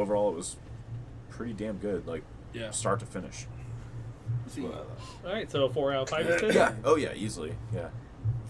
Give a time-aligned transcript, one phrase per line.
[0.00, 0.56] overall it was
[1.28, 2.70] pretty damn good, like Yeah.
[2.70, 3.46] start to finish.
[4.48, 4.86] See, All
[5.24, 6.26] right, so four out of five.
[6.26, 6.54] you said?
[6.54, 6.72] yeah.
[6.84, 7.54] Oh yeah, easily.
[7.74, 7.88] Yeah.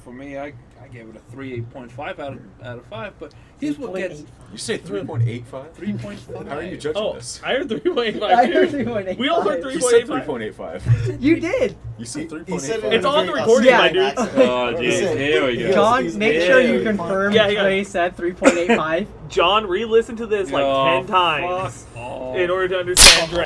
[0.04, 2.86] For me, I, I gave it a three eight point five out of out of
[2.86, 3.12] five.
[3.18, 5.74] But here's what gets You say three point eight five?
[5.74, 6.48] three point five.
[6.48, 7.38] How are you judging Oh, this?
[7.44, 9.18] I heard three point eight I heard 3.85.
[9.18, 10.26] We all heard three You said eight three five.
[10.26, 11.20] point eight five.
[11.20, 11.76] You did.
[11.98, 12.92] You said three He point said eight it five.
[12.94, 14.14] It's in on the recording, my dude.
[14.18, 15.16] Oh, He jeez.
[15.18, 15.72] Here we go.
[15.72, 17.62] Jon, make very sure you confirm Yeah, yeah.
[17.62, 19.06] Dre said 3.85.
[19.28, 23.30] Jon, re-listen to this like Oh, ten times fuck in order to understand.
[23.30, 23.44] Dre.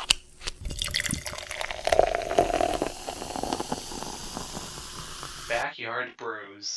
[5.48, 6.76] Backyard Brews.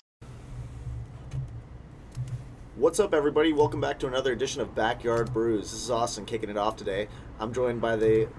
[2.88, 3.52] What's up, everybody?
[3.52, 5.72] Welcome back to another edition of Backyard Brews.
[5.72, 7.10] This is Austin kicking it off today.
[7.38, 8.30] I'm joined by the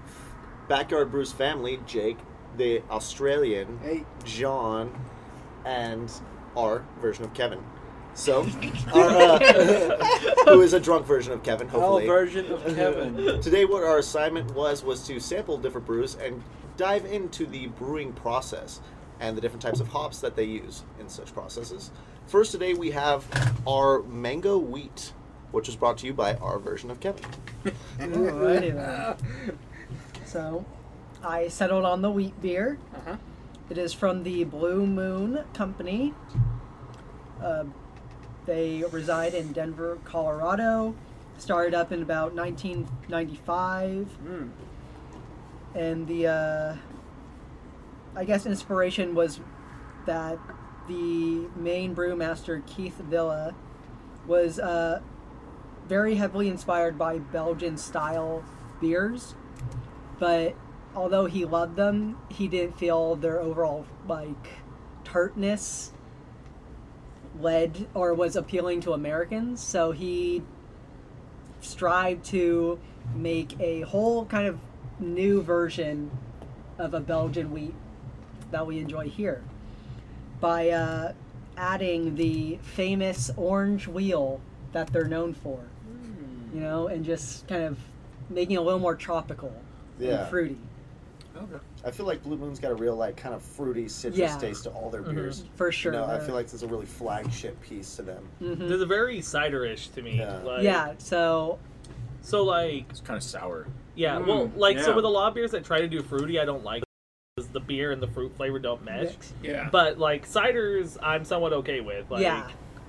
[0.67, 2.17] Backyard Brews family Jake,
[2.57, 4.05] the Australian, Hey.
[4.25, 4.91] Jon,
[5.65, 6.11] and
[6.57, 7.63] our version of Kevin.
[8.15, 8.41] So,
[8.95, 10.05] our, uh,
[10.45, 13.39] who is a drunk version of Kevin, Our version of Kevin.
[13.43, 16.41] Today, what our assignment was was to sample different brews and
[16.75, 18.81] dive into the brewing process
[19.19, 21.91] and the different types of hops that they use in such processes.
[22.29, 23.25] First, today we have
[23.67, 25.13] our mango wheat,
[25.51, 27.25] which was brought to you by our version of Kevin.
[27.97, 29.57] Alrighty then.
[30.25, 30.63] So,
[31.23, 32.77] I settled on the wheat beer.
[32.93, 33.15] Uh-huh.
[33.71, 36.13] It is from the Blue Moon Company.
[37.41, 37.63] Uh,
[38.45, 40.93] they reside in Denver, Colorado.
[41.39, 44.07] Started up in about 1995.
[44.23, 44.49] Mm.
[45.73, 46.75] and the uh,
[48.15, 49.39] I guess inspiration was
[50.05, 50.37] that
[50.89, 53.55] the main brewmaster Keith Villa
[54.27, 54.99] was uh,
[55.87, 58.43] very heavily inspired by Belgian style
[58.81, 59.35] beers,
[60.17, 60.55] but
[60.95, 64.47] although he loved them, he didn't feel their overall like
[65.03, 65.93] tartness
[67.39, 69.61] led or was appealing to Americans.
[69.61, 70.41] So he
[71.61, 72.79] strived to
[73.15, 74.59] make a whole kind of
[74.99, 76.09] new version
[76.79, 77.75] of a Belgian wheat
[78.51, 79.43] that we enjoy here
[80.39, 81.13] by uh,
[81.57, 84.39] adding the famous orange wheel
[84.71, 85.59] that they're known for,
[86.53, 87.77] you know, and just kind of
[88.29, 89.51] making it a little more tropical
[89.99, 90.21] Yeah.
[90.21, 90.57] and fruity.
[91.85, 94.37] I feel like Blue Moon's got a real like kind of fruity citrus Yeah.
[94.37, 95.15] taste to all their Mhm.
[95.15, 95.45] beers.
[95.55, 95.93] For sure.
[95.93, 98.27] You know, I feel like this is a really flagship piece to them.
[98.41, 98.67] Mhm.
[98.67, 100.17] There's a very ciderish to me.
[100.17, 100.37] Yeah.
[100.43, 101.57] Like, yeah, so
[102.21, 103.67] So like, It's kind of sour.
[103.95, 104.17] yeah.
[104.19, 106.43] Mm, well, like so with a lot of beers that try to do fruity, I
[106.45, 106.88] don't like because
[107.47, 109.13] the beer and the fruit flavor don't mesh.
[109.41, 109.69] Yeah.
[109.71, 112.09] But like ciders, I'm somewhat okay with.
[112.11, 112.47] Like, Yeah.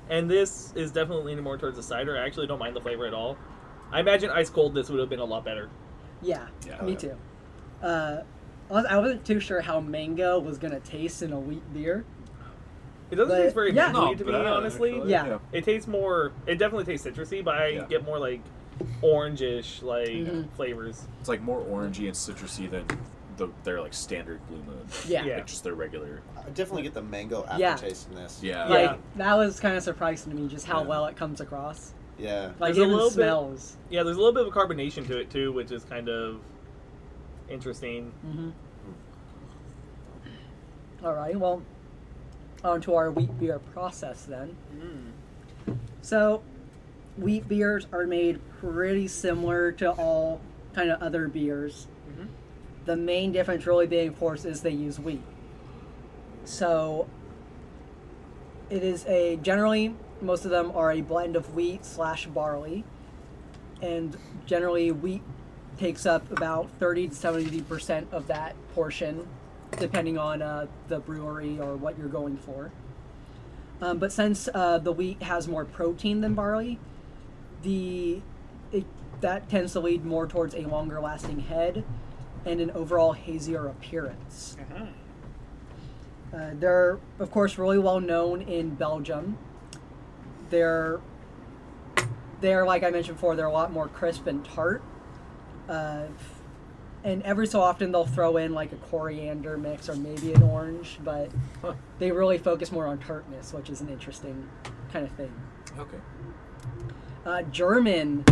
[0.09, 2.19] And this is definitely leaning more towards a cider.
[2.19, 3.39] I actually don't mind the flavor at all.
[3.93, 5.69] I imagine ice cold this would have been a lot better.
[6.23, 6.83] yeah, Yeah.
[6.83, 7.17] me too.
[7.83, 8.23] Uh,
[8.71, 12.05] I was- I wasn't too sure how mango was gonna taste in a wheat beer.
[13.11, 13.87] It doesn't But- taste very yeah.
[13.93, 14.95] mangoey Not to me, bad, honestly.
[14.97, 15.11] actually.
[15.11, 15.39] Yeah.
[15.53, 16.33] It tastes more.
[16.47, 17.85] It definitely tastes citrusy, but I Yeah.
[17.87, 18.41] get more like
[19.03, 20.51] orangish like Mhm.
[20.53, 21.07] flavors.
[21.21, 22.85] It's like more orangey and citrusy than
[23.41, 24.87] the their like standard blue moon.
[25.09, 25.25] Yeah.
[25.25, 25.35] Yeah.
[25.37, 26.21] Like just their regular.
[26.39, 27.71] I definitely get the mango Yeah.
[27.73, 28.39] aftertaste in this.
[28.43, 28.67] Yeah.
[28.69, 28.97] Like Yeah.
[29.17, 30.87] that was kind of surprising to me, just how Yeah.
[30.89, 31.93] well it comes across.
[32.19, 32.53] Yeah.
[32.61, 33.77] Like There's a even little bit- smells.
[33.89, 36.41] Yeah, there's a little bit of a carbonation to it too, which is kind of
[37.49, 38.13] interesting.
[38.27, 38.51] Mm-hmm.
[41.05, 41.35] All right.
[41.39, 41.63] Well,
[42.63, 44.55] on to our wheat beer process then.
[45.67, 45.77] Mm.
[46.03, 46.43] So,
[47.17, 50.41] wheat beers are made pretty similar to all
[50.75, 51.89] kind of other beers.
[52.91, 55.23] The main difference, really being, of course, is they use wheat.
[56.45, 57.09] So,
[58.69, 62.83] it is a generally most of them are a blend of wheat slash barley,
[63.81, 65.23] and generally wheat
[65.79, 69.29] takes up about thirty to seventy percent of that portion,
[69.79, 72.73] depending on uh, the brewery or what you're going for.
[73.81, 76.81] Um, but since uh, the wheat has more protein than barley,
[77.63, 78.21] the
[78.73, 78.85] it,
[79.21, 81.85] that tends to lead more towards a longer lasting head
[82.45, 84.57] and an overall hazier appearance.
[84.61, 84.87] Uh-huh.
[86.37, 89.37] Uh, they're, of course, really well known in Belgium.
[90.49, 91.01] They're,
[92.41, 94.83] they're like I mentioned before, they're a lot more crisp and tart.
[95.69, 96.05] Uh,
[97.03, 100.99] and every so often they'll throw in like a coriander mix or maybe an orange,
[101.03, 101.31] but
[101.63, 101.75] Huh.
[101.99, 104.49] they really focus more on tartness, which is an interesting
[104.93, 105.33] kind of thing.
[105.79, 105.99] Okay.
[107.25, 108.25] Uh, German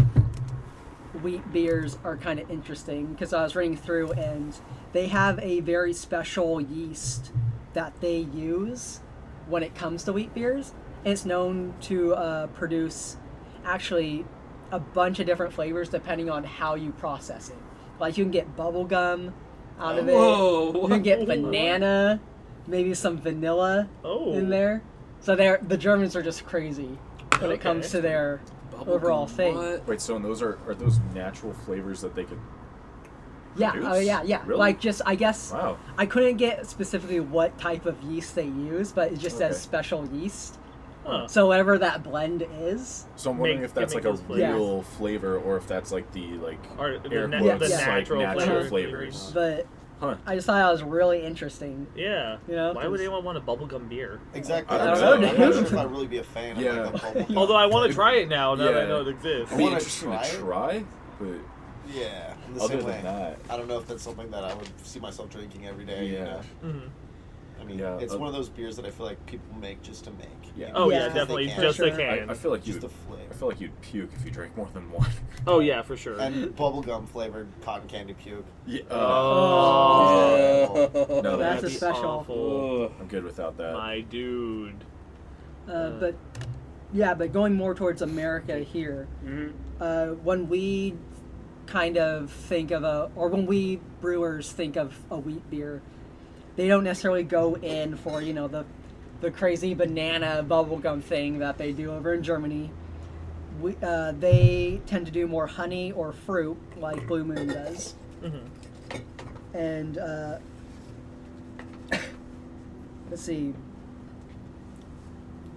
[1.22, 4.54] wheat beers are kind of interesting because I was reading through and
[4.92, 7.32] they have a very special yeast
[7.74, 9.00] that they use
[9.46, 10.74] when it comes to wheat beers.
[11.04, 13.16] And it's known to uh, produce
[13.64, 14.24] actually
[14.70, 17.56] a bunch of different flavors depending on how you process it.
[17.98, 19.34] Like you can get bubble gum
[19.78, 20.82] out of Whoa, it.
[20.82, 22.20] You can get banana,
[22.66, 24.32] maybe some vanilla Oh.
[24.34, 24.82] in there.
[25.20, 26.98] So they're the Germans are just crazy
[27.40, 28.40] when it comes to their
[28.86, 29.54] overall Bubblegum, thing.
[29.56, 29.86] what?
[29.88, 32.38] Wait, so and those are are those natural flavors that they could?
[33.56, 33.84] Yeah, Juice?
[33.88, 34.42] oh yeah, yeah.
[34.46, 34.58] Really?
[34.58, 35.78] Like just I guess Wow.
[35.96, 39.48] I couldn't get specifically what type of yeast they use, but it just Okay.
[39.48, 40.58] says special yeast.
[41.04, 41.26] Huh.
[41.26, 44.54] So whatever that blend is, So I'm wondering Make- if that's like a those flavors.
[44.54, 48.22] real flavor or if that's like the like Or the, air na- quotes, the natural,
[48.22, 49.30] like natural flavor- flavors.
[49.32, 49.66] but
[50.00, 50.16] Huh.
[50.26, 51.86] I just thought it was really interesting.
[51.96, 52.38] Yeah.
[52.48, 54.20] You know, Why would anyone want a bubblegum beer?
[54.34, 54.76] Exactly.
[54.76, 56.70] I I'm don't not- know, I'm not sure if I'd really be a fan Yeah.
[56.86, 59.00] of like a bubble Although I want to try it now, now that I know
[59.00, 59.52] it exists.
[59.52, 60.38] I It'd be wanna interesting try to it.
[60.40, 60.84] try,
[61.18, 61.28] but
[61.92, 63.00] Yeah, in the other same than way.
[63.02, 66.06] that, I don't know if that's something that I would see myself drinking every day.
[66.06, 66.24] You Yeah.
[66.24, 66.40] know?
[66.64, 66.80] Mhm.
[67.60, 69.82] I mean, Yeah, it's uh, one of those beers that I feel like people make
[69.82, 70.28] just to make.
[70.56, 70.70] Yeah.
[70.74, 70.98] Oh Yeah.
[70.98, 71.46] yeah, because they definitely.
[71.48, 71.60] can.
[71.62, 71.90] Just Sure.
[71.90, 72.28] the can.
[72.28, 72.80] I, I feel like just you.
[72.80, 73.22] the flavor.
[73.30, 75.08] I feel like you'd puke if you drank more than one.
[75.46, 76.18] oh yeah, for sure.
[76.20, 78.44] and bubblegum flavored cotton candy puke.
[78.66, 78.82] yeah.
[78.90, 80.90] Oh.
[81.22, 82.04] No, That's a special.
[82.04, 82.92] awful.
[83.00, 83.74] I'm good without that.
[83.74, 84.84] My dude.
[85.68, 86.14] Uh, but
[86.92, 89.52] yeah, but going more towards America here, Mhm.
[89.80, 90.94] uh, when we
[91.66, 95.82] kind of think of a, or when we brewers think of a wheat beer,
[96.58, 98.64] they don't necessarily go in for you know the,
[99.20, 102.68] the crazy banana bubblegum thing that they do over in Germany.
[103.60, 108.40] We, uh, they tend to do more honey or fruit like Blue Moon does, Mhm.
[109.54, 110.38] and uh,
[113.10, 113.54] let's see,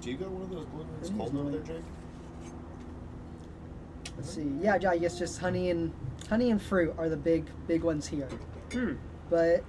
[0.01, 1.83] Do you got one of those blue moons cold over there, Jake?
[4.18, 5.92] let's see, yeah, I guess just honey and
[6.30, 8.30] honey and fruit are the big big ones here.
[8.71, 8.94] Hmm.
[9.31, 9.63] but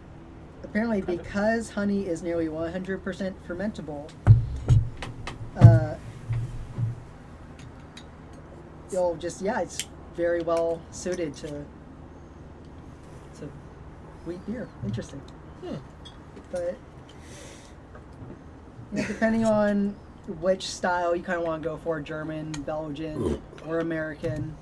[0.64, 4.10] apparently because honey is nearly 100% fermentable
[5.56, 5.94] uh,
[8.90, 11.48] you'll just yeah it's very well suited to
[13.38, 13.48] to
[14.26, 14.68] wheat beer.
[14.84, 15.20] Interesting.
[15.64, 15.76] Hmm.
[16.50, 16.76] but
[18.92, 19.94] yeah, depending on
[20.40, 24.54] which style you kind of want to go for german belgian or american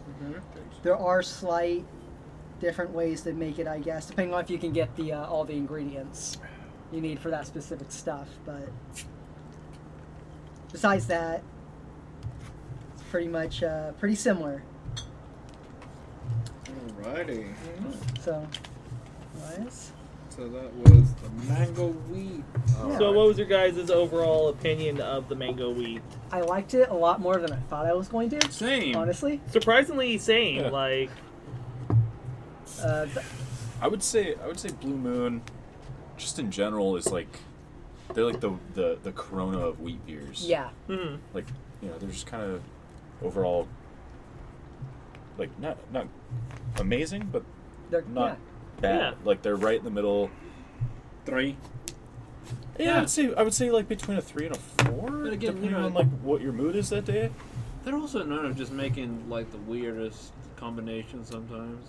[0.82, 1.84] there are slight
[2.60, 5.26] different ways to make it, I guess, depending on if you can get the uh,
[5.26, 6.38] all the ingredients
[6.92, 8.28] you need for that specific stuff.
[8.44, 8.68] But
[10.72, 11.42] besides that,
[12.94, 14.62] it's pretty much uh, pretty similar.
[17.02, 17.52] Alrighty.
[18.20, 18.46] So,
[19.58, 19.92] nice.
[20.28, 22.44] So that was the mango wheat.
[22.68, 22.98] Yeah.
[22.98, 26.02] So, what was your guys' overall opinion of the mango wheat?
[26.30, 28.50] I liked it a lot more than I thought I was going to.
[28.50, 28.96] Same.
[28.96, 30.60] Honestly, Surprisingly, same.
[30.60, 30.70] Yeah.
[30.70, 31.10] Like,
[32.82, 33.26] uh, th-
[33.80, 35.42] I would say I would say Blue Moon,
[36.16, 37.40] just in general, is like
[38.14, 40.44] they're like the the the Corona of wheat beers.
[40.46, 41.18] yeah, mhm.
[41.34, 41.46] Like
[41.82, 42.62] you know, they're just kind of
[43.22, 43.66] overall
[45.38, 46.06] like not not
[46.78, 47.42] amazing, but
[47.90, 48.38] they're not
[48.80, 49.12] bad.
[49.12, 49.14] Yeah.
[49.24, 50.30] Like they're right in the middle.
[51.26, 51.56] Three.
[52.78, 52.96] Yeah, Yeah.
[52.96, 55.54] I would say I would say like between a three and a four, But again,
[55.54, 57.30] depending you know- on like what your mood is that day.
[57.84, 61.86] They're also known of just making like the weirdest combinations sometimes.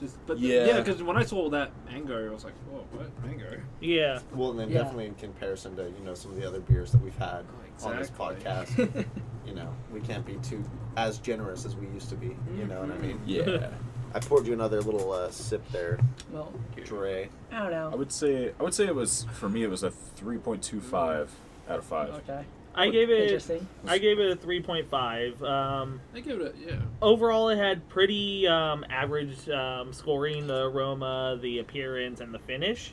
[0.00, 0.66] Just, but the- Yeah.
[0.66, 4.20] yeah, because when I saw that mango, I was like, "Whoa, what mango?" yeah.
[4.34, 4.78] Well, and then Yeah.
[4.78, 7.44] definitely in comparison to you know some of the other beers that we've had
[7.84, 9.06] on this podcast,
[9.46, 10.62] you know we can't be too
[10.96, 12.36] as generous as we used to be.
[12.56, 13.20] You know what I mean?
[13.26, 13.70] Yeah,
[14.14, 15.98] I poured you another little uh, sip there,
[16.32, 16.52] well,
[16.84, 17.28] Dre.
[17.52, 17.90] I don't know.
[17.92, 20.62] I would say I would say it was for me it was a three point
[20.62, 21.30] two five
[21.68, 22.10] out of five.
[22.10, 22.44] okay,
[22.76, 23.22] I gave it.
[23.22, 23.66] interesting.
[23.86, 25.42] I gave it a three point five.
[25.42, 26.80] Um, I give it a yeah.
[27.00, 30.46] overall, it had pretty um, average um, scoring.
[30.46, 32.92] The aroma, the appearance, and the finish.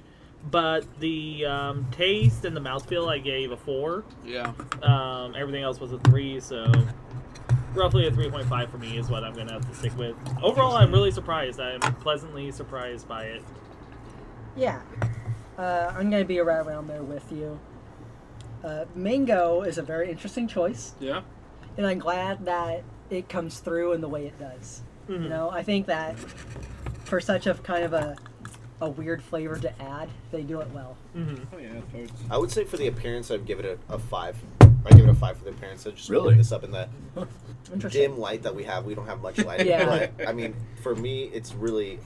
[0.49, 4.03] But the um, taste and the mouthfeel, I gave a four.
[4.25, 4.53] Yeah.
[4.81, 6.69] Um, everything else was a three, so
[7.73, 10.15] roughly a 3.5 for me is what I'm going to have to stick with.
[10.41, 11.59] Overall, I'm really surprised.
[11.59, 13.43] I'm pleasantly surprised by it.
[14.55, 14.81] Yeah,
[15.57, 17.59] uh, I'm gonna be right around there with you.
[18.63, 20.93] Uh, mango is a very interesting choice.
[20.99, 21.21] Yeah.
[21.77, 24.81] and I'm glad that it comes through in the way it does.
[25.09, 25.23] Mhm.
[25.23, 26.17] You know, I think that
[27.03, 28.15] for such a kind of a
[28.81, 30.97] a weird flavor to add, they do it well.
[31.13, 31.69] hmm Oh yeah.
[31.93, 32.11] Toads.
[32.29, 34.35] I would say for the appearance, I'd give it a, a five.
[34.61, 35.87] I give it a five for the appearance.
[35.87, 36.23] I just Really?
[36.25, 36.89] really this up in that
[37.73, 38.01] Interesting.
[38.01, 38.85] dim light that we have.
[38.85, 39.65] We don't have much light.
[39.65, 40.07] Yeah.
[40.17, 41.99] But, I mean, for me, it's really,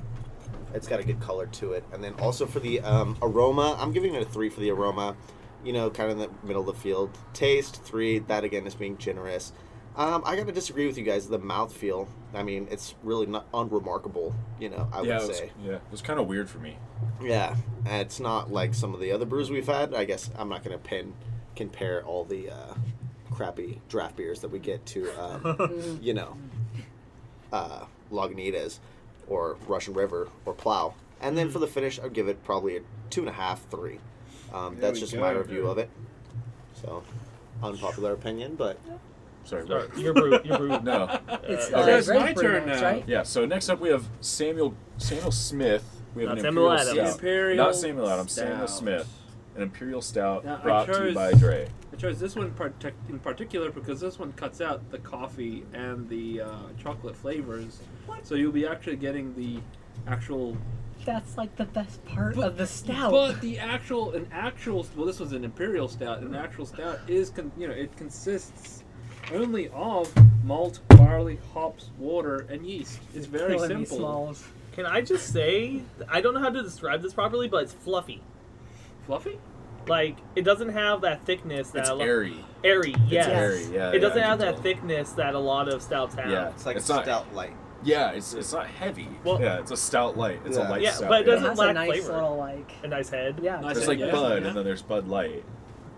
[0.75, 1.83] it's got a good color to it.
[1.93, 5.15] And then also for the um, aroma, I'm giving it a three for the aroma.
[5.63, 7.17] You know, kind of in the middle of the field.
[7.33, 8.19] Taste three.
[8.19, 9.53] That again is being generous.
[9.95, 11.27] Um, I gotta disagree with you guys.
[11.27, 12.07] The mouthfeel.
[12.33, 14.35] I mean, it's really not unremarkable.
[14.59, 15.51] You know, I yeah, would was, say.
[15.63, 16.77] yeah, it was kind of weird for me.
[17.21, 19.95] Yeah, and it's not like some of the other brews we've had.
[19.95, 21.15] I guess I'm not gonna pin
[21.57, 22.75] compare all the uh,
[23.31, 25.67] crappy draft beers that we get to, uh,
[26.01, 26.37] you know,
[27.51, 28.79] uh, Lagunitas
[29.27, 30.93] or Russian River or Plow.
[31.19, 33.99] And then for the finish, I'd give it probably a two and a half, three.
[34.53, 35.19] Um, that's just go.
[35.19, 35.89] my review of it.
[36.81, 37.03] So,
[37.63, 38.79] unpopular opinion, but
[39.43, 39.65] Sorry.
[39.65, 39.89] Start.
[39.93, 39.97] what?
[39.99, 40.39] Your brew.
[40.43, 40.79] Your brew.
[40.81, 41.19] No.
[41.43, 41.97] It's Uh, okay.
[41.97, 42.81] it's my turn now.
[42.81, 43.03] right?
[43.07, 43.23] Yeah.
[43.23, 45.83] So next up we have Samuel Samuel Smith.
[46.15, 47.09] We have Not an Samuel imperial Adams.
[47.09, 47.15] stout.
[47.19, 48.31] Imperial Not Samuel Adams.
[48.33, 49.07] Samuel Smith.
[49.55, 51.67] An imperial stout Now, I brought to you chose- by Dre.
[51.91, 52.53] I chose this one
[53.09, 58.27] in particular because this one cuts out the coffee and the uh, chocolate flavors, What?
[58.27, 59.59] so you'll be actually getting the
[60.05, 60.55] actual.
[61.07, 63.11] That's like the best part But- of the stout.
[63.11, 66.19] But the actual, an actual, well, this was an imperial stout.
[66.19, 68.83] An actual stout is, con- you know, it consists
[69.33, 72.99] only of malt, barley, hops, water, and yeast.
[73.15, 73.97] It's very Killing me, simple.
[73.99, 74.43] Smalls.
[74.73, 78.21] Can I just say I don't know how to describe this properly, but it's fluffy.
[79.05, 79.39] Fluffy?
[79.87, 82.43] Like it doesn't have that thickness that It's a lo- airy.
[82.65, 82.93] airy.
[83.07, 83.27] Yes.
[83.27, 83.33] It's
[83.69, 83.75] airy.
[83.77, 83.91] Yeah.
[83.91, 84.61] it doesn't yeah, I have that tell.
[84.63, 86.29] thickness that a lot of stouts have.
[86.29, 86.49] Yeah.
[86.49, 87.53] It's like It's a stout light.
[87.83, 88.11] Yeah.
[88.11, 89.07] It's it's not heavy.
[89.23, 89.59] Well- yeah.
[89.59, 90.39] It's a stout light.
[90.45, 90.67] It's Yeah.
[90.67, 91.09] a light Yeah, stout.
[91.09, 92.13] but it It doesn't has a lack nice flavor.
[92.13, 92.71] little like.
[92.83, 93.39] A nice head.
[93.41, 93.59] Yeah.
[93.59, 94.47] Nice There's Yeah, like yeah, Bud, yeah.
[94.47, 95.43] and then there's Bud Light.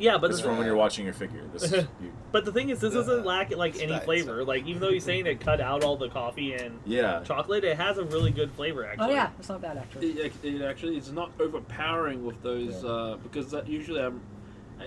[0.02, 1.44] Yeah, but This is from when you're watching your figure.
[1.52, 3.02] This is you, but the thing is, this Yeah.
[3.02, 4.06] doesn't lack like any Stouts.
[4.06, 4.46] flavor.
[4.46, 7.22] Like even though he's saying it cut out all the coffee and yeah.
[7.26, 10.12] chocolate, it has a really good flavor Actually, Oh yeah, it's not bad actually.
[10.12, 12.90] It, it actually is not overpowering with those Yeah.
[12.90, 14.22] uh, because that usually I'm,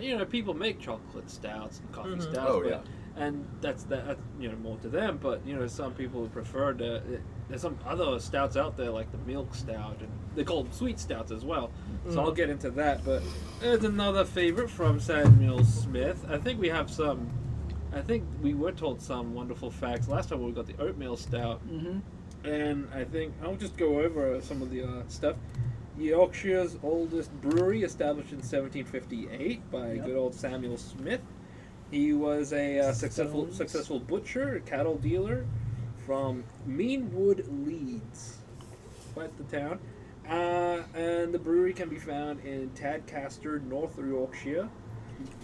[0.01, 2.23] you know, people make chocolate stouts and coffee Mhm.
[2.23, 2.79] stouts, Oh, but, yeah.
[3.17, 5.19] And that's that that's, you know more to them.
[5.23, 7.03] But you know, some people prefer to.
[7.49, 10.99] There's some other stouts out there like the milk stout, and they call them sweet
[10.99, 11.71] stouts as well.
[12.09, 12.25] So Mm.
[12.25, 13.05] I'll get into that.
[13.05, 13.23] But
[13.61, 16.25] there's another favorite from Samuel Smith.
[16.31, 17.29] I think we have some.
[17.95, 21.61] I think we were told some wonderful facts last time we got the oatmeal stout
[21.69, 21.99] Mm-hmm.
[22.49, 25.37] and I think I'll just go over some of the uh, stuff.
[25.99, 30.05] Yorkshire's oldest brewery, established in 1758 by Yep.
[30.07, 31.21] good old Samuel Smith.
[31.93, 35.45] He was a uh, successful successful butcher, a cattle dealer
[36.07, 38.39] from Meanwood, Leeds,
[39.13, 39.79] quite the town.
[40.27, 44.71] Uh, and the brewery can be found in Tadcaster, North Yorkshire.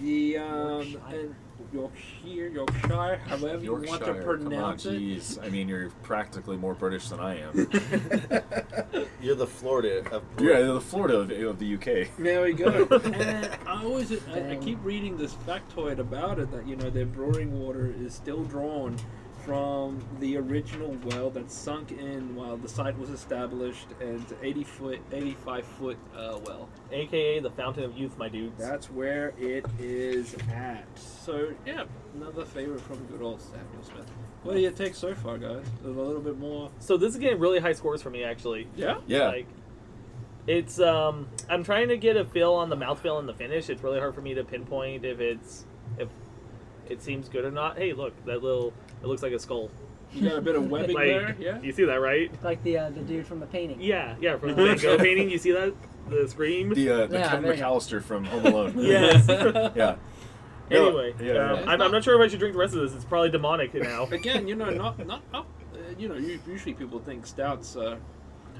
[0.00, 1.34] The um, and
[1.72, 5.02] Yorkshire, Yorkshire, however you want to Yorkshire, pronounce come on, it.
[5.02, 5.44] jeez.
[5.44, 7.52] I mean, you're practically more British than I am.
[9.20, 12.16] You're the Florida of yeah, the Florida of, of the UK.
[12.18, 12.86] There we go.
[13.04, 17.06] and I always, I, I keep reading this factoid about it that you know their
[17.06, 18.96] brewing water is still drawn
[19.44, 25.00] from the original well that sunk in while the site was established, and 80 foot,
[25.12, 26.68] 85 foot uh, well.
[26.92, 28.58] AKA the fountain of youth, my dudes.
[28.58, 30.86] That's where it is at.
[30.98, 34.10] So yeah, another favorite from good old Samuel Smith.
[34.42, 35.64] What do you take so far, guys?
[35.84, 36.70] A little bit more.
[36.78, 38.68] So this is getting really high scores for me actually.
[38.76, 38.98] Yeah.
[39.06, 39.28] Yeah.
[39.28, 39.46] Like
[40.46, 43.68] it's um I'm trying to get a feel on the mouthfeel and the finish.
[43.68, 45.66] It's really hard for me to pinpoint if it's
[45.98, 46.08] if
[46.88, 47.76] it seems good or not.
[47.76, 49.70] Hey, look, that little it looks like a skull.
[50.12, 51.36] You got a bit of webbing Like there.
[51.38, 51.60] Yeah.
[51.60, 52.32] you see that, right?
[52.42, 53.80] Like the uh, the dude from the painting.
[53.80, 55.74] Yeah, yeah, from the Van Gogh painting, you see that?
[56.08, 56.72] The scream?
[56.72, 57.66] The, uh, the Yeah, Kevin there you go.
[57.66, 58.74] McAllister from Home Alone.
[58.78, 59.26] Yes.
[59.76, 59.96] yeah.
[60.70, 61.64] Anyway, yeah, um, yeah.
[61.66, 62.92] I'm, I'm not sure if I should drink the rest of this.
[62.94, 64.04] It's probably demonic now.
[64.04, 65.46] again, you know, not not up.
[65.72, 67.96] Uh, you know, usually people think stouts, uh,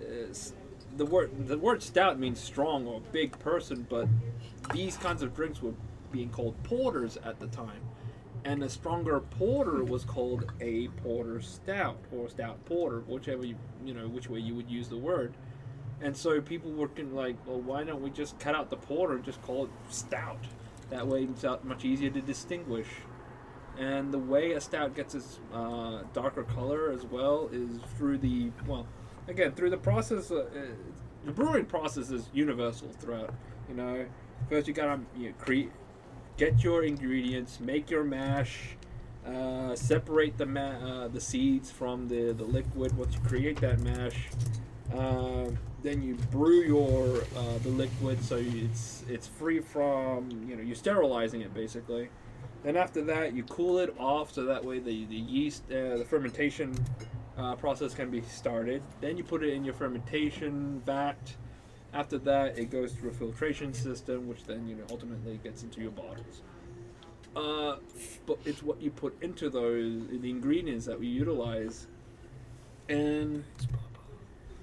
[0.00, 0.52] is
[0.96, 4.08] the word the word stout means strong or big person but
[4.72, 5.74] these kinds of drinks were
[6.10, 7.82] being called porters at the time
[8.44, 13.92] and a stronger porter was called a porter stout or stout porter whichever you you
[13.92, 15.34] know which way you would use the word
[16.00, 19.24] and so people were like, well, why don't we just cut out the porter and
[19.24, 20.44] just call it stout?
[20.90, 22.88] That way it's much easier to distinguish.
[23.78, 28.50] And the way a stout gets its uh, darker color as well is through the
[28.66, 28.86] well,
[29.28, 30.30] again through the process.
[30.30, 30.46] Uh,
[31.24, 33.34] the brewing process is universal throughout.
[33.68, 34.06] You know,
[34.48, 35.70] first you gotta you know, create,
[36.36, 38.76] get your ingredients, make your mash,
[39.26, 42.96] uh, separate the ma- uh, the seeds from the the liquid.
[42.96, 44.28] Once you create that mash,
[44.94, 45.50] Uh,
[45.82, 50.76] then you brew your uh, the liquid so it's it's free from you know you're
[50.76, 52.08] sterilizing it basically.
[52.62, 56.04] Then after that you cool it off so that way the the yeast uh, the
[56.04, 56.72] fermentation
[57.36, 58.82] uh, process can be started.
[59.00, 61.34] Then you put it in your fermentation vat.
[61.92, 65.80] After that, it goes through a filtration system, which then you know ultimately gets into
[65.80, 66.42] your bottles.
[67.34, 67.76] Uh,
[68.26, 71.86] but it's what you put into those the ingredients that we utilize.
[72.88, 73.44] And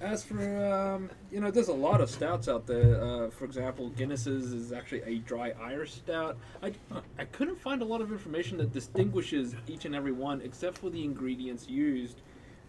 [0.01, 3.01] as for um, you know, there's a lot of stouts out there.
[3.01, 6.37] Uh, for example, Guinness's is actually a dry Irish stout.
[6.61, 6.73] I,
[7.17, 10.89] I couldn't find a lot of information that distinguishes each and every one, except for
[10.89, 12.21] the ingredients used.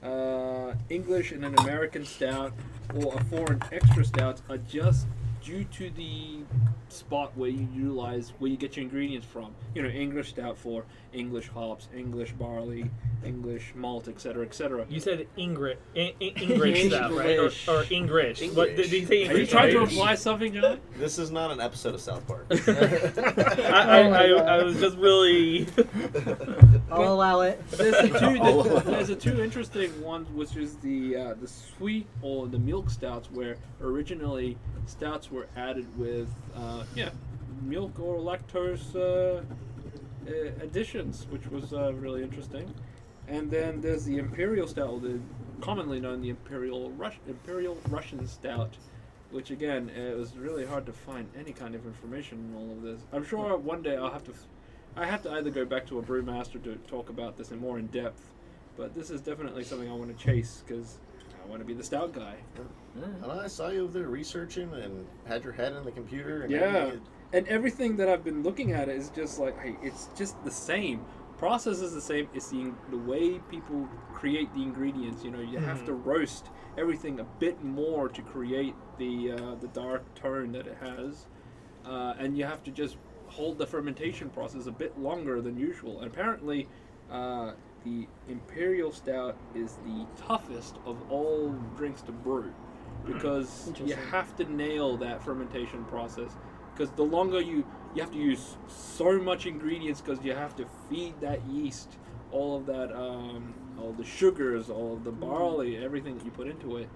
[0.05, 2.53] Uh, English and an American stout
[2.95, 5.07] or a foreign extra stout are just
[5.43, 6.41] due to the
[6.91, 9.55] spot where you utilize where you get your ingredients from.
[9.75, 10.85] You know, English stout for
[11.15, 12.91] English hops, English barley,
[13.25, 14.87] English malt, etc., etc.
[14.89, 17.39] You said Ingrid, in, in, English stuff, right?
[17.39, 17.69] Or, English.
[17.69, 18.43] or English.
[18.53, 19.89] What did, did you say Are you trying to right?
[19.89, 20.81] imply something, Jon?
[20.99, 22.47] This is not an episode of South Park.
[22.51, 25.67] I, I, Oh I, I was just really.
[26.91, 27.63] I'll allow it.
[27.71, 28.35] There's the two.
[28.45, 28.63] Oh.
[28.63, 32.91] there's, there's the two interesting ones, which is the uh, the sweet or the milk
[32.91, 37.11] stouts, where originally stouts were added with uh, yeah
[37.63, 39.43] milk or lactose uh,
[40.29, 42.73] uh, additions, which was uh, really interesting.
[43.29, 45.19] And then there's the imperial stout, the
[45.61, 48.77] commonly known the imperial Rus- imperial Russian stout.
[49.31, 52.83] Which again, it was really hard to find any kind of information in all of
[52.83, 53.01] this.
[53.13, 54.47] I'm sure one day I'll have to f-
[54.97, 57.81] I have to either go back to a brewmaster to talk about this in more
[57.81, 58.31] in depth,
[58.77, 60.99] but this is definitely something I want to chase because
[61.45, 62.37] I want to be the stout guy.
[62.95, 66.43] and I saw you over there researching and had your head in the computer.
[66.43, 66.93] And Yeah.
[67.33, 71.05] And everything that I've been looking at is just like, hey, it's just the same.
[71.37, 72.29] Process is the same.
[72.33, 75.25] It's the the way people create the ingredients.
[75.25, 75.87] You know, you have Mhm.
[75.87, 80.77] to roast everything a bit more to create the uh, the dark tone that it
[80.79, 81.27] has,
[81.85, 85.99] uh, and you have to just hold the fermentation process a bit longer than usual.
[86.01, 86.69] And apparently,
[87.11, 92.55] uh, the imperial stout is the toughest of all drinks to brew
[93.05, 96.39] because you have to nail that fermentation process
[96.75, 100.67] because the longer you you have to use so much ingredients because you have to
[100.91, 101.97] feed that yeast
[102.33, 106.47] all of that um, all the sugars all of the barley everything that you put
[106.47, 106.89] into it.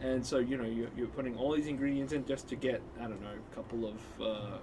[0.00, 3.02] And so you know you're, you're putting all these ingredients in just to get i
[3.02, 4.58] don't know a couple of uh,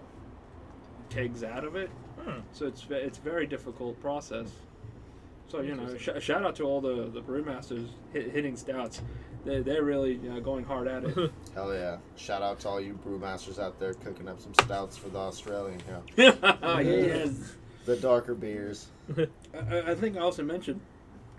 [1.10, 1.90] kegs out of it.
[2.20, 2.40] Hmm.
[2.52, 4.50] so it's it's a very difficult process.
[5.48, 9.02] So you know sh- shout out to all the the brewmasters hit, hitting stouts
[9.46, 11.16] they're, they're really uh, going hard at it
[11.54, 11.98] Hell yeah!
[12.18, 15.80] Shout out to all you brewmasters out there cooking up some stouts for the Australian.
[16.18, 17.54] Yeah, yes
[17.86, 18.88] the darker beers.
[19.18, 19.28] I,
[19.58, 20.82] I- I think I also mentioned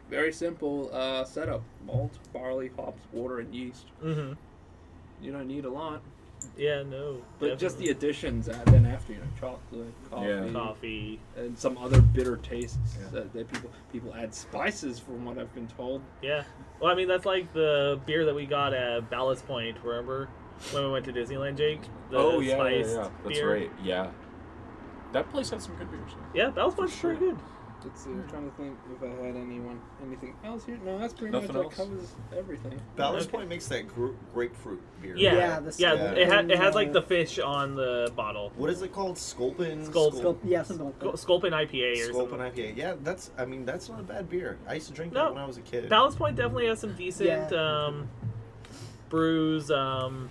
[0.09, 3.87] very simple uh, setup: malt, barley, hops, water, and yeast.
[4.01, 4.33] hmm
[5.21, 6.03] You don't need a lot,
[6.57, 7.23] Yeah, no.
[7.39, 8.49] but just the additions.
[8.49, 10.53] uh, then after you know, chocolate, coffee, Yeah.
[10.53, 11.21] coffee.
[11.37, 13.09] and some other bitter tastes Yeah.
[13.13, 16.03] that, that people people add spices, from what I've been told.
[16.23, 16.45] Yeah.
[16.81, 19.77] Well, I mean, that's like the beer that we got at Ballast Point.
[19.83, 20.29] Remember
[20.73, 21.81] when we went to Disneyland, Jake?
[22.11, 23.09] The oh yeah, yeah, spiced yeah.
[23.25, 23.53] That's beer?
[23.53, 23.71] right.
[23.83, 24.11] Yeah,
[25.13, 26.11] that place had some good beers.
[26.35, 27.15] Yeah, Ballast Point's sure.
[27.15, 27.39] pretty good.
[27.87, 28.11] Let's see.
[28.11, 30.77] I'm trying to think if I had anyone anything else here.
[30.85, 31.75] No, that's pretty Nothing much that else?
[31.77, 32.81] covers everything.
[32.96, 33.37] Ballast Okay.
[33.37, 35.16] Point makes that gr- grapefruit beer.
[35.16, 35.61] Yeah, Yeah, yeah.
[35.61, 38.51] the yeah Sculpin it, had it has like the fish on the bottle.
[38.57, 39.16] What is it called?
[39.16, 39.85] Sculpin.
[39.85, 41.18] Sculp- Scul- Sculp- yeah, something like that.
[41.18, 42.64] Sculpin IPA or Sculpin something.
[42.64, 42.77] IPA.
[42.77, 43.31] Yeah, that's.
[43.38, 44.59] I mean, that's not a bad beer.
[44.66, 45.25] I used to drink No.
[45.27, 45.88] that when I was a kid.
[45.88, 47.85] Ballast Point definitely has some decent Yeah.
[47.87, 48.09] um,
[49.09, 49.70] brews.
[49.70, 50.29] Um,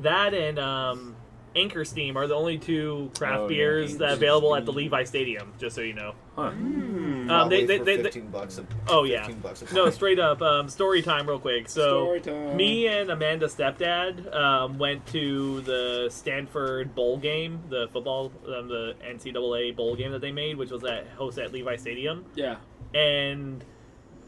[0.00, 1.13] that and um,
[1.56, 4.64] Anchor Steam are the only two craft Oh, yeah, beers Anchor that are available at
[4.64, 5.52] the Levi Stadium.
[5.58, 6.14] Just so you know.
[6.36, 6.42] Huh.
[6.48, 8.58] Um, Probably they- they- they- fifteen bucks.
[8.58, 9.20] A, Oh yeah.
[9.24, 10.42] 15 bucks a No, straight up.
[10.42, 11.68] Um, story time, real quick.
[11.68, 12.56] So, Story time.
[12.56, 18.94] me and Amanda's stepdad um, went to the Stanford bowl game, the football, um, the
[19.08, 22.56] NCAA bowl game that they made, which was at hosted at Levi Stadium, Yeah.
[22.94, 23.64] and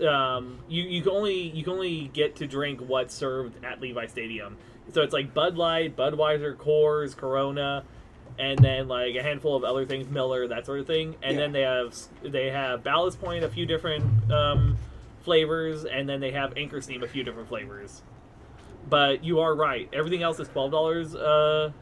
[0.06, 4.06] um, you you can only you can only get to drink what's served at Levi
[4.06, 4.56] Stadium.
[4.92, 7.84] So it's like Bud Light, Budweiser, Coors, Corona,
[8.38, 11.16] and then like a handful of other things, Miller, that sort of thing.
[11.22, 11.42] And Yeah.
[11.42, 14.76] then they have they have Ballast Point, a few different um,
[15.22, 18.02] flavors, and then they have Anchor Steam, a few different flavors.
[18.88, 19.88] But you are right.
[19.92, 21.72] Everything else is twelve dollars uh,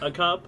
[0.00, 0.46] a cup.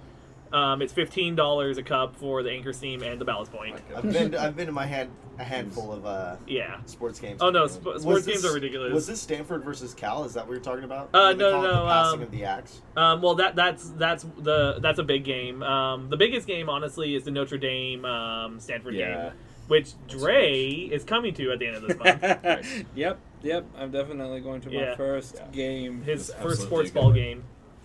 [0.55, 3.81] Um, it's fifteen dollars a cup for the Anchor Steam and the Ballast Point.
[3.97, 4.31] I've been.
[4.33, 6.79] To, I've been to my hand a handful of uh, Yeah.
[6.87, 7.43] sports games.
[7.43, 8.93] Oh, no, sp- sports this- games are ridiculous.
[8.95, 10.23] Was this Stanford versus Cal?
[10.25, 11.11] Is that what you're talking about?
[11.13, 12.83] Uh, When they no, call no, it the no, Passing um, of the axe.
[12.97, 15.63] Um, well, that that's that's the that's a big game.
[15.65, 19.25] Um, the biggest game, honestly, is the Notre Dame um, Stanford Yeah.
[19.25, 19.33] game.
[19.67, 20.53] which Dre
[20.93, 22.85] is coming to at the end of this month.
[22.95, 23.65] yep, yep.
[23.77, 24.95] I'm definitely going to my Yeah.
[24.95, 25.47] first Yeah.
[25.53, 26.03] game.
[26.03, 27.15] His That's first sports ball one.
[27.15, 27.45] game.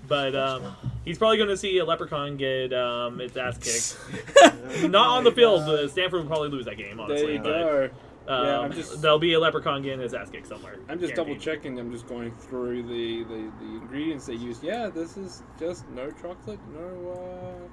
[0.10, 4.84] But um, he's probably going to see a leprechaun get um, its ass kicked.
[4.89, 5.62] Not on the field.
[5.62, 7.34] Uh, Stanford will probably lose that game, honestly.
[7.34, 7.89] you but, go.
[8.28, 10.78] Um, Yeah, I'm just- there'll be a leprechaun getting his ass kicked somewhere.
[10.89, 11.80] I'm just double checking.
[11.80, 14.60] I'm just going through the, the, the ingredients they use.
[14.62, 17.12] Yeah, this is just no chocolate, no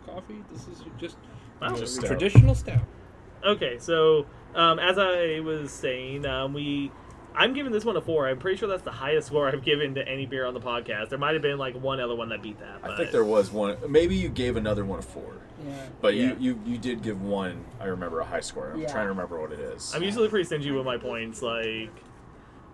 [0.07, 0.43] uh, coffee.
[0.53, 1.17] This is just
[1.61, 1.75] Wow.
[1.75, 2.07] Just stout.
[2.07, 2.85] traditional stout.
[3.45, 6.91] Okay, so um, as I was saying, um, we
[7.37, 8.29] I'm giving this one a four.
[8.29, 11.11] I'm pretty sure that's the highest score I've given to any beer on the podcast.
[11.11, 12.81] There might have been like one other one that beat that.
[12.83, 13.77] But I think there was one.
[13.89, 15.35] Maybe you gave another one a four,
[15.67, 15.87] Yeah.
[16.01, 16.29] but Yeah.
[16.31, 17.65] you, you you did give one.
[17.81, 18.71] I remember a high score.
[18.73, 18.89] I'm Yeah.
[18.91, 19.93] trying to remember what it is.
[19.95, 21.43] I'm usually pretty stingy with my points.
[21.43, 21.91] Like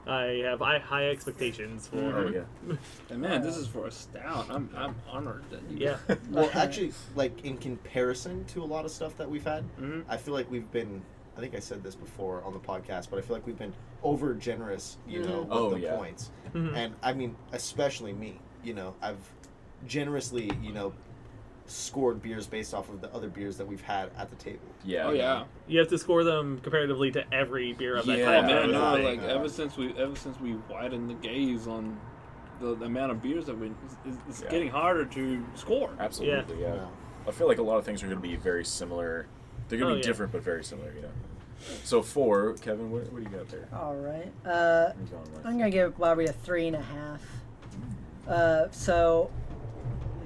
[0.07, 1.97] I have high, high expectations for.
[1.99, 2.77] Oh yeah.
[3.11, 4.47] And man, this is for a stout.
[4.49, 5.79] I'm I'm honored that you.
[5.87, 5.97] Yeah.
[6.31, 10.05] Well, actually, like in comparison to a lot of stuff that we've had, Mhm.
[10.09, 11.03] I feel like we've been.
[11.37, 13.73] I think I said this before on the podcast, but I feel like we've been
[14.03, 15.97] over generous, you know, with Oh, the yeah.
[15.97, 16.31] points.
[16.55, 16.77] Mhm.
[16.77, 18.39] And I mean, especially me.
[18.63, 19.19] You know, I've
[19.87, 20.93] generously, you know,
[21.67, 24.59] scored beers based off of the other beers that we've had at the table.
[24.85, 25.07] Yeah.
[25.07, 25.45] Oh yeah.
[25.69, 28.25] You have to score them comparatively to every beer of that Yeah.
[28.29, 28.47] Oh kind.
[28.47, 29.05] man, no, Yeah.
[29.09, 31.99] like ever since we ever since we widened the gaze on
[32.61, 33.73] the, the amount of beers that we,
[34.05, 34.51] it's, it's Yeah.
[34.51, 35.91] getting harder to score.
[35.99, 36.61] Absolutely.
[36.61, 36.75] Yeah.
[36.75, 36.87] Yeah.
[37.27, 39.27] I feel like a lot of things are going to be very similar.
[39.69, 40.07] They're going to Oh, be yeah.
[40.07, 40.93] different, but very similar.
[40.95, 41.09] You know.
[41.85, 42.91] So four, Kevin.
[42.91, 43.69] What, what do you got there?
[43.73, 44.31] All right.
[44.45, 45.47] Uh, What are you going with?
[45.47, 47.23] I'm gonna give Lowry a three and a half.
[48.27, 49.31] Uh, so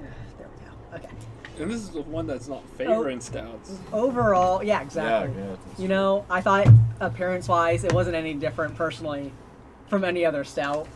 [0.01, 0.07] yeah,
[0.39, 0.95] there we go.
[1.05, 1.15] Okay.
[1.61, 3.77] And this is the one that's not favoring stouts.
[3.93, 5.35] Overall, yeah, exactly.
[5.39, 6.67] Yeah, yeah, You know, I thought
[6.99, 9.31] appearance-wise, it wasn't any different personally
[9.87, 10.87] from any other stout.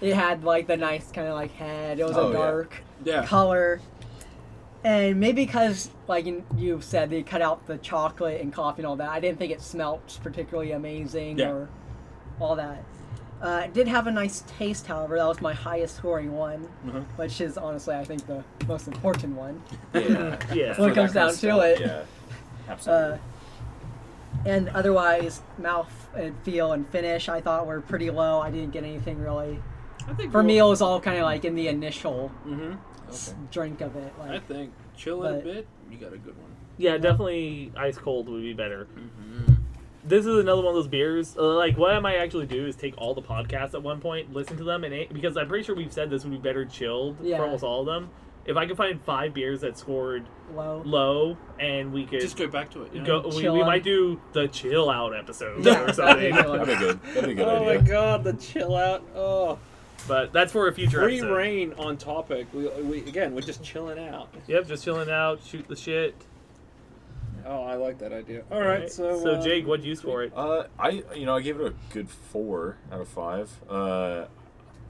[0.00, 1.98] It had like the nice kind of like head.
[2.00, 2.38] It was Oh, a yeah.
[2.38, 3.26] dark Yeah.
[3.26, 3.80] color,
[4.88, 8.86] and maybe because like you- you said they cut out the chocolate and coffee and
[8.86, 9.10] all that.
[9.10, 11.50] I didn't think it smelt particularly amazing Yeah.
[11.50, 11.68] or
[12.40, 12.82] all that.
[13.42, 15.16] Uh, it did have a nice taste, however.
[15.18, 17.04] That was my highest scoring one, Mhm.
[17.16, 19.62] which is honestly, I think, the most important one.
[19.94, 20.36] Yeah.
[20.54, 20.74] Yeah.
[20.80, 21.80] When it comes down to stuff, it.
[21.80, 22.00] Yeah.
[22.68, 23.14] Absolutely.
[23.14, 23.18] Uh,
[24.46, 28.40] and otherwise, mouth and feel and finish, I thought were pretty low.
[28.40, 29.60] I didn't get anything really.
[30.08, 32.78] I think For me, it was all kind of like in the initial hmm s-
[33.08, 33.38] Okay.
[33.50, 34.12] drink of it.
[34.20, 35.66] I think chill it a bit.
[35.90, 36.50] You got a good one.
[36.76, 38.86] Yeah, definitely ice cold would be better.
[38.96, 39.54] Mm-hmm.
[40.04, 41.36] This is another one of those beers.
[41.36, 44.32] Uh, like, what I might actually do is take all the podcasts at one point,
[44.32, 46.64] listen to them, and it, because I'm pretty sure we've said this would be better
[46.64, 47.36] chilled Yeah.
[47.38, 48.10] for almost all of them.
[48.46, 50.80] If I could find five beers that scored low.
[50.86, 52.92] low, and we could Just go back to it.
[52.94, 53.02] Yeah.
[53.04, 56.34] go, we, we might do the chill out episode or something.
[56.34, 57.00] That'd be good.
[57.14, 57.80] That'd be a good oh idea.
[57.82, 59.02] my god, the chill out.
[59.14, 59.58] Oh,
[60.08, 61.36] but that's for a future free episode.
[61.36, 62.46] reign on topic.
[62.52, 64.28] We, we again, we're just chilling out.
[64.48, 66.14] Yep, just chilling out, shoot the shit.
[67.46, 68.42] Oh, I like that idea.
[68.50, 70.32] All right, so so um, Jake, what'd you score it?
[70.36, 73.50] Uh, I you know I gave it a good four out of five.
[73.70, 74.26] Uh,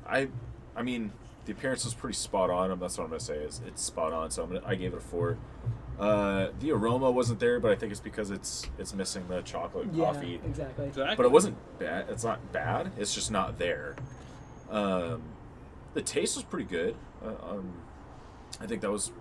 [0.07, 0.28] I
[0.74, 1.12] I mean
[1.44, 2.70] the appearance was pretty spot on.
[2.70, 4.31] and That's what I'm gonna say is it's spot on.
[4.31, 5.37] So I'm gonna, I gave it a four.
[6.00, 9.88] Uh, the aroma wasn't there, but I think it's because it's it's missing the chocolate
[9.92, 10.40] Yeah, coffee.
[10.44, 10.87] exactly.
[10.87, 11.16] Exactly.
[11.16, 12.07] But it wasn't bad.
[12.09, 12.92] It's not bad.
[12.98, 13.94] It's just not there.
[14.70, 15.22] Um,
[15.94, 16.94] the taste was pretty good.
[17.24, 17.72] Uh, um,
[18.61, 19.12] I think that was.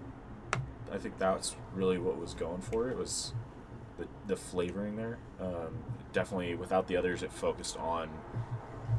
[0.91, 3.33] I think that's really what was going for it was
[3.97, 5.17] the the flavoring there.
[5.39, 5.77] Um,
[6.13, 8.10] definitely, without the others, it focused on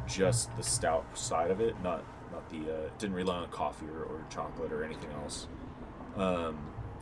[0.06, 2.58] just the stout side of it, not not the.
[2.72, 5.46] Uh, didn't rely on coffee or, or chocolate or anything else.
[6.16, 6.58] Um,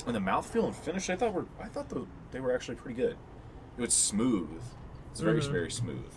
[0.07, 3.01] and the mouthfeel and finish, I thought were I thought the, they were actually pretty
[3.01, 3.17] good.
[3.77, 4.63] It was smooth.
[5.11, 5.51] It's very Mhm.
[5.53, 6.13] very smooth.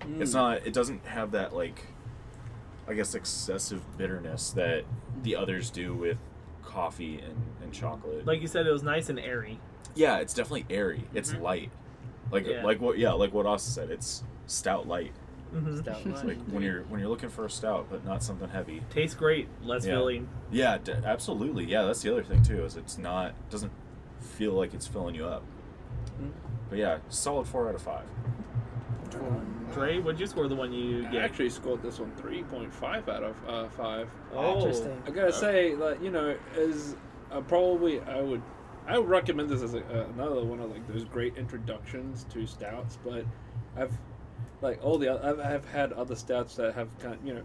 [0.00, 0.20] Mm.
[0.20, 0.66] It's not.
[0.66, 1.84] It doesn't have that like,
[2.90, 4.82] I guess, excessive bitterness that
[5.22, 6.18] the others do with
[6.64, 8.26] coffee and, and chocolate.
[8.26, 9.60] Like you said, it was nice and airy.
[9.94, 11.04] yeah, it's definitely airy.
[11.14, 11.40] It's Mhm.
[11.40, 11.70] light.
[12.32, 12.64] Like Yeah.
[12.64, 13.90] like what yeah like what Austin said.
[13.90, 15.12] It's stout light.
[15.52, 18.48] hmm Stout It's like when you're when you're looking for a stout, but not something
[18.48, 18.82] heavy.
[18.90, 19.92] Tastes great, less Yeah.
[19.94, 20.28] filling.
[20.50, 21.64] Yeah, d- absolutely.
[21.64, 22.64] Yeah, that's the other thing too.
[22.64, 23.72] Is it's not doesn't
[24.20, 25.42] feel like it's filling you up.
[26.20, 26.30] Mm.
[26.68, 28.04] But yeah, solid four out of five.
[29.72, 31.22] Dre, what'd you score the one you I get?
[31.22, 34.08] actually scored this one 3.5 out of uh, 5.
[34.34, 35.02] oh, Interesting.
[35.06, 36.96] I gotta say, like, you know, as
[37.30, 38.42] uh, probably I would,
[38.86, 42.46] I would recommend this as a, uh, another one of like those great introductions to
[42.46, 42.98] stouts.
[43.04, 43.24] But
[43.76, 43.92] I've,
[44.60, 47.42] like, all the oth- I've, I've had other stouts that have kind, you know,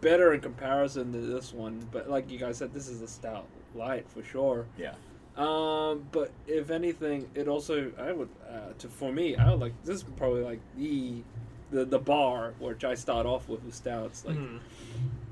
[0.00, 1.86] better in comparison to this one.
[1.92, 4.66] But like you guys said, this is a stout light for sure.
[4.78, 4.94] Yeah.
[5.38, 9.72] Um, but if anything, it also I would uh, to for me I would like
[9.84, 11.22] this is probably like the
[11.70, 14.24] the the bar which I start off with with stouts.
[14.24, 14.60] Like Mhm.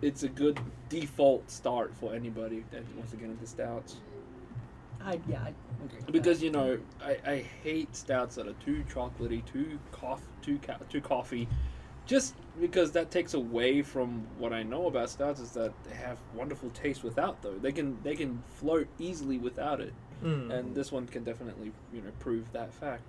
[0.03, 3.97] it's a good default start for anybody that wants to get into stouts.
[5.01, 5.55] I, yeah, I
[6.11, 10.79] because you know I, I hate stouts that are too chocolatey, too coff, too ca-
[10.89, 11.49] too coffee,
[12.07, 16.19] just because that takes away from what I know about stouts is that they have
[16.35, 17.55] wonderful taste without though.
[17.59, 19.93] They can they can float easily without it,
[20.25, 20.51] Mm.
[20.51, 23.03] and this one can definitely you know prove that fact.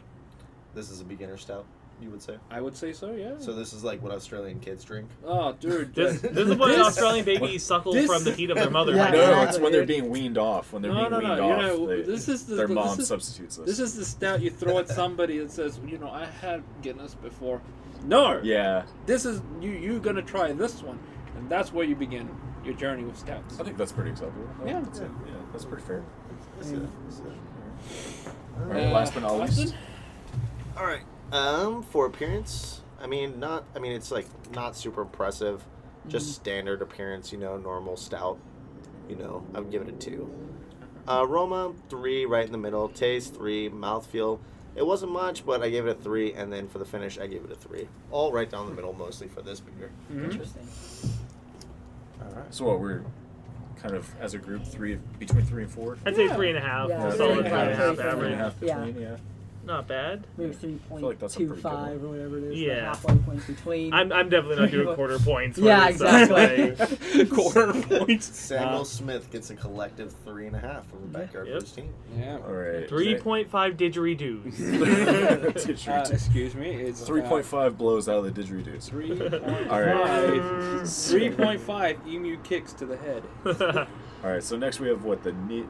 [0.75, 1.65] This is a beginner stout,
[2.01, 2.35] you would say.
[2.51, 3.35] I would say so, yeah.
[3.39, 5.07] So this is like what Australian kids drink.
[5.25, 8.57] oh, dude, This, this is what this- Australian babies suckle this- from the heat of
[8.57, 8.93] their mother.
[8.93, 9.43] Yeah, no, now.
[9.43, 10.73] it's when they're being weaned off.
[10.73, 12.67] When they're No, being no, no, weaned you off, know, they- this is the- their
[12.67, 13.65] this mom is- substitutes this.
[13.65, 17.15] This is the stout you throw at somebody that says, you know, I had Guinness
[17.15, 17.61] before.
[18.03, 19.71] No, yeah, this is you.
[19.71, 20.99] You're gonna try this one,
[21.35, 22.29] and that's where you begin
[22.63, 23.59] your journey with stouts.
[23.59, 24.47] I think that's pretty acceptable.
[24.65, 24.81] Yeah.
[24.81, 25.09] that's, it.
[25.25, 26.03] yeah, that's pretty fair.
[26.59, 28.31] That's it, that's it.
[28.59, 29.63] All right, last but not Uh, Austin?
[29.65, 29.75] least,
[30.77, 31.01] All right.
[31.31, 33.65] Um, for appearance, I mean, not.
[33.75, 35.63] I mean, it's like not super impressive.
[36.07, 38.39] Just standard appearance, you know, normal stout.
[39.09, 40.29] You know, I would give it a two.
[41.07, 42.87] Uh, aroma three, right in the middle.
[42.89, 43.69] Taste three.
[43.69, 44.39] Mouthfeel,
[44.77, 46.33] it wasn't much, but I gave it a three.
[46.33, 47.87] And then for the finish, I gave it a three.
[48.11, 49.89] All right down the middle, mostly for this beer.
[50.13, 50.25] Mhm.
[50.31, 50.67] Interesting.
[52.21, 52.53] All right.
[52.53, 53.01] so what we're
[53.81, 55.97] kind of as a group three between three and four.
[56.05, 56.89] I'd say three and a half.
[56.89, 58.55] Yeah, Yeah, solid three three and and a half three, Three and a average.
[58.61, 58.79] Yeah.
[58.85, 59.17] between, yeah.
[59.67, 60.25] Not bad.
[60.37, 62.57] Maybe three feel like point that's a two five or whatever it is.
[62.59, 62.75] Yeah.
[62.75, 63.93] The halfway point between.
[63.93, 65.57] I'm, I'm definitely not doing quarter points.
[65.57, 66.75] Yeah, uh, exactly.
[66.75, 67.27] thing.
[67.29, 68.33] Quarter points.
[68.37, 71.59] Samuel Uh, Smith gets a collective three and a half from the backyard Yep.
[71.59, 71.93] Brews team.
[72.17, 72.37] yeah.
[72.47, 72.87] All right.
[72.87, 74.57] Three point five didgeridoos.
[75.87, 76.69] Uh, excuse me.
[76.69, 78.83] It's Three point five blows out of the didgeridoos.
[78.83, 79.11] Three.
[79.69, 80.87] all right.
[80.87, 83.23] Three point five emu kicks to the head.
[84.23, 84.41] All right.
[84.43, 85.65] So next we have what the Ni-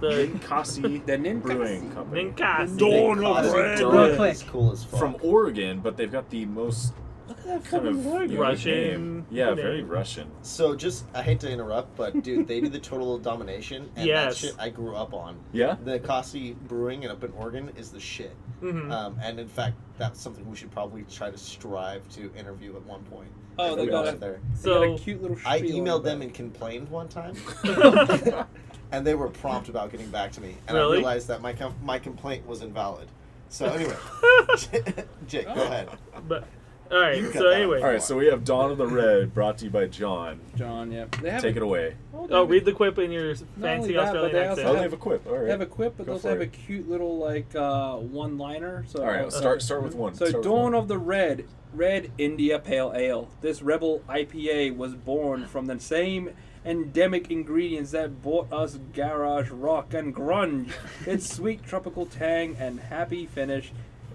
[0.00, 1.42] the Ninkasi The Ninkasi.
[1.42, 2.78] Brewing Company Ninkasi.
[2.78, 3.78] Dawn of Red.
[3.78, 4.52] Dawn Real is quick.
[4.52, 5.00] cool as fuck.
[5.00, 6.92] from Oregon, but they've got the most
[7.28, 9.26] Look at that kind of fucking Russian name.
[9.32, 9.56] Yeah, name.
[9.56, 10.30] very Russian.
[10.42, 14.40] So just I hate to interrupt, but dude, they do the total domination, and Yes.
[14.40, 15.36] that shit I grew up on.
[15.52, 15.74] Yeah.
[15.84, 18.36] The Kasi Brewing and up in Oregon is the shit.
[18.62, 18.92] Mhm.
[18.92, 22.86] Um, and in fact, that's something we should probably try to strive to interview at
[22.86, 23.28] one point.
[23.58, 24.38] Oh, they we got go a- out there.
[24.62, 25.36] They got a So cute little.
[25.44, 27.34] I emailed them and complained one time,
[28.96, 30.96] and they were prompt about getting back to me, and Really?
[30.96, 33.08] I realized that my com- my complaint was invalid.
[33.50, 33.94] So anyway,
[35.28, 35.88] Jake, go ahead.
[36.26, 36.44] but
[36.90, 37.16] all right.
[37.20, 38.02] You So anyway, All right.
[38.02, 40.40] So we have Dawn of the Red, brought to you by Jon.
[40.54, 41.06] Jon, yeah.
[41.20, 41.96] They have Take a, it away.
[42.14, 44.76] oh, read the quip in your fancy only that, Australian they also Oh, accent.
[44.76, 45.26] they have a quip.
[45.26, 45.44] All right.
[45.44, 47.96] They have a quip, but Go they also for have a cute little like uh,
[47.96, 48.84] one-liner.
[48.88, 49.32] So All right.
[49.32, 50.14] Start start with one.
[50.14, 50.74] So Start Dawn one.
[50.74, 53.28] of the Red, Red India Pale Ale.
[53.40, 56.30] This rebel IPA was born from the same
[56.66, 60.72] endemic ingredients that brought us garage rock and grunge.
[61.06, 63.72] its sweet tropical tang and happy finish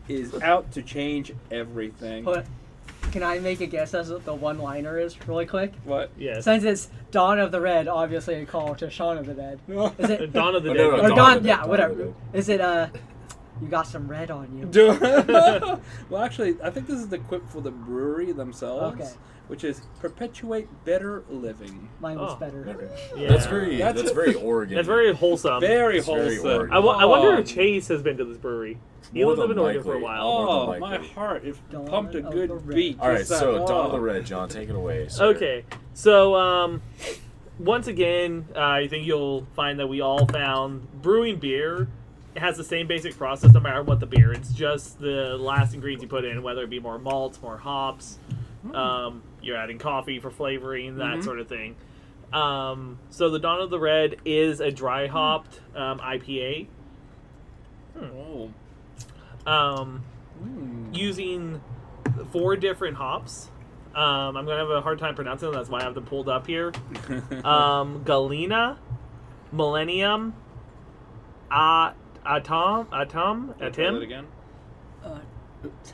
[0.07, 2.23] is out to change everything.
[2.25, 2.45] But
[3.11, 5.73] can I make a guess as what the one liner is really quick?
[5.85, 6.11] What?
[6.17, 6.43] Yes.
[6.43, 9.59] Since it's Dawn of the Red, obviously a call to Shaun of the Dead.
[9.97, 10.77] Is it Dawn of the Oh, Dead.
[10.83, 11.91] no, no, or Dawn Dawn, of yeah, Dawn whatever.
[11.93, 12.13] of the Dead.
[12.33, 12.87] Is it uh
[13.61, 14.67] you got some red on you?
[16.09, 19.11] well, actually, I think this is the quip for the brewery themselves, Okay.
[19.47, 21.89] which is perpetuate better living.
[21.99, 22.35] Mine was Oh.
[22.39, 22.67] better.
[22.67, 23.21] Okay.
[23.21, 23.29] Yeah.
[23.29, 24.75] That's very That's- that's, very Oregon.
[24.75, 25.61] That's very wholesome.
[25.61, 26.47] Very It's very wholesome.
[26.51, 26.71] Oregon.
[26.71, 28.77] I, w- I wonder if Chase has been to this brewery.
[29.13, 30.03] He More lived than in Oregon for a likely.
[30.03, 30.23] while.
[30.23, 31.43] more Oh, than my heart!
[31.43, 32.75] It Dawn pumped a of the good Red.
[32.75, 32.99] beat.
[32.99, 33.17] All right.
[33.19, 33.91] just that- So Dawn of oh.
[33.91, 35.07] the Red, Jon, take it away.
[35.09, 35.25] sir.
[35.25, 36.81] Okay, so um,
[37.59, 41.89] once again, uh, I think you'll find that we all found brewing beer
[42.37, 44.31] has the same basic process no matter what the beer.
[44.31, 48.17] It's just the last ingredients you put in, whether it be more malts, more hops.
[48.73, 51.23] Um, you're adding coffee for flavoring, that Mhm.
[51.23, 51.75] sort of thing.
[52.31, 56.67] Um, so the Dawn of the Red is a dry hopped um, IPA.
[58.01, 58.49] Oh.
[59.45, 60.03] Um,
[60.43, 60.95] Mm.
[60.97, 61.61] using
[62.31, 63.51] four different hops.
[63.93, 65.55] Um, I'm gonna have a hard time pronouncing them.
[65.57, 66.71] That's why I have them pulled up here.
[67.45, 68.77] Um, Galena,
[69.51, 70.33] Millennium,
[71.51, 71.91] At
[72.25, 74.27] Atom, Atom, Try Atom, again.
[75.03, 75.19] Uh,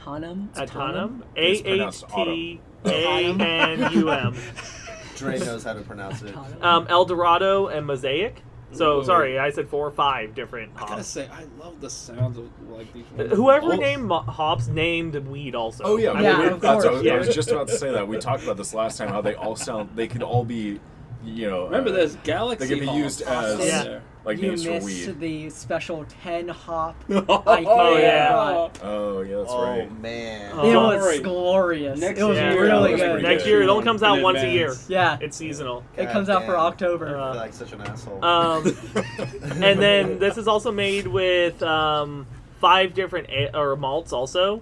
[0.05, 0.49] Autumn.
[0.55, 4.35] Atonum, A It's H pronounced T A N U M.
[5.17, 6.35] Dre knows how to pronounce it.
[6.63, 8.43] Um, El Dorado and Mosaic.
[8.73, 9.05] So Ooh.
[9.05, 11.07] sorry, I said four or five different I gotta hops.
[11.07, 13.05] say, I love the sounds of like these.
[13.17, 15.83] Uh, Whoever Well- named mo- hops named weed also.
[15.85, 17.13] Oh yeah, I Yeah, mean, of that's- I, was, Yeah.
[17.13, 18.07] I was just about to say that.
[18.07, 19.07] We talked about this last time.
[19.07, 19.91] How they all sound.
[19.95, 20.79] They could all be,
[21.23, 21.65] you know.
[21.65, 22.67] Remember, uh, there's Galaxy.
[22.67, 23.99] they could be used on as Yeah.
[24.27, 24.35] There.
[24.35, 25.19] like you names for missed weed.
[25.19, 28.69] the special 10 hop oh, yeah.
[28.83, 29.55] Oh yeah, that's right.
[29.57, 29.99] oh right.
[30.01, 30.51] man.
[30.51, 31.19] It Don't was worry.
[31.19, 31.99] glorious.
[31.99, 33.11] Next it was year, really that was good.
[33.13, 34.67] pretty Next year, it only comes out In once a year.
[34.67, 34.89] advance.
[34.89, 35.83] Yeah, It's seasonal.
[35.95, 36.61] it God comes out for damn.
[36.61, 37.17] October.
[37.17, 38.23] Uh, I feel like such an asshole.
[38.25, 38.77] Um,
[39.63, 42.27] and then this is also made with um,
[42.59, 44.61] five different a- or malts also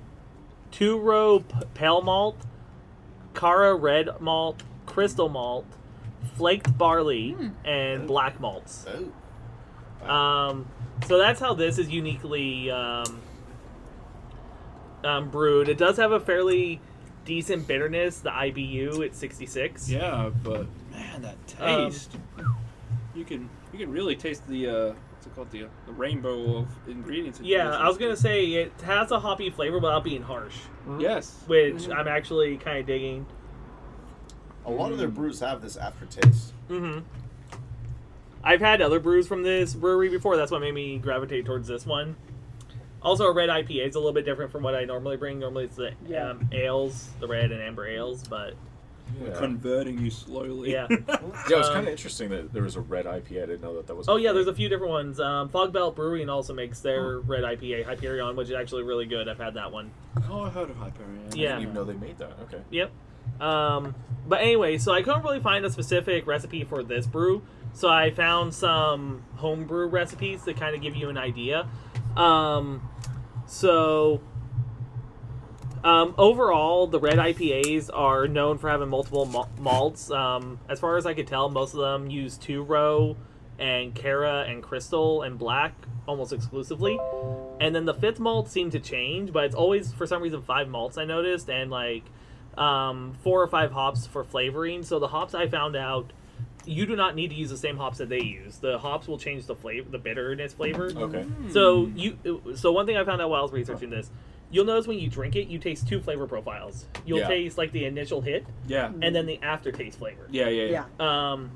[0.72, 2.36] two row p- pale malt
[3.34, 5.66] cara red malt crystal malt
[6.36, 9.10] flaked barley and black malts oh.
[10.10, 10.66] Um,
[11.08, 13.20] So that's how this is uniquely um,
[15.04, 15.70] um, brewed.
[15.70, 16.80] It does have a fairly
[17.26, 18.20] decent bitterness.
[18.20, 19.90] The IBU at 66.
[19.90, 22.18] Yeah, but man, that Um, taste.
[23.16, 26.58] you can you can really taste the uh, what's it called the uh, the rainbow
[26.60, 27.40] of ingredients.
[27.42, 27.72] Yeah.
[27.76, 30.56] I was gonna say it has a hoppy flavor without being harsh,
[31.00, 31.44] Yes.
[31.48, 33.26] which I'm actually kind of digging.
[34.66, 36.54] A lot of their brews have this aftertaste.
[36.68, 37.00] hmm
[38.46, 40.38] I've had other brews from this brewery before.
[40.38, 42.16] That's what made me gravitate towards this one.
[43.02, 45.40] Also, a red IPA is a little bit different from what I normally bring.
[45.40, 46.30] Normally, it's the Yeah.
[46.32, 48.54] um, ales, the red and amber ales, but
[49.24, 50.72] Yeah, Converting you slowly.
[50.72, 50.88] yeah.
[50.90, 53.44] yeah it was Um, kind of interesting that there was a red IPA.
[53.44, 54.10] I didn't know that that was.
[54.10, 55.20] Oh yeah, there's a few different ones.
[55.20, 57.24] Um, Fogbelt Brewing also makes their Oh.
[57.28, 59.28] red IPA, Hyperion, which is actually really good.
[59.28, 59.92] I've had that one.
[60.30, 61.20] oh, I heard of Hyperion.
[61.32, 61.48] I yeah.
[61.50, 62.32] didn't even know they made that.
[62.44, 62.62] Okay.
[62.72, 62.92] Yep.
[63.42, 63.94] Um,
[64.28, 67.44] but anyway, so I couldn't really find a specific recipe for this brew,
[67.76, 71.68] so I found some homebrew recipes to kind of give you an idea.
[72.16, 72.90] Um,
[73.46, 74.22] so
[75.84, 80.10] um, overall, the red IPAs are known for having multiple mal- malts.
[80.10, 83.18] Um, as far as I could tell, most of them use two row
[83.60, 85.74] and Cara and Crystal and Black
[86.08, 86.98] almost exclusively.
[87.60, 90.70] And then the fifth malt seemed to change, but it's always for some reason five
[90.70, 92.04] malts I noticed and like
[92.58, 94.82] um, four or five hops for flavoring.
[94.82, 96.14] So the hops I found out
[96.68, 98.58] you do not need to use the same hops that they use.
[98.58, 100.92] The hops will change the flavor, the bitterness flavor.
[100.96, 101.26] Okay.
[101.52, 102.18] So you,
[102.56, 104.10] so one thing I found out while I was researching this,
[104.52, 106.86] you'll notice when you drink it, you taste two flavor profiles.
[107.06, 107.28] You'll Yeah.
[107.28, 108.92] taste like the initial hit Yeah.
[109.02, 110.28] and then the aftertaste flavor.
[110.30, 110.50] Yeah.
[110.50, 110.86] Yeah.
[111.00, 111.32] Yeah.
[111.32, 111.52] Um,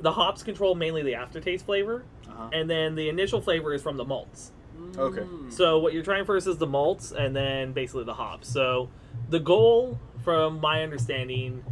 [0.00, 2.50] the hops control mainly the aftertaste flavor, Uh-huh.
[2.52, 4.52] and then the initial flavor is from the malts.
[4.96, 5.22] Okay.
[5.22, 5.52] Mm.
[5.52, 8.48] So what you're trying first is the malts, and then basically the hops.
[8.48, 8.88] So
[9.28, 11.64] the goal, from my understanding,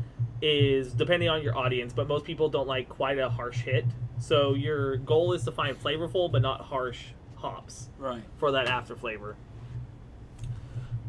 [0.42, 3.84] is depending on your audience, but most people don't like quite a harsh hit.
[4.18, 8.22] So your goal is to find flavorful but not harsh hops Right.
[8.38, 9.36] for that after flavor.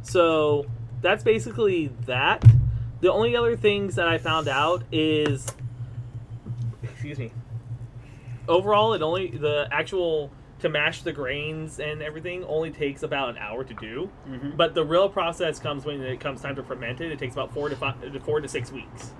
[0.01, 0.65] So
[1.01, 2.43] that's basically that.
[3.01, 5.45] The only other things that I found out is,
[6.83, 7.31] excuse me.
[8.47, 13.37] Overall, it only the actual to mash the grains and everything only takes about an
[13.37, 14.09] hour to do.
[14.27, 14.51] Mm-hmm.
[14.57, 17.11] But the real process comes when it comes time to ferment it.
[17.11, 19.11] It takes about four to five, four to six weeks.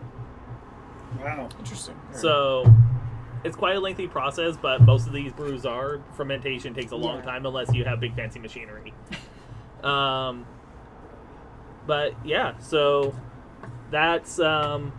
[1.20, 1.50] Wow.
[1.60, 1.96] Interesting.
[2.12, 2.72] So
[3.44, 7.18] it's quite a lengthy process, but most of these brews are fermentation takes a long
[7.18, 7.24] Yeah.
[7.26, 8.94] time unless you have big fancy machinery.
[9.84, 10.46] um,
[11.86, 13.16] but yeah, so
[13.92, 14.92] that's um,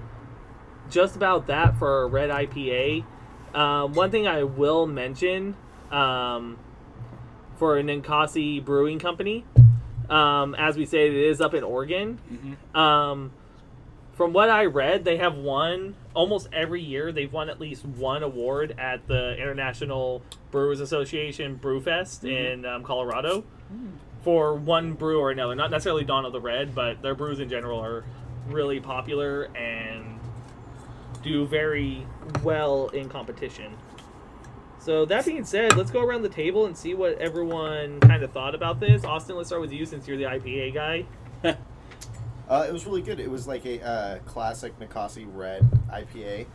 [0.88, 3.04] just about that for a red IPA.
[3.54, 5.56] Um, one thing I will mention
[5.90, 6.58] um,
[7.56, 9.44] for Ninkasi Brewing Company,
[10.08, 12.18] um, as we say, it is up in Oregon.
[12.32, 12.76] Mm-hmm.
[12.76, 13.32] Um,
[14.14, 17.12] from what I read, they have won almost every year.
[17.12, 23.44] They've won at least one award at the International Brewers Association Brewfest in um, Colorado
[24.22, 25.54] for one brew or another.
[25.54, 28.04] Not necessarily Dawn of the Red, but their brews in general are
[28.48, 30.18] really popular and
[31.22, 32.04] do very
[32.42, 33.72] well in competition.
[34.88, 38.32] So that being said, let's go around the table and see what everyone kind of
[38.32, 39.04] thought about this.
[39.04, 41.04] Austin, let's start with you since you're the IPA guy.
[42.48, 43.20] Uh, it was really good.
[43.20, 46.46] It was like a uh, classic Ninkasi Red IPA.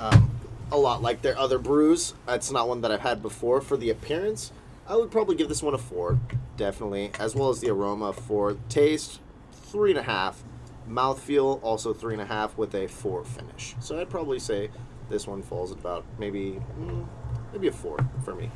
[0.00, 0.30] Um,
[0.70, 2.14] a lot like their other brews.
[2.26, 3.60] It's not one that I've had before.
[3.60, 4.50] For the appearance,
[4.88, 6.18] I would probably give this one a four,
[6.56, 8.14] definitely, as well as the aroma.
[8.14, 9.20] For taste,
[9.52, 10.42] three and a half.
[10.88, 13.76] Mouthfeel, also three and a half with a four finish.
[13.78, 14.70] So I'd probably say
[15.10, 17.06] this one falls at about maybe mm,
[17.52, 18.50] maybe a four for me.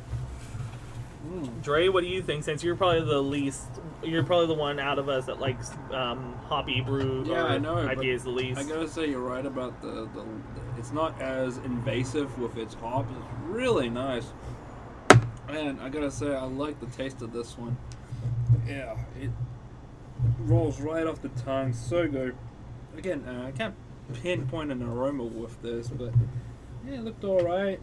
[1.61, 2.43] Dre, what do you think?
[2.43, 3.65] Since you're probably the least,
[4.03, 7.25] you're probably the one out of us that likes um, hoppy brew.
[7.27, 8.59] Yeah, or I know, but IPAs the least.
[8.59, 10.25] I gotta say you're right about the, the
[10.77, 13.11] it's not as invasive with its hops.
[13.11, 14.27] It's really nice.
[15.49, 17.77] And I gotta say I like the taste of this one.
[18.67, 19.31] Yeah, it
[20.39, 22.35] rolls right off the tongue, so good.
[22.97, 23.75] Again, uh, I can't
[24.13, 26.13] pinpoint an aroma with this, but
[26.87, 27.79] yeah, it looked all right.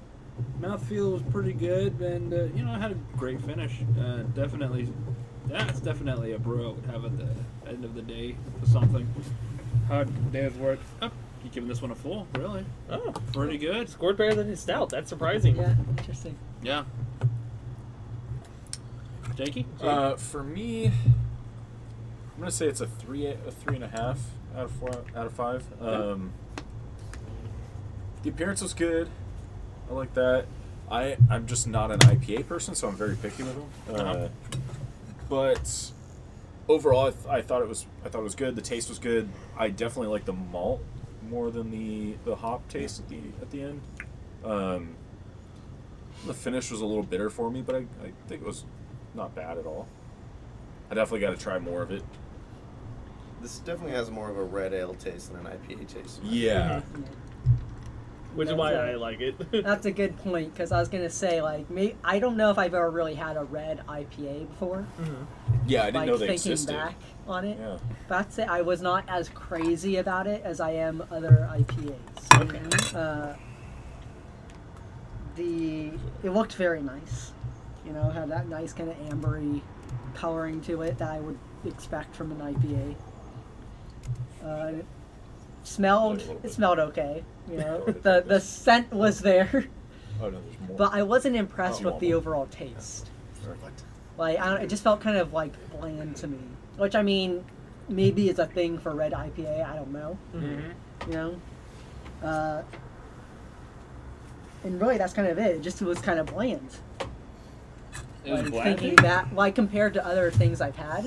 [0.60, 3.72] Mouthfeel was pretty good, and uh, you know, I had a great finish.
[4.00, 4.88] Uh, definitely,
[5.46, 9.06] that's definitely a brew I would have at the end of the day for something.
[9.88, 10.78] Hard day's work.
[11.02, 11.10] Oh,
[11.44, 12.26] you giving this one a four?
[12.36, 12.64] Really?
[12.90, 13.88] oh, Pretty good.
[13.90, 14.88] scored better than his stout.
[14.88, 15.56] That's surprising.
[15.56, 16.36] Yeah, interesting.
[16.62, 16.84] Yeah.
[19.36, 19.66] Jakey?
[19.82, 24.20] Uh, for me, I'm gonna say it's a three, a three and a half
[24.56, 25.64] out of four, out of five.
[25.82, 26.32] Um,
[28.22, 29.08] the appearance was good.
[29.90, 30.46] I like that.
[30.90, 33.66] I I'm just not an IPA person, so I'm very picky with them.
[33.88, 34.28] Uh, Uh-huh.
[35.28, 35.90] But
[36.68, 38.56] overall, I, th- I thought it was I thought it was good.
[38.56, 39.28] The taste was good.
[39.56, 40.82] I definitely like the malt
[41.30, 43.80] more than the the hop taste at the at the end.
[44.44, 44.96] Um,
[46.26, 48.64] the finish was a little bitter for me, but I, I think it was
[49.14, 49.88] not bad at all.
[50.90, 52.02] I definitely got to try more of it.
[53.40, 56.20] This definitely has more of a red ale taste than an IPA taste.
[56.22, 56.82] Yeah.
[58.34, 59.34] Which is why a- I like it.
[59.64, 61.94] That's a good point because I was gonna say like me.
[62.04, 64.86] I don't know if I've ever really had a red IPA before.
[65.66, 66.72] Yeah, I didn't like know they thinking existed.
[66.76, 66.94] back
[67.26, 67.78] on it, Yeah.
[68.08, 72.42] but I'd I was not as crazy about it as I am other IPAs.
[72.42, 72.98] Okay.
[72.98, 73.34] Uh,
[75.36, 75.90] the
[76.22, 77.32] it looked very nice.
[77.86, 79.60] You know, had that nice kind of ambery
[80.14, 82.94] coloring to it that I would expect from an IPA.
[84.44, 84.86] Uh, it
[85.62, 87.24] smelled it smelled okay.
[87.50, 89.66] You know, the the scent was there,
[90.22, 90.76] Oh no, there's more.
[90.78, 92.18] but I wasn't impressed Oh, with the well.
[92.18, 93.10] overall taste.
[93.44, 93.82] Perfect.
[94.16, 96.38] Like I don't, it just felt kind of like bland to me.
[96.76, 97.44] Which I mean,
[97.88, 99.64] maybe is a thing for red IPA.
[99.70, 100.18] I don't know.
[100.34, 101.10] Mm-hmm.
[101.10, 101.40] You know.
[102.22, 102.62] Uh,
[104.64, 105.56] and really, that's kind of it.
[105.56, 106.68] It just was kind of bland.
[108.24, 108.78] It was Like, bland.
[108.80, 111.04] thinking that, like compared to other things I've had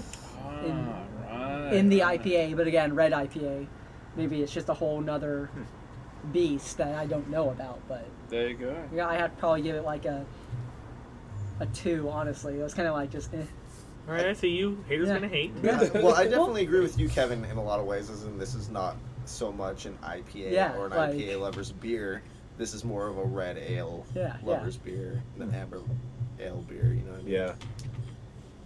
[0.64, 0.94] in-
[1.30, 2.22] Ah, right, in the right.
[2.24, 3.66] IPA, but again, red IPA,
[4.16, 5.50] maybe it's just a whole nother
[6.34, 7.80] beast that I don't know about.
[7.88, 8.76] But There you go.
[8.94, 10.26] yeah, I have to probably give it like a
[11.60, 12.10] a two.
[12.10, 13.34] Honestly, it was kind of like just.
[13.34, 13.38] Eh.
[14.08, 14.84] All right, I see you.
[14.88, 15.14] Haters Yeah.
[15.16, 15.52] gonna hate.
[15.62, 15.90] Yeah.
[15.96, 18.10] well, I definitely agree with you, Kevin, in a lot of ways.
[18.10, 21.72] As in, this is not so much an IPA Yeah, or an like- IPA lover's
[21.72, 22.22] beer.
[22.58, 24.34] This is more of a red ale Yeah, yeah.
[24.44, 25.82] lover's beer than amber
[26.40, 26.86] ale beer.
[26.94, 27.34] You know what I mean?
[27.34, 27.54] yeah.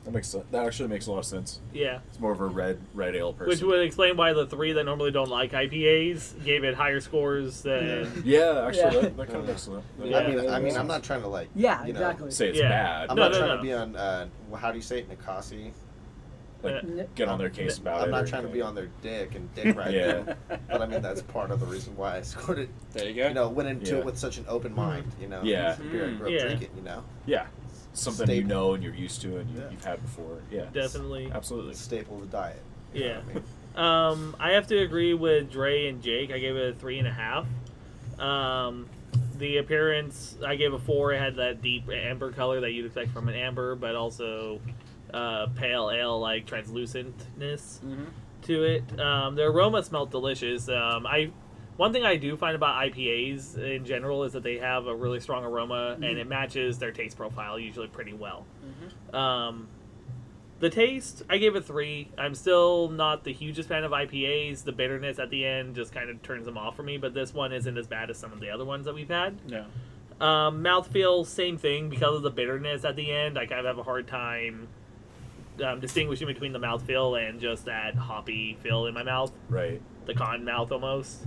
[0.03, 1.59] That makes sen- that actually makes a lot of sense.
[1.73, 1.99] Yeah.
[2.09, 3.49] It's more of a red red ale person.
[3.49, 7.61] Which would explain why the three that normally don't like IPAs gave it higher scores
[7.61, 8.23] than.
[8.25, 8.89] Yeah, actually, Yeah.
[9.01, 9.83] That, that kind of makes sense.
[10.03, 10.17] Yeah.
[10.17, 11.49] I mean, I mean, I'm not trying to like.
[11.53, 12.31] Yeah, you know, exactly.
[12.31, 12.69] say it's Yeah.
[12.69, 13.09] bad.
[13.11, 13.57] I'm No, not no, trying no.
[13.57, 13.95] to be on.
[13.95, 14.27] Uh,
[14.57, 15.71] how do you say it, Nikasi?
[16.63, 18.03] like get on their case about it.
[18.03, 20.11] I'm not or trying to be on their dick and dick right Yeah.
[20.21, 20.37] them.
[20.69, 22.69] But I mean, that's part of the reason why I scored it.
[22.93, 23.27] There you go.
[23.29, 23.97] You know, went into Yeah.
[23.99, 25.11] it with such an open mind.
[25.19, 25.71] You know, Yeah.
[25.71, 26.41] It's a beer I grew up Yeah.
[26.43, 26.69] drinking.
[26.75, 27.47] You know, Yeah,
[27.93, 29.69] something you know and you're used to and you, Yeah.
[29.71, 30.39] you've had before.
[30.51, 31.31] Yeah, Definitely.
[31.33, 31.73] absolutely.
[31.75, 32.61] staple of the diet.
[32.93, 33.17] you know Yeah.
[33.19, 33.43] what I mean?
[33.73, 36.29] Um, I have to agree with Dre and Jake.
[36.29, 37.47] I gave it a three and a half.
[38.19, 38.89] Um,
[39.37, 41.13] the appearance, I gave a four.
[41.13, 44.59] It had that deep amber color that you'd expect from an amber, but also
[45.13, 48.07] uh, pale ale like translucentness Mhm.
[48.43, 48.99] to it.
[48.99, 50.67] Um, the aroma smelled delicious.
[50.67, 51.31] Um, I
[51.81, 55.19] one thing I do find about IPAs in general is that they have a really
[55.19, 58.45] strong aroma and it matches their taste profile usually pretty well.
[59.11, 59.67] Um,
[60.59, 62.07] the taste, I gave it three.
[62.19, 64.63] I'm still not the hugest fan of IPAs.
[64.63, 67.33] The bitterness at the end just kind of turns them off for me, but this
[67.33, 69.39] one isn't as bad as some of the other ones that we've had.
[69.49, 69.65] No.
[70.23, 71.89] Um, mouthfeel, same thing.
[71.89, 74.67] Because of the bitterness at the end, I kind of have a hard time
[75.65, 79.81] um, distinguishing between the mouthfeel and just that hoppy feel in my mouth, Right.
[80.05, 81.23] the cotton mouth almost.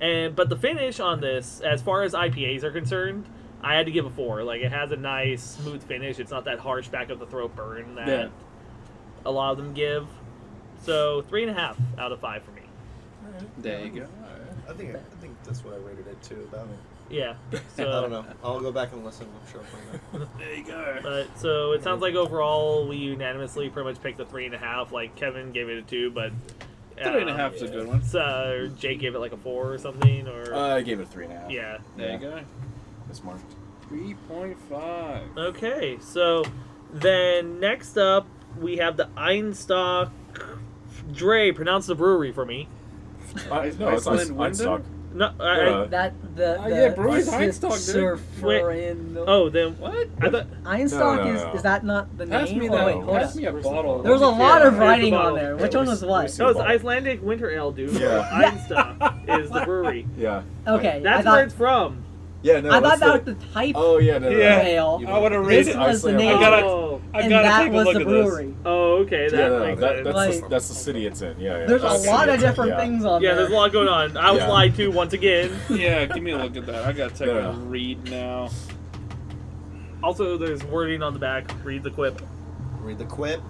[0.00, 3.26] And but the finish on this, as far as IPAs are concerned,
[3.62, 4.42] I had to give a four.
[4.42, 6.18] Like it has a nice, smooth finish.
[6.18, 8.28] It's not that harsh back of the throat burn that Yeah.
[9.24, 10.06] a lot of them give.
[10.82, 12.62] So three and a half out of five for me.
[13.58, 14.06] There you go.
[14.68, 16.46] I think I think that's what I rated it too.
[16.52, 16.68] About
[17.08, 17.34] Yeah.
[17.78, 18.24] I don't know.
[18.44, 19.26] I'll go back and listen.
[19.42, 19.60] I'm sure.
[19.60, 19.66] I'll
[20.12, 20.28] find out.
[20.38, 20.98] There you go.
[21.02, 24.58] But so it sounds like overall we unanimously pretty much picked the three and a
[24.58, 24.92] half.
[24.92, 26.32] Like Kevin gave it a two, but
[27.02, 28.02] Three and a half is a good one.
[28.02, 31.06] So Jake gave it like a four or something, or Uh, I gave it a
[31.06, 31.50] three and a half.
[31.50, 31.78] yeah.
[31.96, 32.40] There you go.
[33.10, 33.54] It's marked.
[33.88, 35.22] Three point five.
[35.36, 36.42] Okay, so
[36.92, 38.26] then next up
[38.58, 40.10] we have the Einstök.
[41.12, 42.68] Dre, pronounce the brewery for me.
[43.50, 44.82] Uh, no, it's Iceland Ein- Window?
[45.16, 45.38] Einstök.
[45.38, 48.18] No, I, I- Uh, That the, Ah, the yeah, Brewery's the Einstök, dude.
[48.40, 50.08] Surferin- oh, then What?
[50.20, 51.52] I thought Einstök No, no, is no.
[51.54, 52.58] is that not the Pass name?
[52.58, 52.86] me oh, that.
[52.86, 53.36] wait, hold Pass up.
[53.36, 53.72] me a bottle.
[53.72, 54.02] bottle?
[54.02, 55.36] There was a Yeah, lot of here's the writing on bottle.
[55.36, 55.54] there.
[55.56, 56.30] Yeah, Which one was see- let me what?
[56.30, 56.42] see.
[56.42, 56.60] no, it's.
[56.60, 57.90] Icelandic Winter Ale, dude.
[57.92, 58.28] Yeah.
[58.32, 60.06] Einstök is the brewery.
[60.18, 60.42] Yeah.
[60.66, 62.02] Okay, That's thought, where it's from.
[62.46, 62.70] Yeah, no.
[62.70, 64.38] I thought that the, was the type Oh yeah, no, no, no.
[64.40, 64.62] Yeah.
[64.62, 65.02] ale.
[65.08, 65.80] I would have This rated.
[65.80, 68.06] was the name, I gotta- I and gotta that take a was look the at
[68.06, 68.24] this.
[68.28, 68.54] brewery.
[68.64, 71.40] oh, okay, that Yeah, no, makes that, that's Like- the, that's the city it's in.
[71.40, 71.66] Yeah, yeah.
[71.66, 72.80] There's a that's the lot of it's in, different yeah.
[72.80, 73.30] things on there.
[73.30, 73.44] yeah, there.
[73.46, 74.16] there's a lot going on.
[74.16, 74.48] I was Yeah.
[74.48, 75.50] lied to once again.
[75.70, 76.84] Yeah, give me a look at that.
[76.84, 77.48] I gotta take Yeah.
[77.48, 78.48] a read now.
[80.04, 81.50] Also, there's wording on the back.
[81.64, 82.22] Read the quip.
[82.80, 83.40] Read the quip.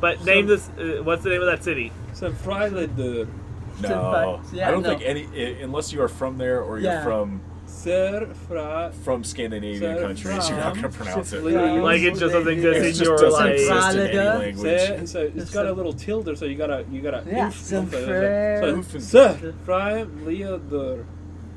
[0.00, 0.68] But name this.
[0.78, 1.90] Uh, what's the name of that city?
[2.12, 3.26] So Friday the
[3.80, 4.90] No, Yeah, I don't no.
[4.90, 7.04] think any unless you are from there or you're Yeah.
[7.04, 11.42] from Sir Fra from Scandinavian Sir countries, you're not going to pronounce it.
[11.44, 13.52] Like it just doesn't exist It in just your doesn't like.
[13.52, 14.38] exist in any Fralida.
[14.38, 14.80] language.
[14.80, 17.48] Say, so it's It's got a- a little tilde so you gotta you gotta Yeah,
[17.48, 21.04] oof, some oof, fra- so, Oof and- Sir Fra Leodor.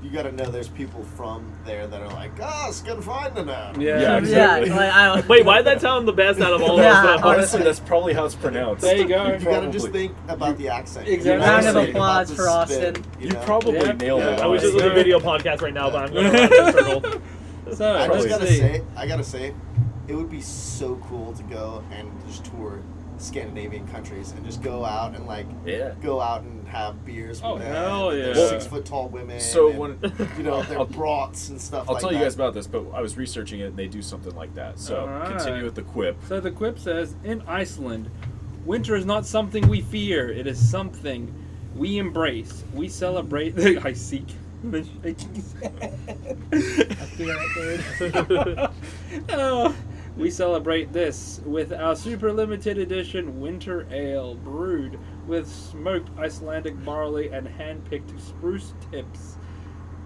[0.02, 3.46] You gotta know there's people from there that are like, ah, it's gonna find them
[3.46, 3.72] now.
[3.78, 4.00] Yeah.
[4.00, 4.70] Yeah, Yeah, exactly.
[4.72, 5.22] like, I.
[5.30, 7.22] Wait, why did that sound the best out of all Yeah, those?
[7.22, 8.82] Honestly, that's probably how it's pronounced.
[8.82, 9.28] There you go.
[9.34, 11.08] You gotta just think about the accent.
[11.08, 11.46] Exactly.
[11.46, 12.96] You Round of applause for Austin.
[12.96, 13.40] spin, You know?
[13.42, 13.92] probably Yeah.
[13.92, 14.40] nailed it.
[14.40, 16.68] I was just was a video podcast right now, but I'm going to run in
[16.68, 17.22] a circle.
[17.76, 18.58] So I just gotta see.
[18.58, 19.54] say, I gotta say,
[20.08, 22.82] it would be so cool to go and just tour
[23.18, 25.92] Scandinavian countries and just go out and like Yeah.
[26.02, 27.68] go out and have beers with Oh, them.
[27.74, 28.50] hell and their yeah.
[28.50, 29.40] Six foot tall women.
[29.40, 29.92] So and, when
[30.38, 31.88] you know their I'll- brats and stuff.
[31.88, 32.24] I'll like tell you that.
[32.26, 34.80] guys about this, but I was researching it and they do something like that.
[34.80, 35.28] So Alright.
[35.38, 36.18] continue with the quip.
[36.28, 38.10] So the quip says, in Iceland,
[38.66, 40.30] winter is not something we fear.
[40.32, 41.34] It is something
[41.76, 42.64] we embrace.
[42.74, 43.58] We celebrate.
[43.86, 44.28] I seek.
[44.64, 44.84] I
[47.16, 47.36] feel
[48.00, 48.70] it, dude.
[49.30, 49.76] Oh,
[50.18, 57.30] we celebrate this with our super limited edition winter ale brewed with smoked Icelandic barley
[57.30, 59.38] and hand-picked spruce tips.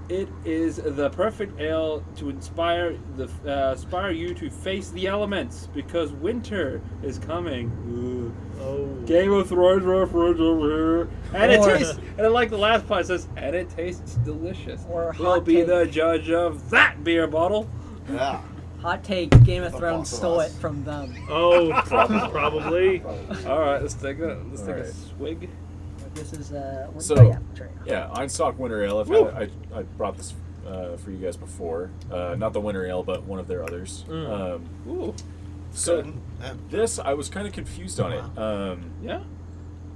[0.08, 5.68] It is the perfect ale to inspire the uh, inspire you to face the elements
[5.74, 8.36] because winter is coming.
[8.62, 8.86] Oh.
[9.08, 11.10] Game of Thrones reference over here.
[11.34, 14.86] And it tastes, and I like the last part says, and it tastes delicious.
[14.88, 15.68] Or We'll be take.
[15.68, 17.68] the judge of that beer bottle.
[18.08, 18.44] Yeah.
[18.86, 21.16] Hot take: Game of Thrones stole it from them.
[21.28, 23.02] Oh, prob- probably.
[23.48, 25.50] All right, let's take a let's take a swig.
[26.14, 26.88] This is uh.
[26.94, 27.70] what- So- oh, yeah, sorry.
[27.88, 29.00] Yeah, Einstök Winter Ale.
[29.00, 30.36] I've had, I, I brought this
[30.68, 31.90] uh, for you guys before.
[32.12, 34.06] Uh, not the Winter Ale, but one of their others.
[34.08, 34.30] Mm.
[34.56, 35.16] Um, Ooh,
[35.72, 36.70] so Good.
[36.70, 38.38] This, I was kind of confused on it.
[38.38, 39.22] Um, yeah.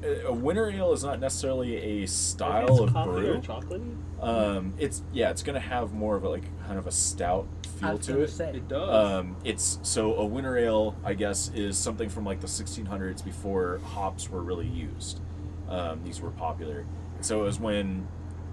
[0.04, 3.41] A a Winter Ale is not necessarily a It's style of coffee or brew.
[3.41, 3.95] chocolatey.
[4.22, 7.47] Um, it's yeah, it's gonna have more of a like kind of a stout
[7.80, 8.30] feel to gonna it.
[8.30, 8.50] say.
[8.56, 8.89] It does.
[9.20, 13.80] Um, it's so a winter ale, I guess, is something from like the 1600s before
[13.86, 15.22] hops were really used.
[15.70, 16.86] Um, these were popular,
[17.16, 18.08] and so it was when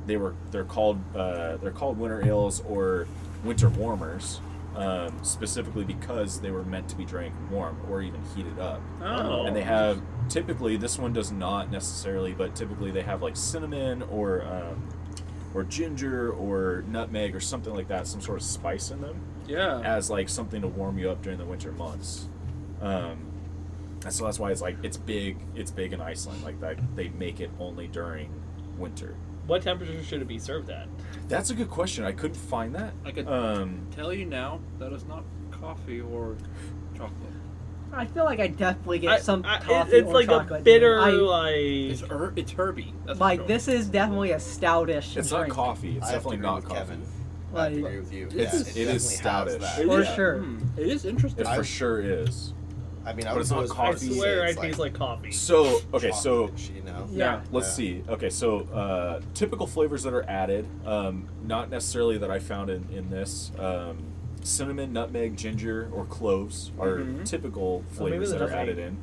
[0.07, 3.09] they were they're called uh, they're called winter ales or
[3.45, 4.41] winter warmers,
[4.77, 8.81] um, specifically because they were meant to be drank warm or even heated up.
[9.03, 13.37] oh, And they have typically this one does not necessarily, but typically they have like
[13.37, 14.89] cinnamon or um,
[15.55, 19.81] or ginger or nutmeg or something like that, some sort of spice in them yeah.
[19.81, 22.29] as like something to warm you up during the winter months.
[22.81, 23.33] Um,
[24.05, 25.39] and so that's why it's like it's big.
[25.55, 26.45] It's big in Iceland.
[26.45, 28.31] Like that, they make it only during
[28.77, 29.17] winter.
[29.47, 30.89] What temperature should it be served at?
[31.29, 32.05] That's a good question.
[32.05, 32.93] I couldn't find that.
[33.05, 36.37] I could Um, tell you now that it's not coffee or
[36.95, 37.13] chocolate.
[37.93, 40.61] I feel like I definitely get I- some I- it- coffee it's or like chocolate.
[40.61, 42.93] a bitter, I, like It's her- it's herby.
[43.07, 45.17] That's like this is definitely a stoutish.
[45.17, 45.97] it's not coffee.
[45.97, 46.79] It's I definitely not coffee.
[46.79, 47.03] Kevin.
[47.53, 48.27] I Like, have agree with you.
[48.27, 49.85] It's- Yeah, it is stoutish.
[49.87, 50.39] For is- sure.
[50.41, 51.47] hmm, it is interesting.
[51.47, 52.53] It for sure is.
[53.07, 53.95] I mean, I But would it's not go as far I coffee.
[53.95, 55.31] as to say swear I it's taste like coffee.
[55.31, 57.07] So okay, so you know.
[57.13, 57.41] Yeah.
[57.53, 57.73] Let's Yeah.
[58.03, 58.05] see.
[58.09, 62.87] Okay, so uh, typical flavors that are added, um, not necessarily that I found in,
[62.93, 63.53] in this.
[63.59, 63.99] Um,
[64.43, 67.25] cinnamon, nutmeg, ginger, or cloves are Mhm.
[67.25, 68.97] typical Oh, maybe flavors that are added in.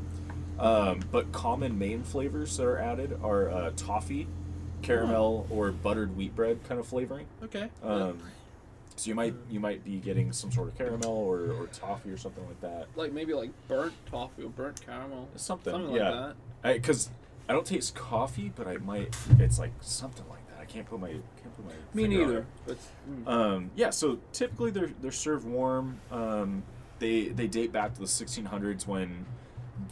[0.59, 4.27] Um, but common main flavors that are added are uh, toffee,
[4.81, 7.25] caramel, or buttered wheat bread kind of flavoring.
[7.43, 7.69] okay.
[7.83, 8.19] Um,
[8.95, 12.17] so you might you might be getting some sort of caramel or, or toffee or
[12.17, 12.87] something like that.
[12.95, 15.27] like maybe like burnt toffee or burnt caramel.
[15.35, 16.09] Something, Something yeah.
[16.09, 16.73] like that.
[16.75, 17.09] Because
[17.49, 19.15] I, don't taste coffee, but I might.
[19.39, 20.59] It's like something like that.
[20.61, 21.73] I can't put my can't put my.
[21.93, 22.45] Me neither.
[22.65, 22.77] But
[23.09, 23.27] mm.
[23.27, 25.99] Um, yeah, so typically they're they're served warm.
[26.11, 26.63] Um,
[26.99, 29.25] they they date back to the 1600s when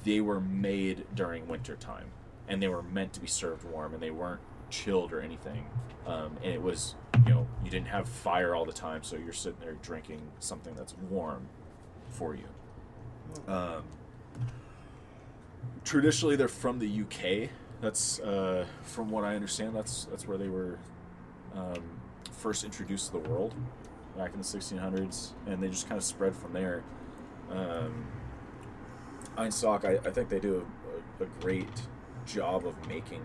[0.04, 2.12] they were made during winter time,
[2.48, 4.42] and they were meant to be served warm, and they weren't
[4.72, 5.66] chilled or anything.
[6.08, 6.96] Um, and it was
[7.26, 10.74] you know you didn't have fire all the time, so you're sitting there drinking something
[10.74, 11.48] that's warm
[12.10, 12.48] for you.
[13.48, 13.84] Um,
[15.84, 17.50] traditionally, they're from the UK.
[17.82, 19.76] That's uh, from what I understand.
[19.76, 20.80] That's that's where they were
[21.56, 21.84] um,
[22.32, 23.54] first introduced to the world
[24.18, 26.84] back in the 1600s, and they just kind of spread from there.
[27.50, 28.06] Um,
[29.38, 30.66] Einstök, I, I think they do
[31.20, 31.70] a, a, a great
[32.26, 33.22] job of making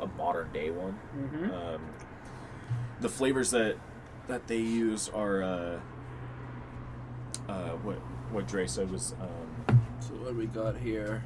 [0.00, 0.98] a modern day one.
[1.16, 1.52] Mhm.
[1.74, 1.80] Um,
[3.00, 3.76] the flavors that
[4.28, 5.80] that they use are uh,
[7.48, 7.96] uh, what
[8.32, 11.24] what Dre said was um, So what do we got here?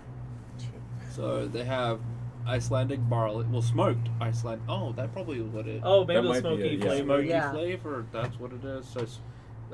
[1.11, 2.01] So they have
[2.47, 3.45] Icelandic barley.
[3.51, 4.62] Well, smoked Iceland.
[4.68, 5.81] Oh, that probably is what it.
[5.85, 6.85] Oh, maybe That the smoky it, yeah.
[6.87, 7.05] flavor.
[7.05, 7.53] Smoky Yeah.
[7.53, 8.07] flavor.
[8.12, 8.87] That's what it is.
[8.87, 9.07] So,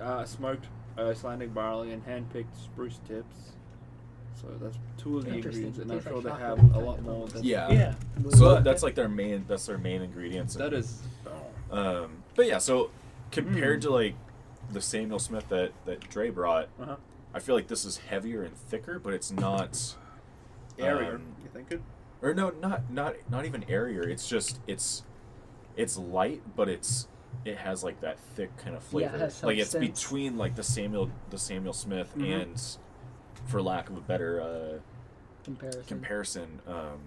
[0.00, 0.66] uh, smoked
[0.98, 3.52] Icelandic barley and hand-picked spruce tips.
[4.46, 7.26] So that's two of the ingredients, and I'm sure they have a lot more.
[7.28, 7.42] thing.
[7.42, 7.70] Than yeah.
[7.70, 7.94] Yeah.
[8.30, 10.54] So But- that's like their main that's their main ingredients.
[10.54, 11.02] that is.
[11.70, 12.90] Um, but yeah, so
[13.32, 13.82] compared Mm.
[13.82, 14.14] to like
[14.72, 16.96] the Samuel Smith that that Dre brought, Uh-huh.
[17.34, 19.96] I feel like this is heavier and thicker, but it's not
[20.78, 21.16] airier.
[21.16, 21.82] um, you think it?
[22.22, 24.02] or no, not not not even airier.
[24.08, 25.02] It's just it's
[25.76, 27.08] it's light, but it's
[27.44, 29.18] it has like that thick kind of Yeah, it flavor.
[29.18, 32.42] has like it's between like the Samuel the Samuel Smith Mhm.
[32.42, 32.76] and,
[33.46, 34.78] for lack of a better uh,
[35.44, 35.82] comparison.
[35.86, 36.98] comparison, um,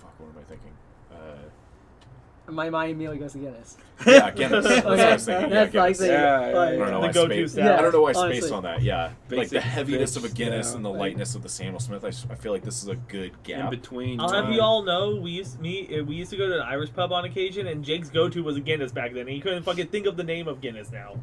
[0.00, 0.72] fuck, what am I thinking?
[1.12, 3.76] Uh, my mind immediately goes to Guinness.
[4.04, 4.64] Yeah, Guinness.
[4.68, 5.50] That's what I was thinking.
[5.50, 5.98] that's yeah, like Guinness.
[5.98, 7.52] the, Yeah, like, I don't know why go-to space.
[7.52, 7.78] stout.
[7.78, 8.36] I don't know why honestly.
[8.40, 8.82] spaced on that.
[8.82, 10.76] Yeah, like the Basic heaviness of a bitch, Guinness yeah.
[10.76, 12.04] and the Like- lightness of the Samuel Smith.
[12.04, 14.18] I feel like this is a good gap In between.
[14.18, 16.62] I'll have you all know we used me uh, we used to go to an
[16.66, 19.20] Irish pub on occasion, and Jake's go-to was a Guinness back then.
[19.22, 21.20] And he couldn't fucking think of the name of Guinness now.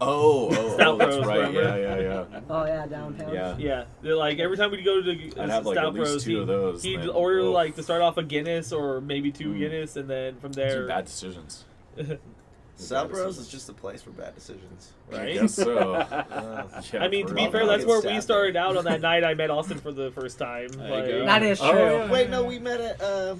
[0.00, 1.52] Oh, oh, Stout oh that's Bros, right.
[1.52, 1.80] Yeah, remember?
[2.02, 2.40] yeah, yeah.
[2.48, 3.34] Oh yeah, downtown.
[3.34, 3.56] Yeah.
[3.58, 6.10] Yeah, they're like every time we'd go to the I'd have, like, Stout at least
[6.12, 7.52] Bros, two he, of those, he'd and then- order oh.
[7.52, 9.58] like to start off a Guinness or maybe two Mm.
[9.58, 11.64] Guinness, and then from Some there, bad decisions.
[12.76, 14.92] Stout Bros is just a place for bad decisions.
[15.12, 15.34] I right?
[15.40, 15.94] guess so.
[15.94, 19.22] Uh, Yeah, I mean, to be fair, that's where we started out on that night
[19.22, 20.68] I met Austin for the first time.
[20.68, 21.26] There you Like, go.
[21.26, 21.80] That is Oh, true.
[21.80, 22.10] yeah.
[22.10, 23.36] Wait, no, we met at uh,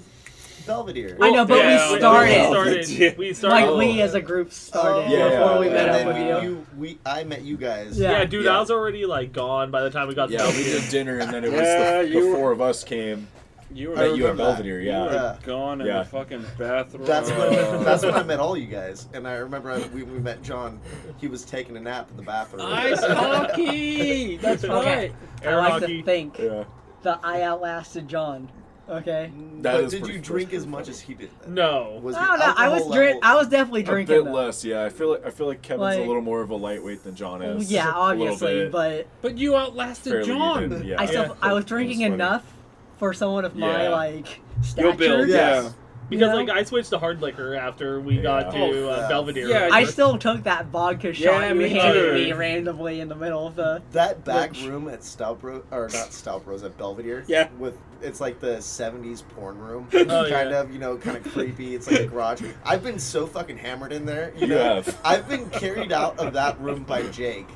[0.65, 1.17] Belvedere.
[1.21, 2.49] I know, but Yeah, we we started.
[2.87, 3.17] started.
[3.17, 3.55] We started.
[3.55, 3.77] Like Oh.
[3.77, 6.35] we as a group started Yeah, before we yeah, met yeah, up and with you.
[6.35, 7.99] we, you, we, I met you guys.
[7.99, 8.11] Yeah.
[8.11, 8.57] yeah, dude, Yeah.
[8.57, 10.27] I was already like gone by the time we got.
[10.29, 12.51] to Yeah, we did dinner, and then it was Yeah, the, you the were- four
[12.51, 13.27] of us came.
[13.73, 14.49] You were, Met you at remember that.
[14.49, 15.05] Belvedere, you yeah.
[15.05, 15.35] were Yeah.
[15.45, 15.99] gone in Yeah.
[15.99, 17.05] the fucking bathroom.
[17.05, 17.39] That's Oh.
[17.73, 20.43] when that's when I met all you guys, and I remember I, we, we met
[20.43, 20.77] John.
[21.21, 22.63] He was taking a nap in the bathroom.
[22.65, 24.35] Ice hockey.
[24.37, 25.13] That's Okay.
[25.43, 25.47] right.
[25.47, 25.97] I like hockey.
[25.99, 26.65] to think Yeah.
[27.03, 28.49] that I outlasted John.
[28.91, 29.31] Okay.
[29.33, 30.91] Mm, that but is did pretty- you that's drink pretty as much funny.
[30.91, 31.29] as he did?
[31.41, 31.53] Then?
[31.53, 31.99] No.
[32.03, 32.59] Was I your don't.
[32.59, 33.13] I was alcohol drink.
[33.15, 34.15] level- I was definitely A drinking.
[34.17, 34.31] bit though.
[34.31, 34.83] less, yeah.
[34.83, 37.15] I feel like I feel like Kevin's Like- a little more of a lightweight than
[37.15, 37.71] John Well, is.
[37.71, 38.71] yeah, A little obviously, bit.
[38.71, 40.63] but But you outlasted Fairly John.
[40.65, 40.95] even, yeah.
[41.01, 41.33] I still Yeah.
[41.41, 42.13] I was drinking That's funny.
[42.15, 42.53] enough
[42.97, 43.89] for someone of my Yeah.
[43.89, 44.27] like
[44.57, 44.93] Your stature.
[44.97, 45.73] build, Yes.
[46.11, 46.17] Yeah.
[46.19, 46.35] Because know?
[46.43, 49.07] like I switched to hard liquor after we got to Oh, uh, yeah.
[49.07, 49.47] Belvedere.
[49.47, 51.13] Yeah, I still took that vodka Yeah,
[51.47, 52.13] shot you handed too.
[52.13, 53.81] me randomly in the middle of the.
[53.91, 57.23] That back Which- room at Stout or not Stout at Belvedere.
[57.27, 57.47] Yeah.
[57.57, 60.59] With it's like the '70s porn room, Oh, kind yeah.
[60.61, 61.75] of, you know, kind of creepy.
[61.75, 62.41] It's like a garage.
[62.65, 64.33] I've been so fucking hammered in there.
[64.35, 64.99] You You know, have.
[65.05, 67.47] I've been carried out of that room by Jake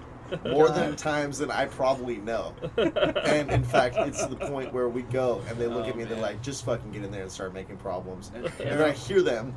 [0.46, 2.54] more than times than I probably know.
[2.78, 5.96] And in fact, it's to the point where we go and they look Oh, at
[5.96, 6.34] me and they're man.
[6.34, 9.22] like, "Just fucking get in there and start making problems." And- And then I hear
[9.22, 9.56] them.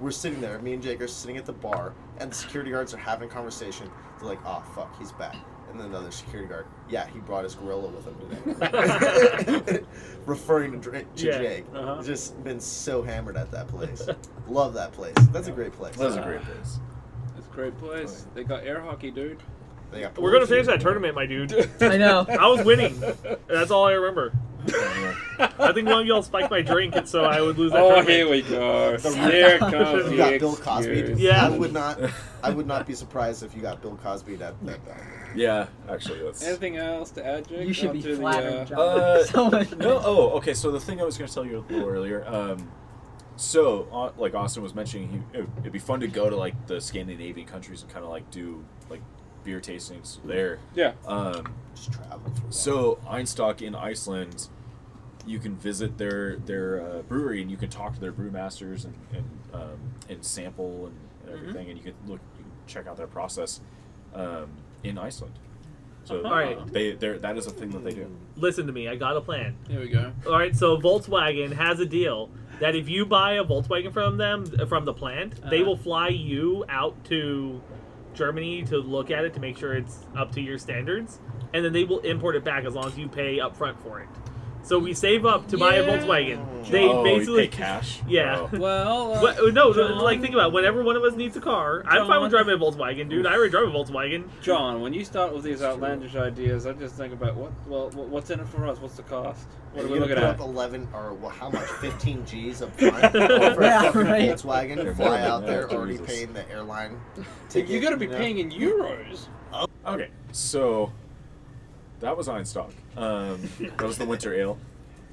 [0.00, 0.58] We're sitting there.
[0.60, 3.32] Me and Jake are sitting at the bar, and the security guards are having a
[3.32, 3.90] conversation.
[4.18, 5.36] They're like, "Oh fuck, he's back."
[5.70, 9.80] And then another security guard, "Yeah, he brought his gorilla with him today,"
[10.26, 11.66] referring to, Dra- to Yeah, Jake.
[11.74, 12.02] uh-huh.
[12.02, 14.08] Just been so hammered at that place.
[14.48, 15.14] Love that place.
[15.32, 15.94] That's a great place.
[15.96, 16.80] That's was a great place.
[17.36, 18.26] It's a great place.
[18.34, 19.42] They got air hockey, dude.
[19.90, 20.46] They We're gonna pollution.
[20.46, 21.52] finish that tournament, my dude.
[21.80, 22.24] I know.
[22.28, 23.00] I was winning.
[23.48, 24.32] That's all I remember.
[24.68, 27.88] I think one of y'all spiked my drink, and so I would lose that Oh,
[28.02, 28.10] tournament.
[28.10, 28.96] here we go.
[28.98, 30.92] The- Here comes You got Bill Cosby.
[30.98, 31.18] excuse.
[31.20, 31.46] Yeah.
[31.46, 31.98] I would not.
[32.42, 34.66] I would not be surprised if you got Bill Cosby at that.
[34.66, 34.80] that
[35.34, 36.44] Yeah, actually, that's.
[36.46, 37.66] Anything else to add, Jake?
[37.66, 38.78] You should On be to the, uh, John.
[38.78, 39.74] Uh, so much.
[39.76, 40.52] No, oh, okay.
[40.54, 42.24] So the thing I was going to tell you a little earlier.
[42.28, 42.70] Um,
[43.36, 46.80] so, uh, like Austin was mentioning, he, it'd be fun to go to like the
[46.82, 49.00] Scandinavian countries and kind of like do like
[49.44, 50.58] beer tastings there.
[50.74, 50.92] Yeah.
[51.06, 52.20] Um, just travel.
[52.20, 52.52] For a while.
[52.52, 54.48] so Einstök in Iceland,
[55.26, 58.94] you can visit their their uh, brewery and you can talk to their brewmasters and
[59.12, 59.78] and, um,
[60.08, 63.60] and sample and, and everything, and you can look, you can check out their process
[64.14, 64.48] um,
[64.82, 65.34] in Iceland.
[66.04, 66.66] So All right.
[66.72, 68.10] they they that is a thing that they do.
[68.36, 68.88] Listen to me.
[68.88, 69.56] I got a plan.
[69.68, 70.12] Here we go.
[70.26, 74.46] All right, so Volkswagen has a deal that if you buy a Volkswagen from them
[74.66, 75.66] from the plant, they Uh-huh.
[75.66, 77.60] will fly you out to
[78.14, 81.20] Germany to look at it to make sure it's up to your standards,
[81.52, 84.08] and then they will import it back as long as you pay upfront for it.
[84.62, 85.98] So we save up to buy a Yeah.
[85.98, 86.46] Volkswagen.
[86.70, 88.00] They oh, basically you pay cash.
[88.08, 88.46] Yeah.
[88.52, 88.58] Oh.
[88.58, 90.52] Well, uh, Well, no, John, like think about it.
[90.52, 92.44] whenever one of us needs a car, I'm fine with John.
[92.44, 93.26] driving a Volkswagen, dude.
[93.26, 94.24] I already drive a Volkswagen.
[94.42, 98.10] John, when you start with these outlandish ideas, I just think about what, well, wh-
[98.12, 98.78] what's in it for us?
[98.80, 99.48] What's the cost?
[99.72, 100.34] What Are are you we gonna looking put at?
[100.34, 101.62] up eleven or well, how much?
[101.64, 104.30] Fifteen G's of front over Yeah, a fucking right.
[104.30, 106.06] Volkswagen, They're fly out than there that, already Jesus.
[106.06, 107.00] paying the airline.
[107.54, 108.16] You're gonna be know?
[108.18, 109.26] paying in euros.
[109.86, 110.92] Okay, so
[112.00, 112.70] that was Einstök.
[112.96, 113.40] Um,
[113.76, 114.58] that was the winter ale,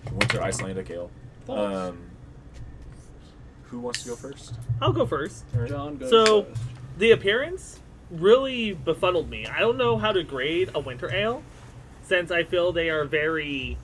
[0.05, 1.09] the winter Icelandic ale.
[1.49, 1.99] Um,
[3.63, 4.55] who wants to go first?
[4.81, 5.43] I'll go first.
[5.67, 6.61] John goes So- first.
[6.97, 7.79] The appearance
[8.09, 9.45] really befuddled me.
[9.45, 11.43] I don't know how to grade a winter ale,
[12.03, 13.77] since I feel they are very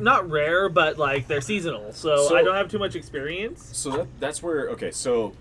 [0.00, 1.92] not rare, but like they're seasonal.
[1.92, 3.68] So, So- I don't have too much experience.
[3.72, 4.90] So that, that's where okay.
[4.90, 5.34] So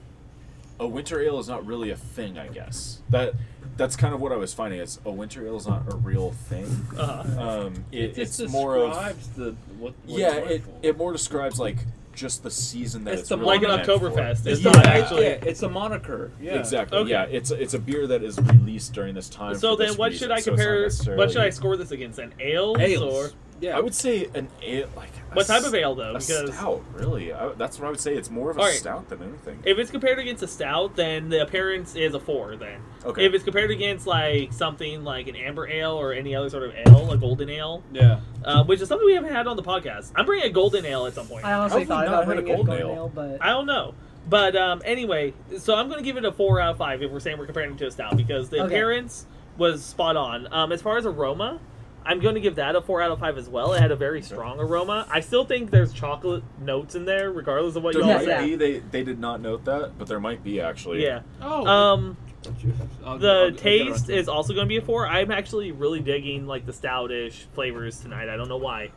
[0.79, 2.99] a winter ale is not really a thing, I guess.
[3.09, 3.33] That
[3.77, 4.79] that's kind of what I was finding.
[4.79, 6.65] Is a winter ale is not a real thing.
[6.97, 9.93] Uh, Um, it, it it's more of describes the what.
[10.05, 10.35] what yeah.
[10.35, 11.77] It it more describes like
[12.13, 14.09] just the season that It's it's, the really like an meant for.
[14.11, 14.45] Oktoberfest.
[14.45, 15.23] It's yeah, not actually.
[15.23, 16.29] yeah, it's a moniker.
[16.41, 16.97] Yeah, Exactly.
[16.99, 17.09] Okay.
[17.11, 19.55] Yeah, it's it's a beer that is released during this time.
[19.55, 20.81] So then, what reason, should I so it's not compare?
[20.83, 22.19] necessarily- What should I score this against?
[22.19, 23.01] An ale Ales.
[23.31, 23.31] or
[23.61, 26.11] Yeah, I would say an ale, like a what type of ale though?
[26.15, 27.31] A Because stout, really.
[27.31, 28.15] I, that's what I would say.
[28.15, 28.75] It's more of a Alright.
[28.75, 29.59] stout than anything.
[29.63, 32.55] if it's compared against a stout, then the appearance is a four.
[32.55, 33.23] Then Okay.
[33.25, 36.73] if it's compared against like something like an amber ale or any other sort of
[36.75, 38.19] ale, a golden ale, Yeah.
[38.43, 40.11] uh, which is something we haven't had on the podcast.
[40.15, 41.45] I'm bringing a golden ale at some point.
[41.45, 43.03] I honestly How have we thought not about had a bringing a golden golden ale?
[43.03, 43.93] ale, but I don't know.
[44.27, 47.11] But um, anyway, so I'm going to give it a four out of five if
[47.11, 48.73] we're saying we're comparing it to a stout because the Okay.
[48.73, 49.25] appearance
[49.57, 50.51] was spot on.
[50.51, 51.59] Um, as far as aroma,
[52.05, 53.73] I'm going to give that a four out of five as well.
[53.73, 55.05] It had a very strong aroma.
[55.11, 58.27] I still think there's chocolate notes in there, regardless of what There you all might
[58.27, 58.45] Yeah, say.
[58.49, 58.55] be.
[58.55, 61.03] They they did not note that, but there might be actually.
[61.03, 61.21] Yeah.
[61.41, 65.07] Oh, Um, I'll- I'll- the I'll taste is also going to be a four.
[65.07, 68.29] I'm actually really digging like the stoutish flavors tonight.
[68.29, 68.89] I don't know why.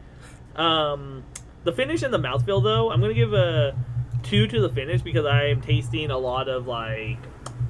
[0.57, 1.25] Um,
[1.65, 3.75] the finish and the mouthfeel though, I'm going to give a
[4.23, 7.19] two to the finish because I am tasting a lot of like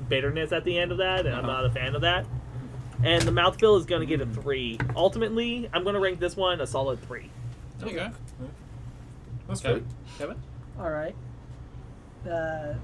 [0.09, 1.53] bitterness at the end of that, and I'm Uh-huh.
[1.63, 2.25] not a fan of that.
[3.03, 4.79] And the mouthfeel is going to get a three.
[4.97, 7.31] Ultimately, I'm going to rank this one a solid three.
[7.83, 8.11] Okay.
[9.49, 9.81] That's Kevin?
[9.81, 9.87] good.
[10.19, 10.37] Kevin?
[10.79, 11.15] all right.
[12.29, 12.75] Uh,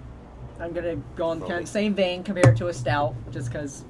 [0.61, 3.51] I'm gonna go on kind of the same vein, compare it to a stout, just
[3.51, 3.85] because.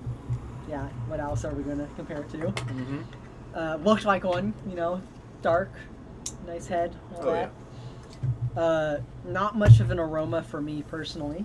[0.68, 2.38] Yeah, what else are we gonna compare it to?
[2.38, 2.98] Mm-hmm.
[3.52, 5.02] Uh, looked like one, you know,
[5.42, 5.72] dark,
[6.46, 7.50] nice head, all Oh, that.
[8.56, 11.44] Uh, not much of an aroma for me personally.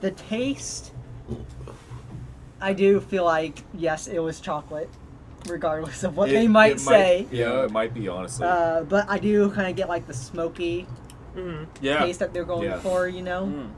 [0.00, 0.92] The taste,
[2.66, 4.90] I do feel like yes, it was chocolate,
[5.46, 7.26] regardless of what It- they might it say.
[7.30, 8.44] yeah, it might be honestly.
[8.44, 10.86] Uh, but I do kind of get like the smoky
[11.36, 11.64] Mm-hmm.
[11.80, 11.98] yeah.
[12.00, 12.78] taste that they're going Yeah.
[12.80, 13.68] for, you know, Mm.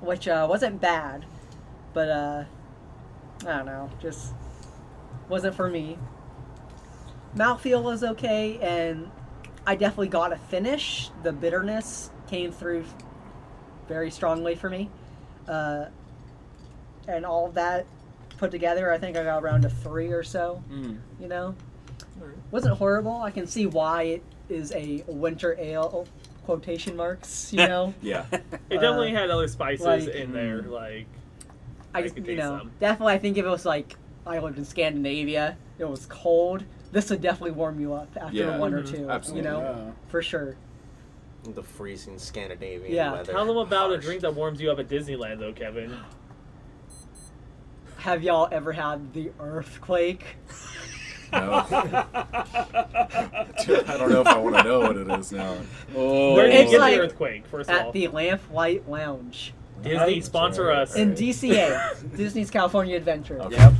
[0.00, 1.24] which uh, wasn't bad,
[1.92, 2.44] but uh,
[3.44, 4.32] I don't know, just
[5.28, 5.98] wasn't for me.
[7.36, 9.10] Mouthfeel was okay, and
[9.66, 11.10] I definitely got a finish.
[11.24, 12.84] The bitterness came through
[13.88, 14.88] very strongly for me,
[15.48, 15.86] uh,
[17.08, 17.86] and all of that
[18.36, 20.62] put together, I think I got around a three or so.
[20.70, 20.98] Mm.
[21.20, 21.54] You know,
[22.52, 23.22] wasn't horrible.
[23.22, 26.06] I can see why it is a winter ale,
[26.44, 27.52] quotation marks.
[27.52, 27.94] You know.
[28.02, 28.26] Yeah.
[28.30, 31.06] It definitely had other spices like- in there, like
[31.94, 32.70] I, I just- could you taste know, some.
[32.78, 33.14] definitely.
[33.14, 33.96] I think if it was like
[34.26, 36.62] I lived in Scandinavia, it was cold.
[36.92, 38.58] This would definitely warm you up after Yeah.
[38.58, 38.90] one or Mhm.
[38.96, 39.10] two.
[39.10, 39.48] Absolutely.
[39.48, 39.90] You know, Yeah.
[40.08, 40.56] for sure.
[41.44, 43.12] The freezing Scandinavian Yeah.
[43.12, 43.32] weather.
[43.32, 45.96] tell them about a drink that warms you up at Disneyland, though, Kevin.
[47.98, 50.24] Have y'all ever had the earthquake?
[51.32, 51.66] No.
[51.68, 51.84] Dude,
[53.84, 55.56] I don't know if I want to know what it is now.
[55.94, 57.46] Oh, Where did you It's get like the earthquake?
[57.46, 60.94] First of all, At the Lamplight Lounge Disney sponsor us.
[60.96, 63.40] in DCA, Disney's California Adventure.
[63.42, 63.56] Okay.
[63.56, 63.72] Yep.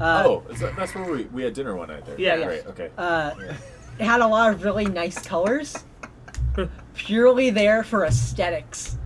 [0.00, 2.18] Uh, oh, is that, that's where we, we had dinner one night there.
[2.18, 2.42] Yeah.
[2.44, 2.66] Great.
[2.66, 2.90] Okay.
[2.98, 3.52] uh, Yeah.
[3.98, 5.76] it had a lot of really nice colors,
[6.94, 8.96] purely there for aesthetics.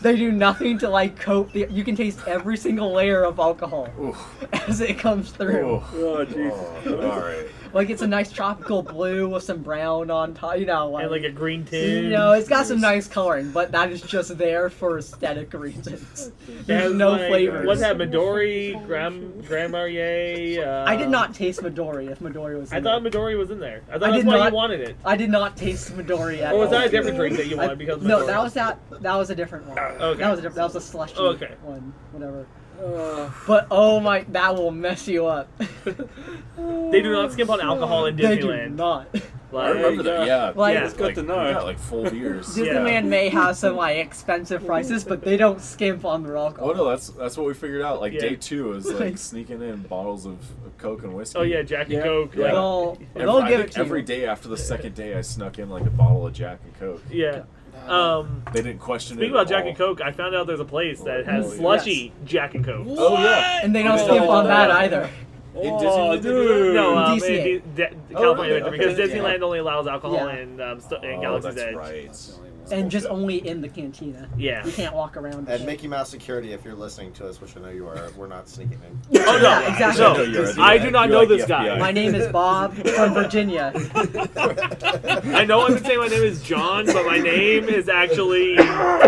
[0.00, 1.66] They do nothing to like coat the.
[1.70, 4.46] You can taste every single layer of alcohol Oof.
[4.68, 5.76] as it comes through.
[5.76, 5.84] Oof.
[5.94, 6.86] Oh, jeez.
[6.86, 7.46] Oh, all right.
[7.72, 10.58] Like it's a nice tropical blue with some brown on top.
[10.58, 12.04] You know, like, and like a green tin.
[12.04, 16.32] you know, it's got some nice coloring, but that is just there for aesthetic reasons.
[16.48, 17.66] It There's has, no like, flavors.
[17.66, 17.96] What's that?
[17.96, 20.64] Midori, Grand Grand Marnier.
[20.66, 22.10] Uh, I did not taste Midori.
[22.10, 22.92] If Midori was, in there?
[22.92, 23.10] I thought there.
[23.22, 23.82] Midori was in there.
[23.88, 24.96] I thought I that's did why not- you wanted it.
[25.04, 26.58] I did not taste Midori at all.
[26.58, 26.72] Or was all.
[26.80, 28.26] that a different drink that you I- wanted because of no, Midori?
[28.26, 28.78] that was that.
[29.02, 29.78] That was a different one.
[29.78, 30.18] okay.
[30.18, 30.56] That was a different.
[30.56, 31.54] That was a slushy Okay.
[31.62, 31.92] one.
[32.12, 32.46] Whatever.
[32.82, 35.48] Uh, But oh my, that will mess you up.
[35.86, 38.74] They do not skimp on alcohol in They do Disneyland.
[38.76, 39.08] not.
[39.54, 40.26] I remember that.
[40.26, 40.52] Yeah.
[40.56, 40.84] Like- Yeah.
[40.86, 41.44] It's good like, to know.
[41.46, 42.56] we got like full beers.
[42.58, 42.64] Yeah.
[42.66, 46.70] Disneyland may have some like expensive prices, but they don't skimp on their alcohol.
[46.70, 48.00] Oh no, that's that's what we figured out.
[48.00, 48.20] Like Yeah.
[48.20, 50.38] day two is Like- like sneaking in bottles of
[50.78, 51.38] Coke and whiskey.
[51.38, 52.02] oh yeah, Jack and Yeah.
[52.02, 52.34] Coke.
[52.34, 52.44] Yeah.
[52.44, 54.06] Like, They'll, they'll I give it to every you.
[54.06, 57.02] day after the second day, I snuck in like a bottle of Jack and Coke.
[57.10, 57.42] yeah.
[57.88, 59.34] Um, They didn't question speaking it.
[59.34, 59.68] about at Jack all.
[59.68, 61.56] and Coke, I found out there's a place that Oh, has yes.
[61.56, 62.86] slushy Jack and Coke.
[62.88, 63.60] Oh yeah.
[63.62, 65.08] And they don't Oh, skimp on that either.
[65.54, 66.74] In Oh, Disneyland, they do dude.
[66.74, 67.44] No, um, DCA.
[67.56, 68.52] in D- D- Oh, really?
[68.56, 69.18] Adventure, because Okay.
[69.18, 70.36] Disneyland only allows alcohol Yeah.
[70.38, 71.74] in, um, st- in Oh, Galaxy's that's Edge.
[71.74, 72.32] right.
[72.70, 74.28] And just only in the cantina.
[74.36, 74.64] Yeah.
[74.64, 75.48] You can't walk around.
[75.48, 78.28] And Mickey Mouse Security, if you're listening to us, which I know you are, we're
[78.28, 79.22] not sneaking in.
[79.26, 80.02] Oh no, Yeah, exactly.
[80.04, 81.78] No, I know you're a- I do not know like this the guy.
[81.78, 83.72] My name is Bob from Virginia.
[83.74, 88.56] I know I've been saying my name is John, but my name is actually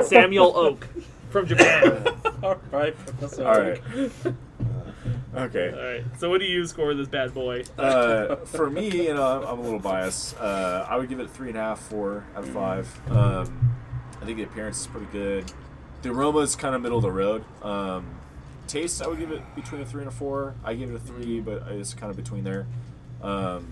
[0.05, 0.86] Samuel Oak
[1.30, 2.07] from Japan.
[2.42, 3.46] All right, Professor.
[3.46, 3.80] All right.
[5.35, 5.70] Okay.
[5.70, 6.05] All right.
[6.18, 7.64] So what do you score this bad boy?
[7.78, 10.39] Uh, for me, you know, I'm, I'm a little biased.
[10.39, 13.01] Uh, I would give it three and a half, four out of five.
[13.11, 13.74] Um,
[14.22, 15.53] I think the appearance is pretty good.
[16.03, 17.45] The aroma is kind of middle of the road.
[17.62, 18.07] Um,
[18.66, 20.55] taste, I would give it between a three and a four.
[20.64, 22.66] I give it a three, but it's kind of between there.
[23.22, 23.66] Um,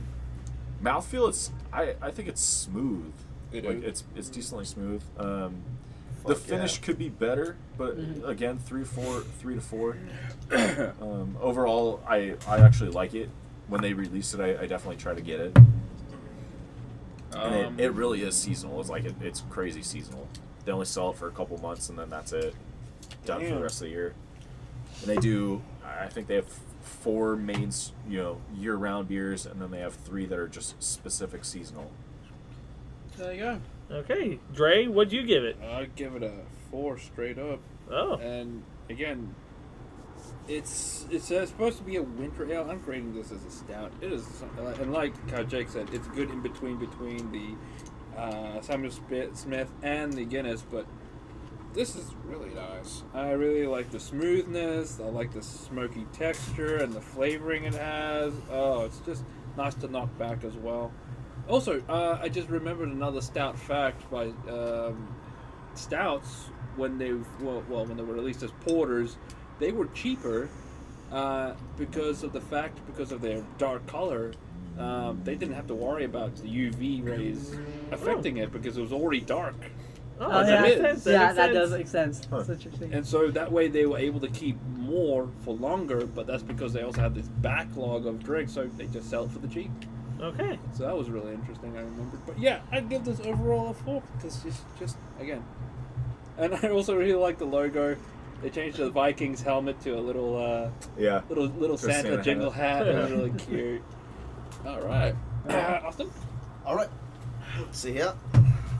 [0.82, 3.12] mouthfeel, it's I, I think it's smooth.
[3.52, 3.84] It like is.
[3.84, 5.02] it's it's decently smooth.
[5.18, 5.62] Um,
[6.26, 6.84] the finish yeah.
[6.84, 8.26] could be better, but Mhm.
[8.28, 9.96] again, three, four, three to four.
[11.00, 13.30] Um, overall, I, I actually like it.
[13.68, 15.56] When they release it, I, I definitely try to get it.
[17.32, 18.78] And Um, it, it really is seasonal.
[18.80, 20.28] It's like it, it's crazy seasonal.
[20.64, 22.54] They only sell it for a couple months and then that's it.
[23.24, 24.14] Done for the rest of the year.
[25.00, 25.62] And they do.
[25.84, 26.46] I think they have
[26.82, 27.70] four main,
[28.08, 31.90] you know, year-round beers, and then they have three that are just specific seasonal.
[33.16, 33.60] There you go.
[33.93, 35.57] Okay, Dre, what'd you give it?
[35.62, 36.32] I'd give it a
[36.70, 37.61] four straight up.
[37.90, 39.34] Oh, And again,
[40.49, 42.68] it's it's uh, supposed to be a winter ale.
[42.70, 43.93] I'm grading this as a stout.
[44.01, 44.26] It is,
[44.80, 48.93] and like how Jake said, it's good in between between the uh, Samuel
[49.34, 50.62] Smith and the Guinness.
[50.62, 50.86] But
[51.74, 53.03] this is really nice.
[53.12, 55.01] I really like the smoothness.
[55.01, 58.32] I like the smoky texture and the flavoring it has.
[58.51, 59.24] Oh, it's just
[59.57, 60.93] nice to knock back as well.
[61.49, 65.14] Also, uh, I just remembered another stout fact by um,
[65.74, 69.16] stouts when they well, well when they were released as porters,
[69.59, 70.49] they were cheaper
[71.11, 74.32] uh, because of the fact because of their dark color.
[74.78, 77.55] Um, they didn't have to worry about the UV rays
[77.90, 79.55] affecting it because it was already dark,
[80.18, 80.61] oh, Oh, that yeah.
[80.62, 81.05] makes sense.
[81.05, 82.24] That yeah, makes that does make sense.
[82.30, 82.38] Huh.
[82.38, 82.95] That's interesting.
[82.95, 86.07] and so that way they were able to keep more for longer.
[86.07, 89.32] But that's because they also had this backlog of drinks, so they just sell it
[89.32, 89.70] for the cheap.
[90.22, 90.58] Okay.
[90.74, 91.76] So that was really interesting.
[91.76, 95.42] I remember, but yeah, I'd give this overall a four because it's just again,
[96.38, 97.96] and I also really like the logo.
[98.40, 101.22] They changed the Vikings helmet to a little uh, Yeah.
[101.28, 102.86] little little To Santa, Santa jingle hat.
[102.86, 102.88] hat.
[102.94, 103.82] It was really cute.
[104.66, 105.14] All right,
[105.84, 106.10] Austin.
[106.64, 106.88] All right.
[107.72, 108.14] See ya.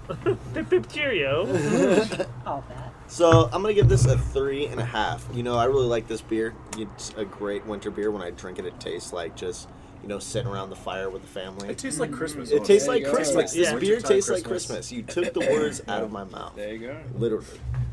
[0.55, 1.40] Pip pip cheerio.
[2.47, 2.93] All that.
[3.09, 5.26] So I'm gonna give this a three and a half.
[5.32, 6.55] You know, I really like this beer.
[6.78, 8.11] It's a great winter beer.
[8.11, 9.68] When I drink it, it tastes like just
[10.03, 11.68] you know sitting around the fire with the family.
[11.68, 12.50] It tastes like Christmas.
[12.50, 13.05] It tastes like.
[13.05, 13.53] Christmas.
[13.53, 14.90] This beer tastes like Christmas.
[14.90, 14.92] Christmas.
[14.92, 16.96] You took the words out of my mouth, There you go.
[17.16, 17.46] literally.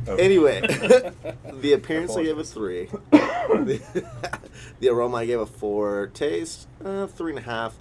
[0.07, 0.16] Oh.
[0.16, 0.62] Anyway,
[1.53, 2.86] the appearance I gave a three.
[3.12, 4.05] the,
[4.80, 6.07] the aroma I gave a four.
[6.14, 7.76] Taste uh, three and a half.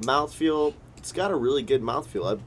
[0.00, 2.32] Mouthfeel, it's got a really good mouthfeel.
[2.32, 2.40] I'd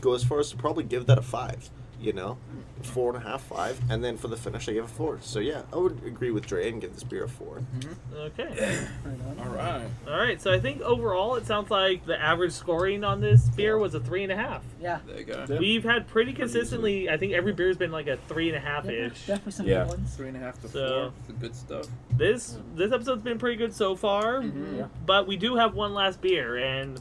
[0.00, 1.70] go as far as to probably give that a five.
[2.00, 2.38] You know,
[2.82, 5.18] four and a half, five, and then for the finish I gave a four.
[5.20, 7.56] So yeah, I would agree with Dre and give this beer a four.
[7.78, 8.16] Mm-hmm.
[8.16, 8.86] Okay.
[9.04, 9.46] Right on.
[9.48, 9.82] All right.
[10.06, 10.40] All right.
[10.40, 14.00] So I think overall, it sounds like the average scoring on this beer was a
[14.00, 14.62] three and a half.
[14.80, 14.98] Yeah.
[15.06, 15.44] There you go.
[15.48, 15.58] Yeah.
[15.58, 17.08] We've had pretty consistently.
[17.10, 19.26] I think every beer's been like a three and a half Yeah, ish.
[19.26, 19.84] Definitely some Yeah.
[19.84, 20.14] good ones.
[20.16, 21.12] Three and a half to So- four.
[21.26, 21.86] The good stuff.
[22.16, 24.76] This this episode's been pretty good so far, mm-hmm.
[24.78, 24.86] Yeah.
[25.06, 27.00] but we do have one last beer, and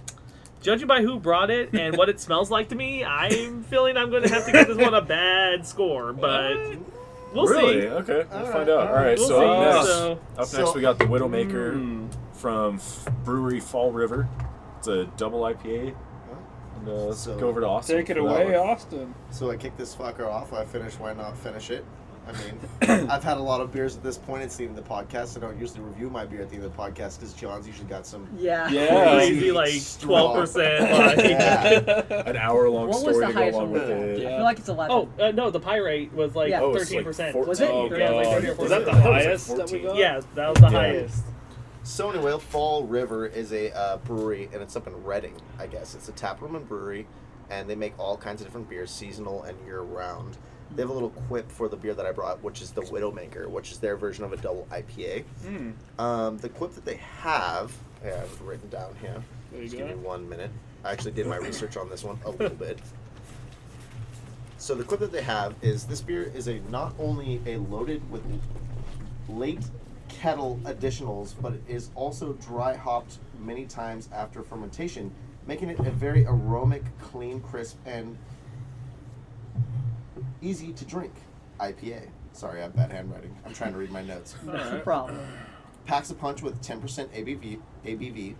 [0.61, 4.09] judging by who brought it and what it smells like to me, I'm feeling I'm
[4.09, 6.13] going to have to give this one a bad score.
[6.13, 6.55] But
[7.33, 7.81] we'll really?
[7.81, 7.87] see.
[7.87, 8.87] Okay, we'll Alright, find out.
[8.87, 12.07] All right, We'll so up next, So- up next So- we got the Widowmaker Mm.
[12.33, 12.79] from
[13.23, 14.27] Brewery Fall River.
[14.79, 15.93] It's a double IPA.
[16.79, 17.97] And, uh, let's So- go over to Austin.
[17.97, 18.55] Take it away.
[18.55, 19.13] Austin.
[19.31, 20.53] So I kick this fucker off.
[20.53, 20.93] I finish.
[20.99, 21.83] Why not finish it?
[22.27, 22.31] I
[22.91, 24.43] mean, I've had a lot of beers at this point.
[24.43, 25.37] It's the end of the podcast.
[25.37, 27.87] I don't usually review my beer at the end of the podcast because John's usually
[27.87, 28.27] got some.
[28.37, 28.69] Yeah.
[28.69, 29.15] Yeah.
[29.15, 30.91] Crazy, like twelve percent.
[30.91, 32.21] Like, Yeah.
[32.27, 33.79] An hour long What was story the to go highest along one?
[33.79, 34.19] with we it.
[34.21, 34.27] Yeah.
[34.27, 34.95] I feel like it's eleven.
[35.19, 36.61] oh uh, no, the pie rate was like Yeah.
[36.61, 37.33] Oh, it's thirteen like percent.
[37.33, 37.49] 14.
[37.49, 37.69] Was it?
[37.69, 39.03] Oh, Yeah, like 30 or Was that the 40.
[39.03, 39.95] highest that we got?
[39.95, 40.69] Yeah, that was the Yeah.
[40.71, 41.23] highest.
[41.83, 45.95] So anyway, Fall River is a uh, brewery, and it's up in Redding, I guess.
[45.95, 47.07] It's a tap room and brewery,
[47.49, 50.37] and they make all kinds of different beers, seasonal and year round.
[50.75, 53.47] They have a little quip for the beer that I brought, which is the Widowmaker,
[53.47, 55.23] which is their version of a double IPA.
[55.45, 55.73] Mm.
[55.97, 57.71] Um, the quip that they have,
[58.03, 59.23] I have it written down here.
[59.51, 59.87] There you Just go.
[59.87, 60.51] give me one minute.
[60.83, 62.79] I actually did my research on this one a little bit.
[64.57, 68.09] So the quip that they have is this beer is a not only a loaded
[68.11, 68.23] with
[69.29, 69.63] late
[70.09, 75.13] kettle additionals, but it is also dry hopped many times after fermentation,
[75.45, 78.17] making it a very aromatic, clean, crisp, and
[80.41, 81.13] easy to drink
[81.59, 82.01] IPA.
[82.33, 83.35] Sorry, I have bad handwriting.
[83.45, 84.83] I'm trying to read my notes No Alright.
[84.83, 85.17] problem.
[85.85, 87.59] packs a punch with 10% ABV.
[87.85, 88.35] ABV.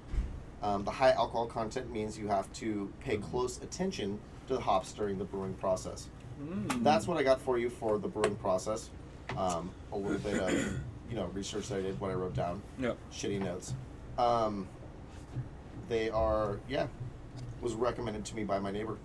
[0.61, 4.91] Um, the high alcohol content means you have to pay close attention to the hops
[4.93, 6.09] during the brewing process.
[6.41, 6.83] Mm.
[6.83, 8.89] That's what I got for you for the brewing process.
[9.37, 10.51] Um, a little bit of
[11.09, 12.97] you know research that I did, what I wrote down, Yep.
[13.11, 13.73] shitty notes.
[14.17, 14.67] Um,
[15.89, 16.87] they are yeah,
[17.61, 18.97] was recommended to me by my neighbor.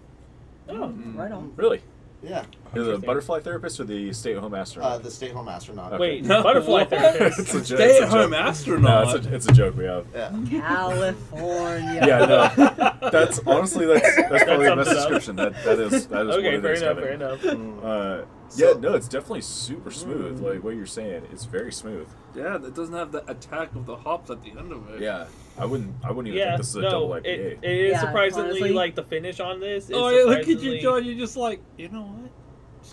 [0.69, 1.17] Oh, Mm.
[1.17, 1.53] right on.
[1.57, 1.83] Really?
[2.23, 4.93] Yeah, You're the butterfly therapist or the stay-at-home astronaut?
[4.93, 5.99] uh, the stay-at-home astronaut.
[5.99, 6.41] Wait, No.
[6.43, 7.41] butterfly therapist.
[7.41, 9.07] It's a joke, Stay it's a at home astronaut.
[9.09, 10.07] No, it's a, it's a joke we have.
[10.15, 10.31] Yeah.
[10.49, 12.01] California.
[12.07, 13.11] Yeah, no.
[13.11, 15.37] That's honestly that's that's probably the sums best description.
[15.37, 17.03] That that is that is okay, what it fair is, enough, Kevin.
[17.05, 17.41] fair enough.
[17.41, 17.85] Mm.
[18.23, 20.41] Uh, So- yeah, no, it's definitely super smooth.
[20.41, 22.07] Like what you're saying, it's very smooth.
[22.37, 25.01] Yeah, that doesn't have the attack of the hops at the end of it.
[25.01, 25.27] Yeah,
[25.59, 27.59] I wouldn't I wouldn't even Yeah, think this is a no, double it, IPA.
[27.63, 29.85] it is Yeah, surprisingly honestly- like the finish on this.
[29.85, 31.05] Is Oh, yeah, look at you, John.
[31.05, 32.31] You're just like, you know what?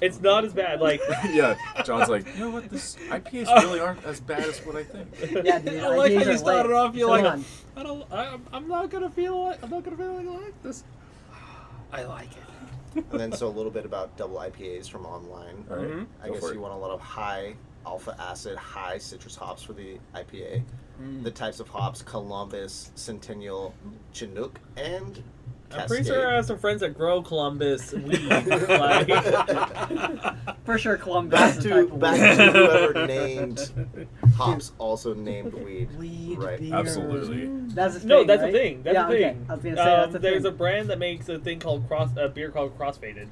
[0.01, 0.79] It's not as bad.
[0.81, 1.01] Like
[1.31, 2.69] yeah, John's like, you know what?
[2.69, 5.07] This IPAs really aren't as bad as what I think.
[5.45, 5.79] Yeah, dude.
[5.83, 6.77] I like how you started lit.
[6.77, 6.95] off.
[6.95, 7.45] You're Come like, on.
[7.75, 8.13] I don't.
[8.13, 9.63] I, I'm not gonna feel like.
[9.63, 10.83] I'm not gonna feel like, like this.
[11.93, 13.03] I like it.
[13.11, 15.63] and then so a little bit about double IPAs from online.
[15.71, 16.07] All right, Mhm.
[16.23, 16.57] I go guess you it.
[16.59, 17.55] want a lot of high
[17.85, 20.61] alpha acid, high citrus hops for the IPA.
[21.23, 23.73] The types of hops: Columbus, Centennial,
[24.13, 25.23] Chinook, and
[25.71, 28.21] I'm pretty sure I have some friends that grow Columbus weed.
[28.23, 29.07] like,
[30.65, 32.45] For sure, Columbus Back is to type of back weed.
[32.45, 33.71] to whoever named
[34.35, 35.89] hops also named weed.
[35.97, 36.59] Weed Right.
[36.59, 36.73] beer.
[36.75, 37.47] Absolutely.
[37.73, 38.09] That's the thing.
[38.09, 38.51] no, that's right?
[38.51, 38.83] the thing.
[38.83, 39.23] That's yeah, the okay.
[39.23, 39.45] thing.
[39.47, 40.51] I was gonna say that's Um, the there's thing.
[40.53, 43.27] a brand that makes a thing called cross a beer called crossfaded.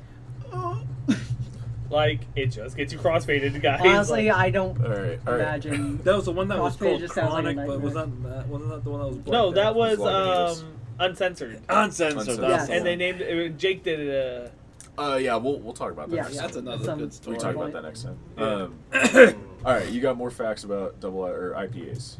[1.89, 3.79] Like it just gets you crossfaded, guys.
[3.81, 5.41] Honestly, Like- I don't All right, all right.
[5.41, 5.97] imagine.
[6.03, 8.31] That was the one that was called just sounds like Chronic, but was nightmare.
[8.31, 9.75] that, that wasn't that the one that was no, that Death?
[9.75, 11.61] was um, uncensored.
[11.69, 12.17] uncensored.
[12.19, 12.43] Uncensored.
[12.49, 12.75] That's Yeah.
[12.75, 13.57] And they named it.
[13.57, 14.53] Jake did it.
[14.97, 16.15] Uh, Uh, yeah, we'll we'll talk about that.
[16.15, 16.41] Yeah, yeah.
[16.41, 17.37] That's another Some- good We story.
[17.37, 18.17] can talk about that next time.
[18.37, 19.23] Yeah.
[19.23, 19.35] Um,
[19.65, 22.17] all right, you got more facts about double I- or IPAs?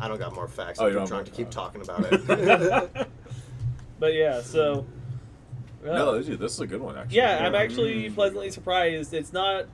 [0.00, 0.78] I don't got more facts.
[0.80, 2.26] Oh, I'm you don't trying to keep talking about it.
[3.98, 4.86] but yeah, so.
[5.84, 7.16] No, dude, this is a good one actually.
[7.18, 9.14] Yeah, I'm actually pleasantly surprised.
[9.14, 9.66] It's not.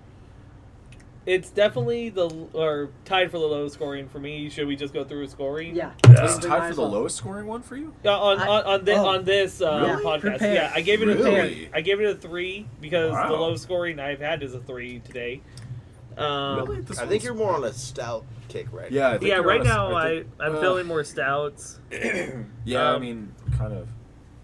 [1.26, 4.50] It's definitely the or tied for the lowest scoring for me.
[4.50, 5.74] Should we just go through scoring?
[5.74, 5.92] Yeah.
[6.06, 7.94] This is We tied for the lowest scoring one for you.
[8.04, 9.06] Uh, on, I- on on, thi- oh.
[9.06, 10.54] on this uh, Yeah, podcast, prepare.
[10.54, 11.70] yeah, I gave it a Really?
[11.72, 13.40] I gave it a three because the Wow.
[13.40, 15.40] lowest scoring I've had is a three today.
[16.18, 16.84] Um, really?
[17.00, 19.64] I think you're more on a stout kick right Yeah, I think Yeah, right a-
[19.64, 21.80] now I think- I'm uh, feeling more stouts.
[22.66, 23.88] Yeah, I um, mean, kind of.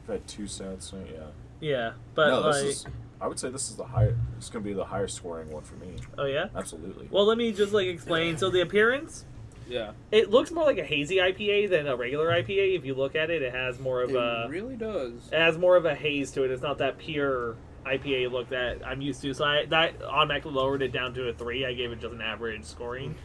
[0.08, 1.20] I've had two stouts, So yeah.
[1.60, 2.86] Yeah, but no, like, is.
[3.20, 4.12] I would say this is the high.
[4.38, 5.94] It's gonna be the higher scoring one for me.
[6.18, 6.48] oh yeah.
[6.56, 7.08] Absolutely.
[7.10, 8.38] Well, let me just like explain.
[8.38, 9.26] So the appearance,
[9.68, 9.92] Yeah.
[10.10, 12.76] it looks more like a hazy IPA than a regular IPA.
[12.78, 15.28] If you look at it, it has more of It a really does.
[15.32, 16.50] it has more of a haze to it.
[16.50, 19.34] It's not that pure IPA look that I'm used to.
[19.34, 21.66] So I that automatically lowered it down to a three.
[21.66, 23.16] I gave it just an average scoring.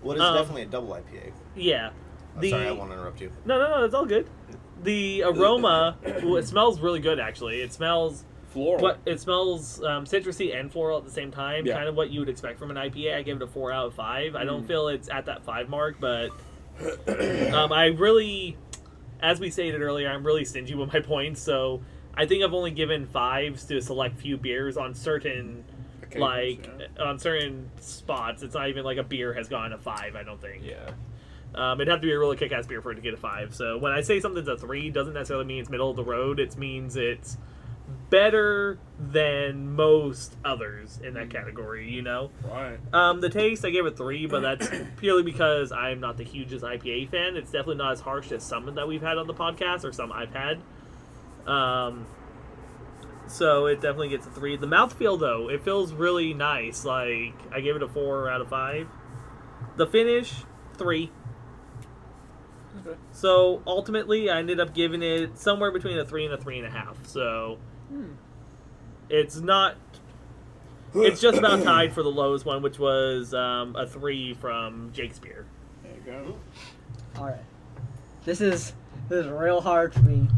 [0.00, 1.32] What is Um, definitely a double IPA.
[1.54, 1.90] Yeah.
[2.34, 3.30] I'm The sorry, I want to interrupt you.
[3.44, 4.26] no no no, it's all good.
[4.82, 7.60] The aroma, well, it smells really good actually.
[7.60, 8.82] It smells Floral.
[8.82, 11.64] What it smells um, citrusy and floral at the same time.
[11.64, 11.74] Yeah.
[11.74, 13.16] Kind of what you would expect from an IPA.
[13.16, 14.36] I give it a four out of five.
[14.36, 16.30] I don't feel it's at that five mark, but
[17.54, 18.58] um, I really,
[19.20, 21.40] as we stated earlier, I'm really stingy with my points.
[21.40, 21.80] So
[22.14, 25.64] I think I've only given fives to a select few beers on certain
[26.02, 27.04] Occasions, like yeah.
[27.04, 28.42] on certain spots.
[28.42, 30.14] It's not even like a beer has gone a five.
[30.14, 30.62] I don't think.
[30.62, 30.90] yeah.
[31.54, 33.54] Um, it'd have to be a really kick-ass beer for it to get a five.
[33.54, 36.40] So when I say something's a three, doesn't necessarily mean it's middle of the road.
[36.40, 37.36] It means it's
[38.08, 41.90] better than most others in that category.
[41.90, 42.78] You know, Right.
[42.94, 46.64] um, the taste I gave it three, but that's purely because I'm not the hugest
[46.64, 47.36] IPA fan.
[47.36, 50.10] It's definitely not as harsh as some that we've had on the podcast or some
[50.12, 50.58] I've had.
[51.46, 52.06] Um,
[53.26, 54.56] so it definitely gets a three.
[54.56, 56.84] The mouthfeel though, it feels really nice.
[56.84, 58.88] Like I gave it a four out of five.
[59.76, 60.32] The finish,
[60.76, 61.10] three.
[62.86, 62.96] Okay.
[63.12, 66.66] So ultimately, I ended up giving it somewhere between a three and a three and
[66.66, 67.06] a half.
[67.06, 67.58] So
[69.08, 69.76] it's not.
[70.94, 75.46] It's just about tied for the lowest one, which was um, a three from Shakespeare.
[75.82, 76.36] There you go.
[77.18, 77.40] All right.
[78.24, 78.74] This is
[79.08, 80.28] this is real hard for me.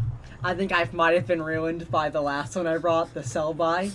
[0.43, 3.55] I think I might have been ruined by the last one I brought, the sell
[3.55, 3.91] by,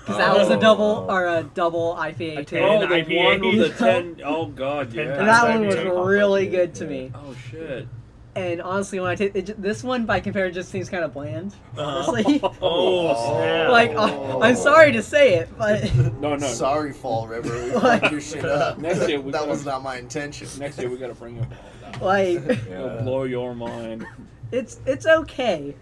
[0.00, 2.56] because that was a double or a double IPA A too.
[2.56, 2.62] ten.
[2.62, 3.24] Oh, the IPA.
[3.24, 4.20] one with the ten.
[4.24, 5.18] Oh God, Ten yeah.
[5.18, 7.10] and that one was really good to me.
[7.14, 7.88] Oh shit.
[8.36, 11.52] And honestly, when I take it, this one, by comparison, just seems kind of bland.
[11.76, 12.12] Uh-huh.
[12.12, 13.70] Honestly, Oh, snap.
[13.72, 16.46] like I, I'm sorry to say it, but No, no.
[16.46, 17.52] Sorry, Fall River.
[17.64, 18.78] We Like- fucked your shit up.
[18.78, 20.46] Next year we that gotta- was not my intention.
[20.60, 22.02] Next year we gotta bring up all that.
[22.02, 24.06] like It'll blow your mind.
[24.52, 25.74] it's it's okay.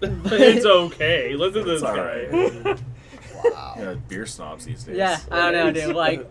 [0.00, 1.34] it's okay.
[1.34, 2.26] Listen to this all guy.
[2.26, 2.80] right.
[3.44, 3.74] Wow.
[3.78, 4.96] Yeah, beer snobs these days.
[4.96, 5.94] Yeah, I don't know, dude.
[5.94, 6.26] Like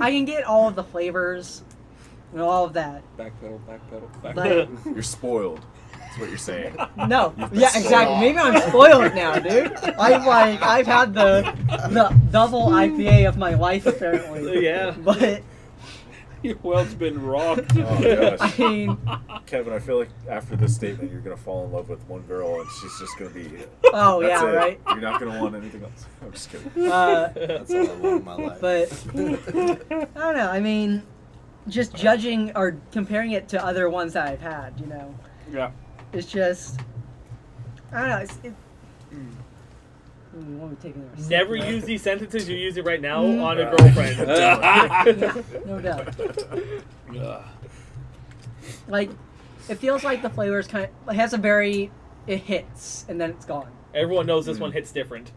[0.00, 1.62] I can get all of the flavors
[2.36, 4.94] and all of that, Backpedal, backpedal, but backpedal.
[4.94, 5.64] You're spoiled.
[5.98, 6.76] That's what you're saying.
[7.08, 7.32] no.
[7.50, 8.20] Yeah, sold exactly.
[8.20, 9.72] Maybe I'm spoiled now, dude.
[9.98, 11.50] I've like I've had the
[11.88, 14.64] the double IPA of my life apparently.
[14.66, 14.90] Yeah.
[14.90, 15.42] But
[16.42, 17.72] Your world's been rocked.
[17.76, 18.98] Oh, I mean,
[19.46, 22.60] Kevin, I feel like after this statement, you're gonna fall in love with one girl,
[22.60, 23.50] and she's just gonna be.
[23.94, 24.54] oh that's yeah, it.
[24.54, 24.80] right.
[24.88, 26.04] You're not gonna want anything else.
[26.22, 26.92] I'm just kidding.
[26.92, 28.60] Uh, That's all I want in my life.
[28.60, 30.50] but I don't know.
[30.50, 31.02] I mean,
[31.68, 35.14] just judging or comparing it to other ones that I've had, you know,
[35.50, 35.70] yeah.
[36.12, 36.80] it's just
[37.92, 38.16] I don't know.
[38.18, 38.54] It's, it,
[40.32, 41.66] Hmm, let me take Never right?
[41.72, 43.42] use these sentences You use it right now Mm.
[43.42, 44.18] on a girlfriend.
[45.66, 46.14] No doubt.
[48.88, 49.10] Like,
[49.68, 51.90] it feels like the flavor is kind of it has a very
[52.26, 53.70] it hits and then it's gone.
[53.94, 55.32] Everyone knows this one hits different.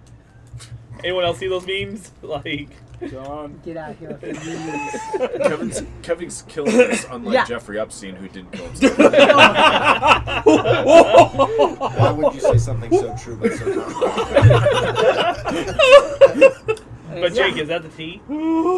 [1.04, 2.12] Anyone else see those memes?
[2.22, 2.70] Like,
[3.08, 3.60] Jon.
[3.64, 4.20] Get out of here.
[4.22, 5.42] with.
[5.44, 7.46] Kevin's Kevin's killing this, unlike Yeah.
[7.46, 8.98] Jeffrey Epstein, who didn't kill himself.
[11.80, 13.88] Why would you say something so true but so not?
[17.10, 17.44] but Yeah.
[17.44, 17.58] drink?
[17.58, 18.22] Is that the tea?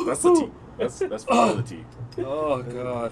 [0.06, 0.52] That's the tea.
[0.78, 1.84] That's that's for sure the tea.
[2.20, 3.12] Oh god.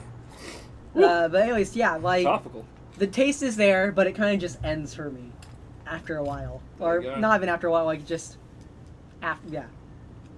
[0.95, 2.65] Uh, but anyways, yeah, like Topical.
[2.97, 5.31] the taste is there, but it kind of just ends for me
[5.85, 7.19] after a while, There or you go.
[7.19, 8.37] not even after a while, like just
[9.21, 9.47] after.
[9.49, 9.65] Yeah,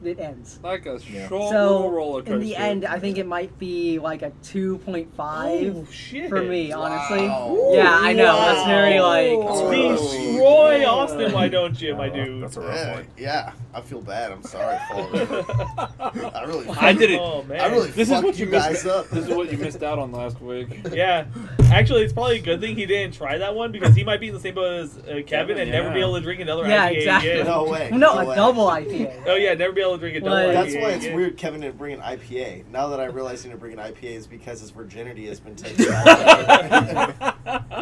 [0.04, 0.60] it ends.
[0.64, 1.28] Like a Yeah.
[1.28, 2.36] short So roller coaster.
[2.36, 7.28] in the end, I think it might be like a 2.5 for me, honestly.
[7.28, 7.72] Wow.
[7.74, 8.36] Yeah, I know.
[8.36, 9.32] That's very like.
[9.34, 9.72] Oh.
[9.72, 12.44] Destroy Austin, why don't you, my dude?
[12.44, 13.08] That's a rough Yeah, one.
[13.18, 14.32] yeah, I feel bad.
[14.32, 17.20] I'm sorry, I really, I did it.
[17.22, 17.60] Oh man.
[17.62, 18.86] I really This is what you you guys missed.
[18.88, 19.10] up.
[19.10, 20.80] This is what you missed out on last week.
[20.92, 21.26] Yeah,
[21.72, 24.28] actually, it's probably a good thing he didn't try that one because he might be
[24.28, 26.70] in the same boat as uh, Kevin and never be able to drink another IPA.
[26.70, 27.32] Yeah, IPA exactly.
[27.32, 27.46] again.
[27.46, 27.90] No way.
[27.94, 28.34] No, way.
[28.34, 29.24] a double IPA.
[29.28, 30.54] Oh yeah, never be able to drink a double Like- IPA.
[30.54, 31.16] That's why it's again.
[31.16, 32.66] weird Kevin didn't bring an IPA.
[32.72, 35.56] Now that I realize he didn't bring an IPA is because his virginity has been
[35.56, 35.86] taken.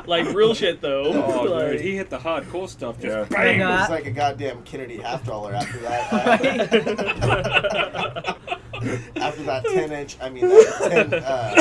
[0.08, 1.04] Like real shit though.
[1.06, 3.00] Oh, Like- dude, he hit the hardcore stuff.
[3.00, 3.38] Just Yeah.
[3.38, 3.60] bang.
[3.60, 3.82] Yeah.
[3.82, 6.12] It's like a goddamn Kennedy half dollar after that.
[9.18, 11.54] after that 10 inch, I mean, that 10, uh,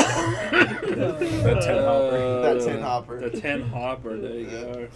[1.43, 2.17] That ten hopper.
[2.19, 3.29] That ten hopper.
[3.29, 4.17] The ten hopper.
[4.17, 4.87] There you go.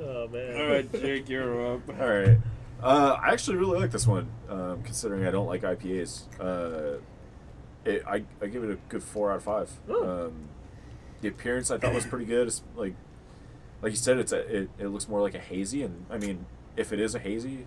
[0.00, 0.56] Oh man.
[0.60, 1.80] All right, Jake, you're up.
[2.00, 2.38] All right.
[2.82, 6.22] Uh, I actually really like this one, um, considering I don't like IPAs.
[6.40, 6.98] Uh,
[7.84, 9.70] it, I, I give it a good four out of five.
[9.88, 10.04] Ooh.
[10.04, 10.32] Um,
[11.20, 12.48] the appearance I thought was pretty good.
[12.48, 12.94] It's like,
[13.82, 16.46] like you said, it's a, it, it looks more like a hazy, and I mean,
[16.76, 17.66] if it is a hazy,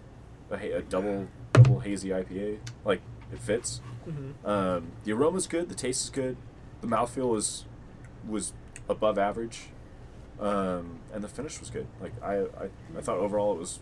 [0.52, 3.80] a, a double double hazy IPA, like it fits.
[4.08, 4.34] Mhm.
[4.48, 5.70] Um, the aroma's good.
[5.70, 6.36] The taste is good.
[6.82, 7.64] The mouthfeel was
[8.28, 8.52] was
[8.90, 9.68] above average,
[10.40, 11.88] um, and the finish was good.
[12.02, 13.80] Like I, I, I thought overall it was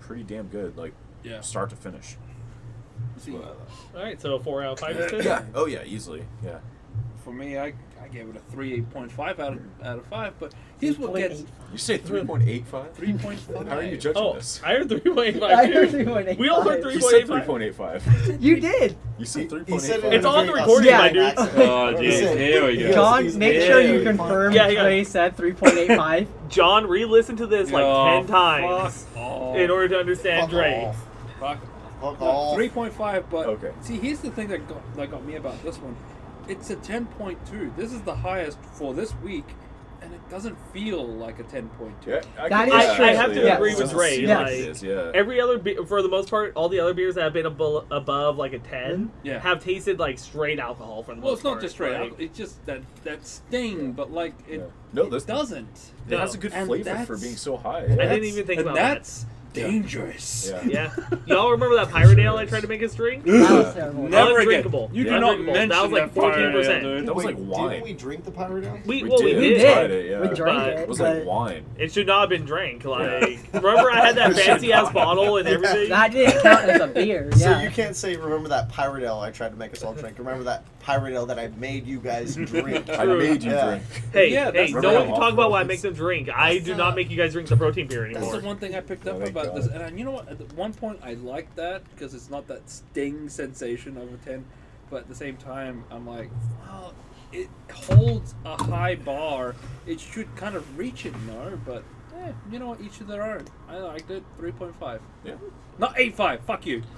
[0.00, 0.76] pretty damn good.
[0.76, 1.40] Like Yeah.
[1.40, 2.16] start to finish.
[3.18, 3.56] See, All
[3.94, 4.96] right, so four out of five.
[4.96, 5.24] you said?
[5.24, 5.44] Yeah.
[5.54, 5.82] Oh yeah.
[5.84, 6.24] Easily.
[6.44, 6.58] Yeah.
[7.24, 7.72] for me, I,
[8.02, 10.34] I gave it a three eight point five out of out of five.
[10.38, 11.40] But here's what gets
[11.72, 12.92] You say three point eight five.
[12.94, 13.66] three point five.
[13.68, 14.60] How are you judging Oh, this?
[14.62, 16.38] I heard three point I heard 3.85.
[16.38, 18.06] We all heard You three said point three eight point five.
[18.06, 18.42] eight five.
[18.42, 18.96] You did.
[19.18, 20.12] You said three He point said eight it five.
[20.12, 21.38] It's in a on very the recording, my Australian dude.
[21.38, 21.58] accent.
[21.70, 22.36] Oh, He jeez.
[22.36, 22.92] Here we go.
[22.92, 24.82] Jon, he's- make yeah, sure you confirm Yeah, yeah.
[24.82, 26.26] Dre said 3.85.
[26.50, 30.84] Jon, re-listen to this like oh, ten times fuck in order to understand Fuck Dre.
[30.84, 31.06] off.
[31.40, 31.58] Fuck.
[32.00, 32.54] Fuck off.
[32.56, 33.70] Three point five, but Okay.
[33.80, 35.96] see, here's the thing that got that got me about this one.
[36.48, 37.72] It's a ten point two.
[37.76, 39.44] This is the highest for this week,
[40.12, 42.10] and it doesn't feel like a ten point two.
[42.10, 43.04] Yeah, I, That can- yeah, true.
[43.04, 43.54] I have to yeah.
[43.56, 45.10] agree with doesn't Ray, like- like it is, yeah.
[45.14, 47.84] Every other, be- for the most part, all the other beers that have been abo-
[47.90, 49.26] above like a ten mm-hmm.
[49.26, 49.38] Yeah.
[49.40, 51.62] have tasted like straight alcohol for the Well, most it's not part.
[51.62, 52.24] just straight like, alcohol.
[52.24, 54.66] It's just that that sting, but like it, Yeah.
[54.92, 55.92] No, it this- doesn't.
[56.08, 57.84] It has a good And flavor for being so high.
[57.84, 59.24] I didn't even think and about that.
[59.54, 60.50] That's dangerous.
[60.50, 60.62] Yeah.
[60.66, 63.24] Yeah, y'all remember that pirate ale I tried to make us drink?
[63.24, 64.08] That was terrible.
[64.08, 64.40] Never again.
[64.40, 64.90] Undrinkable.
[64.92, 65.18] You do Yeah.
[65.18, 65.52] not Undrinkable.
[65.52, 66.82] mention That was like that fire ale, 14%.
[66.82, 67.06] dude.
[67.06, 67.70] That was like wine.
[67.70, 68.78] Didn't we drink the Pirate Ale?
[68.86, 69.24] We, We well, did.
[69.26, 69.58] we We We did.
[69.58, 69.72] did.
[69.72, 70.20] tried it, yeah.
[70.20, 70.78] We drank But- it.
[70.80, 71.64] It was like wine.
[71.78, 72.84] It should not have been drank.
[72.84, 75.88] Like, remember I had that fancy ass bottle and everything.
[75.88, 77.30] That didn't count as a beer.
[77.42, 80.18] So you can't say, remember that Pirate Ale I tried to make us all drink.
[80.18, 82.88] Remember that Pirate Ale that I made you guys drink.
[82.90, 83.82] I made you drink.
[84.12, 86.28] Hey, hey, no one can talk about why I make them drink.
[86.34, 88.22] I do not- not make you guys drink the protein beer anymore.
[88.32, 89.62] That's the one thing I picked up thank about God.
[89.62, 90.28] this, and you know what?
[90.28, 94.44] At one point, I like that because it's not that sting sensation of a ten,
[94.90, 96.30] but at the same time, I'm like,
[96.66, 96.94] well,
[97.32, 99.54] it holds a high bar.
[99.86, 101.58] It should kind of reach it, no.
[101.64, 101.82] But
[102.16, 102.80] eh, you know what?
[102.80, 103.46] Each of their own.
[103.68, 104.22] I liked it.
[104.38, 105.00] Three point five.
[105.24, 105.34] Yeah.
[105.78, 106.40] Not eight five.
[106.40, 106.82] Fuck you.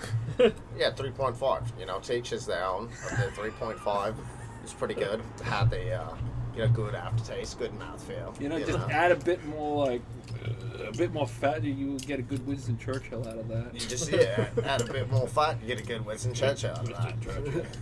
[0.76, 1.78] Yeah, 3.5.
[1.78, 2.88] You know, to each his their own.
[2.88, 4.16] The 3.5
[4.64, 5.22] is pretty good.
[5.45, 6.14] Had the, uh,
[6.57, 8.40] you know, good aftertaste, good mouthfeel.
[8.40, 10.02] You know, just add a bit more like
[10.44, 13.48] uh, a bit more fat, and you will get a good Winston Churchill out of
[13.48, 13.74] that.
[13.74, 16.88] You just, yeah, add a bit more fat, you get a good Winston Churchill out
[16.88, 17.66] of that.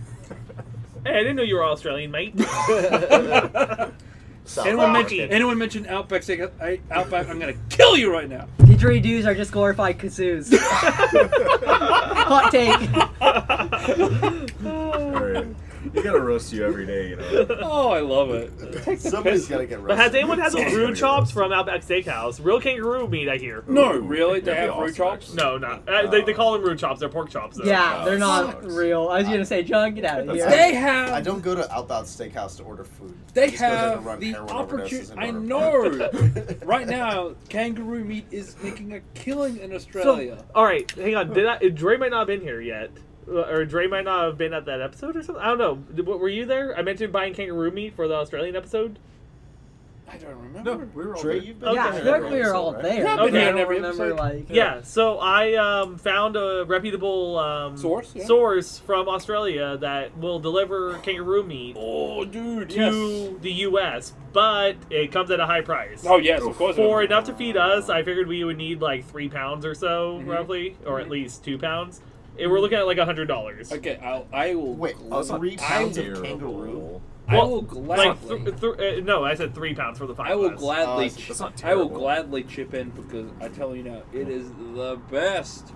[1.05, 2.39] Hey, I didn't know you were Australian, mate.
[4.45, 4.93] South Anyone African.
[4.93, 6.23] mention anyone mention Outback?
[6.23, 8.47] Steak, I, Outback, I'm gonna kill you right now.
[8.59, 10.57] Didgeridoos are just glorified kazoos.
[12.23, 12.89] Hot take.
[15.95, 16.05] All right.
[16.05, 17.45] You gotta roast you every day, you know.
[17.61, 18.99] Oh, I love it.
[18.99, 19.87] Somebody's got to get roasted.
[19.89, 21.33] But has anyone had the Someone's brew gotta get chops roasted.
[21.35, 22.43] from Outback Steakhouse?
[22.43, 23.63] Real kangaroo meat, I hear.
[23.67, 24.39] No, Ooh, really?
[24.39, 25.25] They that'd have be root awesome, chops?
[25.29, 25.35] actually.
[25.43, 25.87] No, not.
[25.89, 26.99] Uh, they, they call them root chops.
[26.99, 27.57] They're pork chops.
[27.57, 27.65] Though.
[27.65, 28.65] Yeah, they're not sucks.
[28.73, 29.07] real.
[29.09, 30.45] I was gonna say, Jon, get out of here.
[30.45, 31.09] not- They have.
[31.11, 33.15] I don't go to Outback Steakhouse to order food.
[33.33, 34.95] They Just go there to have run the heroin opportunity.
[34.97, 36.55] overdoses and I order know.
[36.65, 40.43] right now, kangaroo meat is making a killing in So, Australia.
[40.55, 41.33] all right, hang on.
[41.33, 41.57] Did I?
[41.69, 42.91] Dre might not have been here yet,
[43.27, 45.43] or Dre might not have been at that episode or something.
[45.43, 45.75] I don't know.
[45.75, 46.77] Did- Were you there?
[46.77, 48.99] I mentioned buying kangaroo meat for the Australian episode.
[50.05, 50.75] I don't remember.
[50.75, 51.47] No, we were all Dre, there.
[51.47, 52.83] you've been Yeah, I there feel like every we were episode, all right?
[52.83, 52.93] there.
[53.03, 54.19] Yeah, I've been but here I don't every remember episode.
[54.19, 54.49] like.
[54.49, 54.81] Yeah.
[54.83, 58.25] So I um, found a reputable um, Source, yeah.
[58.25, 62.69] source from Australia that will deliver kangaroo meat Oh, dude.
[62.71, 63.41] to Yes.
[63.41, 66.03] the U.S., but it comes at a high price.
[66.07, 66.75] Oh yes, of course.
[66.75, 70.19] For enough to feed us, I figured we would need like three pounds or so,
[70.21, 70.27] Mhm.
[70.27, 71.11] roughly, or at Mhm.
[71.11, 72.01] least two pounds.
[72.39, 73.71] And we're looking at like a hundred dollars.
[73.71, 74.73] Okay, I'll, I will.
[74.73, 74.95] Wait,
[75.25, 76.23] three pounds of terrible.
[76.23, 77.01] kangaroo.
[77.27, 78.43] I Well, will Like, gladly.
[78.43, 80.31] th- th- uh, no, I said three pounds for the five.
[80.31, 80.59] I will glass.
[80.59, 81.09] gladly.
[81.09, 84.49] Ch- that's not I will gladly chip in because I tell you now, it is
[84.73, 85.73] the best.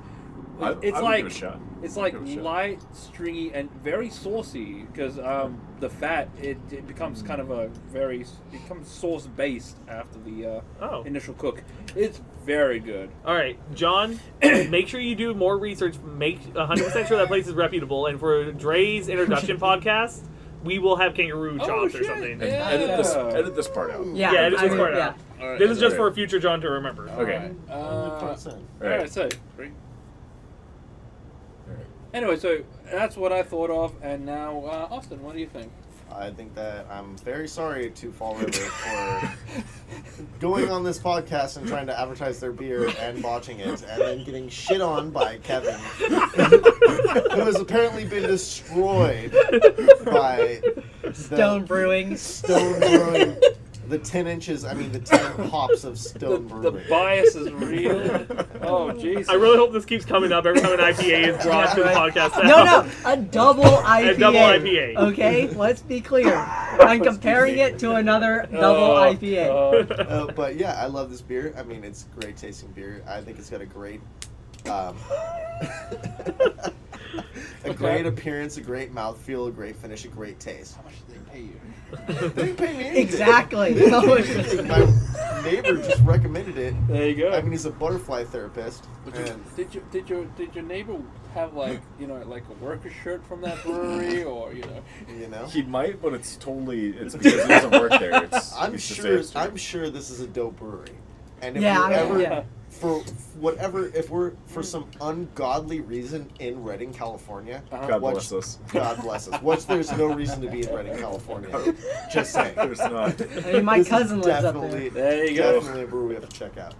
[0.59, 2.43] I, it's I like give it a it's like Give it a shot.
[2.43, 7.67] light, stringy, and very saucy because um, the fat it, it becomes kind of a
[7.91, 11.03] very it becomes sauce based after the uh, Oh.
[11.03, 11.63] initial cook.
[11.95, 13.11] It's very good.
[13.25, 14.19] All right, Jon.
[14.41, 15.97] make sure you do more research.
[15.99, 18.07] Make 100 percent sure that place is reputable.
[18.07, 20.23] And for Dre's introduction podcast,
[20.63, 22.07] we will have kangaroo Oh, chops or shit.
[22.07, 22.31] something.
[22.31, 24.05] And edit this, edit this part out.
[24.07, 25.07] Yeah, Yeah, this I is would- part yeah.
[25.09, 25.15] out.
[25.39, 25.97] All right, This is just Okay.
[25.97, 27.07] for future Jon to remember.
[27.11, 27.37] all Okay.
[27.37, 27.55] right.
[27.69, 28.59] Uh, all 100%.
[28.79, 29.69] right, so three.
[32.13, 35.71] Anyway, so that's what I thought of, and now uh, Austin, what do you think?
[36.11, 39.31] I think that I'm very sorry to Fall River for
[40.39, 44.23] going on this podcast and trying to advertise their beer and botching it, and then
[44.23, 49.31] getting shit on by Kevin, who has apparently been destroyed
[50.05, 50.61] by
[51.01, 52.17] the Stone Brewing.
[52.17, 53.37] Stone Brewing.
[53.87, 56.85] The ten inches, I mean the ten hops of The, Stone the Brewing.
[56.89, 58.25] bias is real.
[58.59, 59.29] Oh, jeez.
[59.29, 61.89] I really hope this keeps coming up every time an IPA is brought to the
[61.89, 62.13] Yeah, right.
[62.13, 62.43] podcast.
[62.43, 62.81] No, now.
[62.81, 64.09] no, a double IPA.
[64.09, 64.95] A double IPA.
[65.11, 66.35] Okay, let's be clear.
[66.35, 69.47] I'm comparing it to another double Oh, IPA.
[69.47, 69.79] oh.
[70.03, 71.53] Uh, but yeah, I love this beer.
[71.57, 73.03] I mean, it's great tasting beer.
[73.07, 74.01] I think it's got a great,
[74.69, 74.97] um,
[77.69, 80.75] a great appearance, a great mouthfeel, a great finish, a great taste.
[80.75, 82.29] How much did they pay you?
[82.29, 82.97] They didn't pay me anything.
[83.03, 83.73] Exactly.
[83.73, 84.67] They didn't pay me anything.
[84.67, 86.73] My neighbor just recommended it.
[86.87, 87.31] There you go.
[87.31, 90.63] I mean, he's a butterfly therapist, But you- and did you did your did your
[90.63, 90.97] neighbor
[91.33, 94.81] have like you know like a worker shirt from that brewery or you know?
[95.19, 98.23] you know, He might, but it's totally it's because he doesn't work there.
[98.23, 99.17] It's I'm it's sure.
[99.19, 100.91] a- I'm sure this is a dope brewery,
[101.41, 102.43] and if Yeah, we're I- ever yeah.
[102.77, 102.99] For
[103.39, 107.87] whatever, if we're for some ungodly reason in Redding, California, Uh-huh.
[107.87, 108.59] God Watch- bless us.
[108.71, 109.41] God bless us.
[109.41, 111.75] Which there's no reason to be in Redding, California.
[112.11, 112.53] Just saying.
[112.55, 113.19] There's not.
[113.45, 114.89] I mean, my This cousin lives up there.
[114.89, 115.53] There you go.
[115.59, 116.75] Definitely a brewery we have to check out.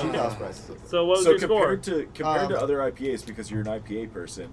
[0.00, 0.70] Cheap house prices.
[0.86, 1.76] So what was so your score?
[1.76, 4.50] compared to compared to Um, other IPAs, because you're an IPA person,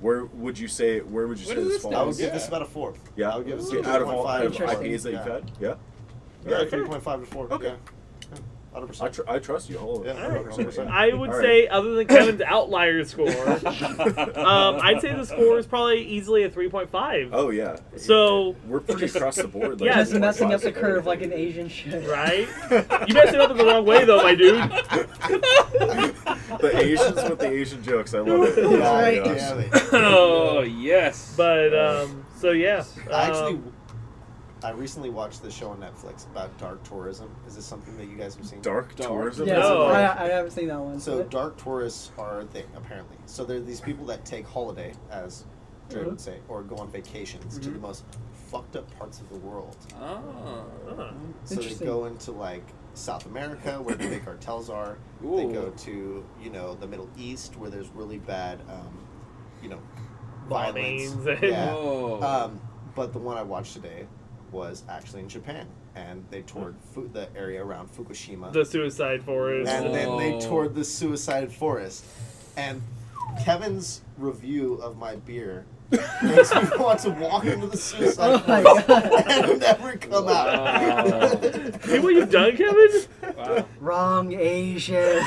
[0.00, 1.94] where would you say where would you What say this this falls?
[1.94, 2.24] I would Yeah.
[2.26, 2.94] give this about a four.
[3.16, 3.80] Yeah, I would give this Ooh.
[3.80, 4.66] a out of all out of four.
[4.66, 5.24] IPAs that yeah.
[5.24, 5.50] you've had.
[5.60, 5.74] Yeah,
[6.46, 6.70] Yeah, okay.
[6.70, 7.52] three point five to four.
[7.52, 7.68] Okay.
[7.68, 7.74] Yeah.
[8.72, 9.76] Hundred I, tr- I trust you.
[9.76, 10.88] Hold Yeah, 100%.
[10.88, 11.44] I would All right.
[11.44, 16.48] say, other than Kevin's outlier score, um, I'd say the score is probably easily a
[16.50, 17.28] 3.5.
[17.32, 17.76] Oh yeah.
[17.96, 19.80] So- we're pretty across the board.
[19.80, 22.06] Like Yeah, Just messing up the 4.5 curve like an Asian should.
[22.06, 22.48] Right?
[23.08, 24.54] You messed it up in the wrong way, though, my dude.
[26.60, 28.14] the Asians with the Asian jokes.
[28.14, 28.56] I love it.
[28.56, 29.24] That's Oh, right.
[29.24, 29.38] gosh.
[29.38, 29.72] Damn it.
[29.92, 31.34] Oh yes.
[31.36, 32.84] But, um, so yeah.
[33.12, 33.72] I actually, Um,
[34.64, 37.34] I recently watched this show on Netflix about dark tourism.
[37.46, 38.60] Is this something that you guys have seen?
[38.62, 39.08] Dark, Dark.
[39.10, 39.48] tourism.
[39.48, 39.86] Yeah, No.
[39.86, 41.00] I, I haven't seen that one.
[41.00, 43.16] So but- dark tourists are a thing apparently.
[43.26, 45.44] So they're these people that take holiday, as
[45.88, 46.06] Dre Mhm.
[46.06, 48.04] would say, or go on vacations to the most
[48.50, 49.76] fucked up parts of the world.
[50.00, 50.64] Oh.
[50.96, 51.10] huh.
[51.44, 52.64] So they go into like
[52.94, 54.96] South America where the big cartels are.
[55.22, 58.96] They go to you know the Middle East where there's really bad, um,
[59.62, 59.80] you know,
[60.48, 61.12] violence.
[61.26, 61.74] and- Yeah.
[61.74, 62.60] Um,
[62.94, 64.06] but the one I watched today
[64.52, 65.66] was actually in Japan,
[65.96, 66.94] and they toured hmm.
[66.94, 69.70] fu- the area around Fukushima, The Suicide Forest.
[69.70, 70.40] and then they Oh.
[70.40, 72.04] toured the Suicide Forest.
[72.56, 72.82] And
[73.44, 75.64] Kevin's review of my beer
[76.22, 79.26] makes me want to walk into the oh Suicide Oh my Forest God.
[79.30, 80.32] and never come Wow.
[80.32, 81.42] out.
[81.84, 82.90] See what you've done, Kevin?
[83.36, 83.66] Wow.
[83.80, 85.22] Wrong Asian.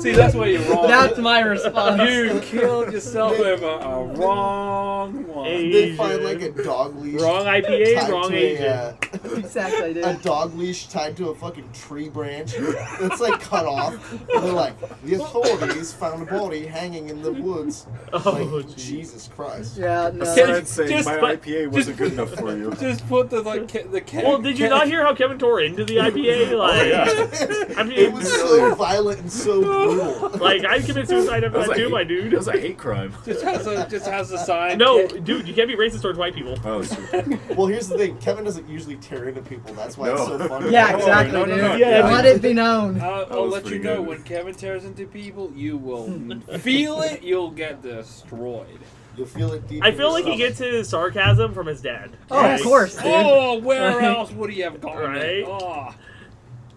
[0.00, 0.88] See, that's where you're wrong.
[0.88, 2.10] That's my response.
[2.10, 5.44] you killed yourself with a, a wrong one.
[5.44, 5.70] Hey.
[5.70, 7.20] they find like a dog leash.
[7.20, 9.19] Wrong IPA, wrong to Asian.
[9.32, 12.54] A, exactly, a dog leash tied to a fucking tree branch
[13.00, 14.12] that's like cut off.
[14.12, 14.74] And they're like,
[15.04, 17.86] the authorities found a body hanging in the woods.
[18.12, 18.76] Oh, like, jeez.
[18.76, 19.76] Jesus Christ.
[19.78, 20.20] Yeah, no.
[20.20, 22.72] Besides saying Just my put- IPA wasn't good enough for you.
[22.80, 24.24] Just put the like ca- the cat.
[24.24, 26.56] Well, did you not hear how Kevin tore into the IPA?
[26.58, 27.74] Like, Oh, yeah.
[27.76, 30.28] I mean, it was so violent and so brutal.
[30.38, 32.32] like I commit suicide after That was that a too, my dude.
[32.32, 33.14] That was a hate crime.
[33.24, 34.78] Just has a just has a sign.
[34.78, 36.58] No, dude, you can't be racist towards white people.
[36.64, 37.24] Oh, super.
[37.54, 39.72] well, here's the thing: Kevin doesn't usually tear into people.
[39.74, 40.70] That's why it's so funny.
[40.70, 41.64] Yeah, Oh, exactly, no, no, dude.
[41.64, 41.74] no.
[41.76, 42.08] Yeah.
[42.10, 43.00] Let it be known.
[43.00, 44.06] I'll, I'll let you know good.
[44.06, 47.22] when Kevin tears into people, you will feel it.
[47.22, 48.78] You'll get destroyed.
[49.16, 49.82] You'll feel it deep.
[49.82, 52.10] I feel your like he gets his sarcasm from his dad.
[52.30, 53.04] Oh, of course, dude.
[53.06, 54.04] Oh, where Right.
[54.04, 54.96] else would he have gone?
[54.98, 55.44] Right.
[55.46, 55.94] Oh,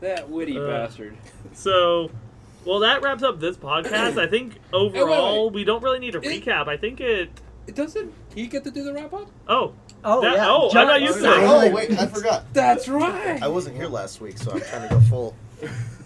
[0.01, 1.15] that witty Uh, bastard.
[1.53, 2.09] So,
[2.65, 4.17] well, that wraps up this podcast.
[4.17, 6.67] I think overall we don't really need a recap.
[6.67, 7.29] I think it
[7.67, 8.11] It doesn't.
[8.35, 9.27] He get to do the wrap up.
[9.47, 9.73] Oh,
[10.03, 10.47] Oh That- yeah.
[10.49, 12.53] oh, I Jon thought you said- Oh wait, I forgot.
[12.53, 13.41] That's right.
[13.41, 15.35] I wasn't here last week, so I'm trying to go full.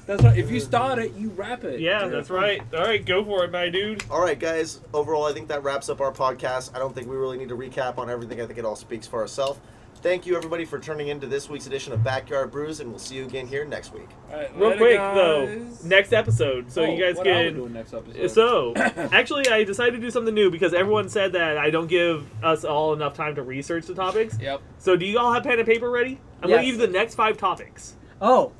[0.05, 0.37] That's right.
[0.37, 1.79] If you start it, you wrap it.
[1.81, 2.61] yeah, that's right.
[2.73, 4.03] All right, go for it, my dude.
[4.09, 4.79] All right, guys.
[4.93, 6.73] Overall, I think that wraps up our podcast.
[6.75, 8.39] I don't think we really need to recap on everything.
[8.39, 9.59] I think it all speaks for itself.
[10.01, 13.15] Thank you, everybody, for turning into this week's edition of Backyard Brews, and we'll see
[13.15, 14.07] you again here next week.
[14.31, 15.15] All right, Real later, quick guys.
[15.15, 17.73] though, next episode, so Oh, you guys what are we can.
[17.73, 18.27] next episode?
[18.29, 22.25] So, actually, I decided to do something new because everyone said that I don't give
[22.43, 24.37] us all enough time to research the topics.
[24.39, 24.61] Yep.
[24.77, 26.19] So, do you all have pen and paper ready?
[26.43, 26.57] I'm Yes.
[26.57, 27.95] going to give you the next five topics.
[28.21, 28.51] Oh,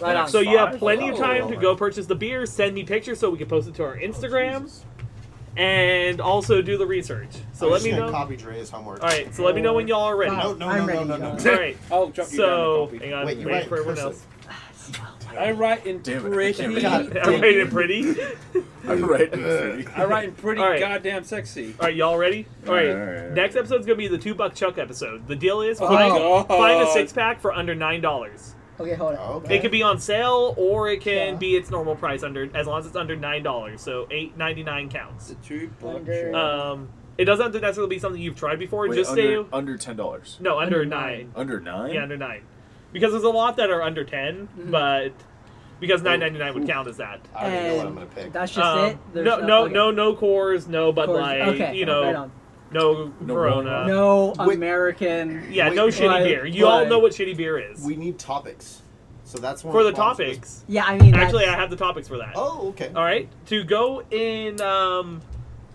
[0.00, 0.28] right on.
[0.28, 0.78] So, you have Five?
[0.80, 3.48] plenty of Oh, time to go purchase the beer, send me pictures so we can
[3.48, 4.70] post it to our Instagram,
[5.56, 7.28] and also do the research.
[7.52, 8.10] So, I'm let just me know.
[8.10, 9.02] Copy Dre's homework.
[9.02, 10.34] All right, so let me know when y'all are ready.
[10.34, 10.52] Wow.
[10.52, 11.50] No, no, I'm no, ready, no, no, no.
[11.50, 11.76] All right.
[11.92, 14.24] I'll drop you So, down a hang on, Wait, you waiting for everyone else.
[15.36, 16.52] I write in Damn it, I pretty.
[16.54, 16.82] can't read.
[16.82, 17.16] God.
[17.26, 18.16] I'm waiting pretty.
[18.86, 19.32] I'm right.
[19.32, 19.86] pretty.
[19.88, 20.78] I write in pretty All right.
[20.78, 21.74] goddamn sexy.
[21.80, 22.46] All right, y'all ready?
[22.68, 22.88] All right.
[22.90, 23.32] All right, all right.
[23.32, 25.26] Next episode's gonna be the two buck chuck episode.
[25.26, 28.54] The deal is Oh, find, find a six pack for under nine dollars.
[28.80, 29.32] Okay, hold on.
[29.36, 29.56] Okay.
[29.56, 31.38] It could be on sale or it can Yeah.
[31.38, 33.80] be its normal price under as long as it's under nine dollars.
[33.80, 35.28] So eight ninety nine counts.
[35.28, 38.88] The two buck Under- Um, it doesn't have to necessarily be something you've tried before.
[38.88, 40.38] Wait, just under, stay under ten dollars.
[40.40, 41.18] no under, Under nine.
[41.18, 41.30] nine.
[41.36, 41.94] Under nine.
[41.94, 42.42] Yeah, under nine.
[42.92, 44.70] Because there's a lot that are under 10 Mhm.
[44.70, 45.12] but
[45.80, 47.20] because nine ninety nine would count as that.
[47.34, 48.32] I already know what I'm gonna pick.
[48.32, 48.98] that's just Um, it.
[49.12, 49.72] There's no, no, okay.
[49.74, 51.40] no, no Coors, no Bud Coors- Light.
[51.42, 52.32] okay, you know, right on.
[52.74, 53.70] No, No Corona.
[53.70, 53.86] Corona.
[53.86, 54.56] no Wait.
[54.56, 55.46] American.
[55.50, 56.44] Yeah, Wait, no shitty right, beer.
[56.46, 56.88] You all right.
[56.88, 57.82] know what shitty beer is.
[57.82, 58.82] We need topics,
[59.24, 60.64] so that's one for of the problems with- topics.
[60.68, 61.14] Yeah, I mean.
[61.14, 62.32] Actually, I have the topics for that.
[62.34, 62.90] Oh, okay.
[62.94, 65.22] All right, to go in, um,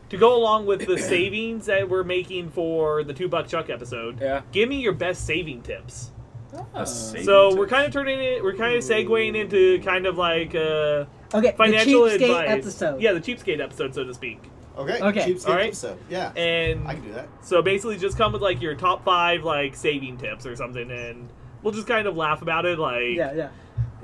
[0.09, 4.19] to go along with the savings that we're making for the two buck chuck episode.
[4.21, 4.41] Yeah.
[4.51, 6.11] Give me your best saving tips.
[6.73, 7.59] A saving So tip.
[7.59, 8.43] we're kind of turning it.
[8.43, 12.49] We're kind of segueing into kind of like uh, Okay, financial the cheapskate advice.
[12.49, 13.01] episode.
[13.01, 14.41] Yeah, the cheapskate episode, so to speak.
[14.79, 15.01] Okay.
[15.01, 15.33] Okay.
[15.33, 15.67] Cheapskate All right.
[15.67, 15.97] episode.
[16.09, 16.31] Yeah.
[16.35, 17.27] And I can do that.
[17.41, 21.29] so basically, just come with like your top five like saving tips or something, and
[21.61, 23.49] we'll just kind of laugh about it, like Yeah, yeah.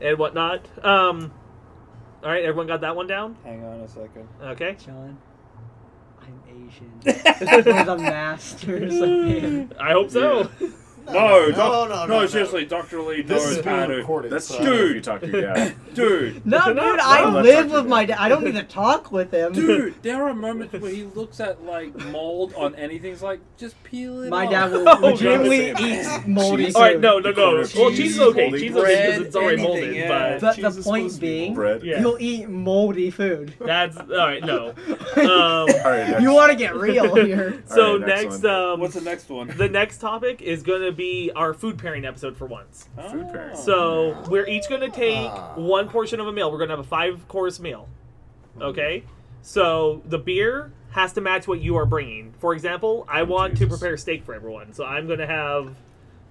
[0.02, 0.66] and whatnot.
[0.86, 1.32] Um,
[2.24, 3.38] all right, everyone got that one down.
[3.44, 4.28] Hang on a second.
[4.42, 4.76] Okay.
[4.86, 5.18] Jon,
[6.22, 6.92] I'm Asian.
[7.06, 9.72] We're the masters of him.
[9.80, 10.50] I hope so.
[11.08, 12.26] No, no, doc- no, no, no, no.
[12.28, 13.02] seriously, Dr.
[13.02, 13.96] Lee This knows is how being to.
[13.98, 14.32] recorded.
[14.32, 14.96] That's so- Dude.
[14.96, 15.76] you talk to your dad.
[15.94, 18.18] Dude, No, No, dude, I let's live with my dad.
[18.20, 19.54] I don't need to talk with him.
[19.54, 23.12] dude, there are moments where he looks at like mold on anything.
[23.12, 24.30] He's like, just peel it.
[24.30, 24.52] My off.
[24.52, 25.82] dad will Oh, legitimately God.
[25.82, 26.74] eat moldy Cheese.
[26.74, 26.80] food.
[26.80, 27.52] All right, no, no, no.
[27.56, 28.42] Well, Cheese, cheese is okay.
[28.44, 30.38] moldy Cheese is okay because it's already anything, molded, yeah.
[30.40, 31.84] But Cheese the point supposed to be being, bread.
[31.84, 32.00] Yeah.
[32.02, 33.54] you'll eat moldy food.
[33.60, 34.44] that's all right.
[34.44, 34.70] No.
[34.70, 34.76] Um,
[35.18, 36.10] All right.
[36.10, 36.22] Next.
[36.22, 37.64] you want to get real here.
[37.68, 38.54] so All right, next next, one.
[38.54, 39.48] um, What's the next one?
[39.58, 42.90] the next topic is going to be our food pairing episode for once.
[43.12, 43.52] Food pairing.
[43.56, 43.60] Oh.
[43.62, 45.54] So we're each going to take Ah.
[45.56, 46.52] one portion of a meal.
[46.52, 47.88] We're going to have a five course meal.
[48.62, 49.04] Okay.
[49.42, 52.34] So the beer has to match what you are bringing.
[52.40, 55.76] For example, I Oh, want to prepare steak for everyone, so I'm going to have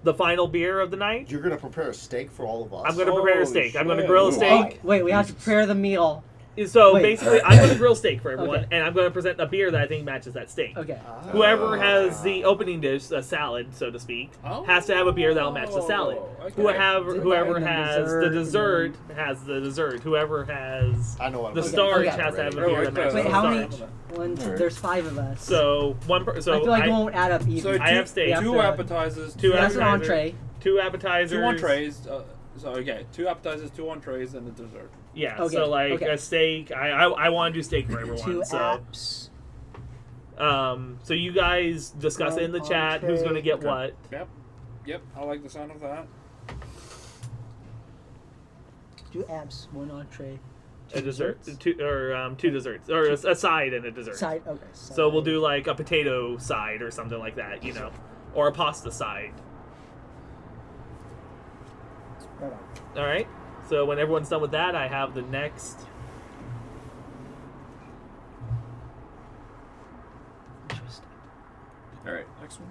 [0.02, 1.30] the final beer of the night.
[1.30, 2.82] You're gonna prepare a steak for all of us.
[2.86, 3.76] I'm going to prepare a Holy steak.
[3.76, 4.08] I'm going to shit.
[4.10, 4.32] grill a Ooh.
[4.32, 4.80] steak.
[4.82, 6.24] Wait, we have to prepare the meal.
[6.66, 7.02] So Wait.
[7.02, 8.68] basically, I'm going to grill steak for everyone, Okay.
[8.70, 10.76] and I'm going to present a beer that I think matches that steak.
[10.76, 10.98] Okay.
[11.32, 11.80] Whoever Ah.
[11.80, 14.30] has the opening dish, a salad, so to speak,
[14.66, 16.18] has to have a beer that'll match the salad.
[16.20, 16.54] Oh, okay.
[16.62, 20.00] Whoever, whoever And the has the dessert, dessert has the dessert.
[20.02, 22.22] Whoever has I know what the gonna starch okay.
[22.22, 23.66] has to have a Oh, beer that matches Wait, the how many?
[24.14, 25.42] One, two, there's five of us.
[25.42, 26.24] So one.
[26.24, 27.60] Per, so I feel like I- it won't add up even.
[27.62, 28.38] So I two, have steak.
[28.38, 30.08] Two appetizers, Two two, That's an appetizers.
[30.10, 30.34] entree.
[30.60, 31.30] two appetizers.
[31.38, 32.06] two entrees.
[32.06, 32.22] Uh,
[32.56, 34.90] so okay, two appetizers, two entrees, and a dessert.
[35.14, 35.36] Yeah.
[35.40, 36.10] Okay, So like okay.
[36.10, 36.72] a steak.
[36.72, 38.22] I I, I want to do steak for everyone.
[38.24, 39.28] Two so apps.
[40.38, 43.00] um so you guys discuss it in the One chat.
[43.02, 43.66] Who's going to get Okay.
[43.66, 43.94] what?
[44.12, 44.28] Yep,
[44.86, 45.02] yep.
[45.16, 46.06] I like the sound of that.
[49.12, 49.70] Two apps.
[49.72, 50.38] One entree.
[50.92, 51.42] A two dessert.
[51.44, 51.58] desserts.
[51.62, 54.16] Two or um two desserts or a, a side and a dessert.
[54.16, 54.42] Side.
[54.46, 54.66] Okay.
[54.72, 57.90] So we'll do like a potato side or something like that, you know,
[58.34, 59.32] or a pasta side.
[62.40, 62.52] Right.
[62.96, 63.28] All right.
[63.68, 65.78] So when everyone's done with that, I have the next.
[70.70, 71.06] Interesting.
[72.06, 72.26] All right.
[72.40, 72.70] Next one.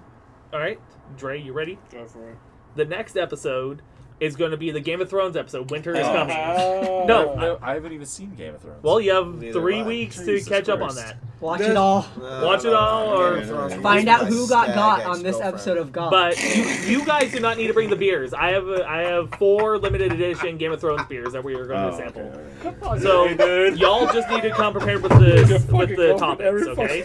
[0.54, 0.78] All right,
[1.16, 1.80] Dre, you ready?
[1.90, 2.38] Go for it.
[2.76, 3.82] The next episode
[4.20, 5.70] is going to be the Game of Thrones episode.
[5.70, 6.12] Winter is Oh.
[6.12, 6.36] coming.
[6.36, 8.82] Uh, No, No, I haven't even seen Game of Thrones.
[8.82, 11.16] Well, you have Neither three have weeks Jesus to catch up on that.
[11.40, 12.06] Watch This- it all.
[12.18, 15.76] Watch it all, or- Game of Thrones Find out who got got on this episode
[15.78, 16.10] of God.
[16.10, 18.32] But you, you guys do not need to bring the beers.
[18.32, 21.66] I have a, I have four limited edition Game of Thrones beers that we are
[21.66, 22.32] going Oh, to okay, sample.
[22.64, 22.76] all right.
[22.82, 27.04] Oh, So hey, y'all just need to come prepared with the with the topics, okay?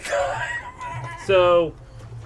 [1.26, 1.74] So,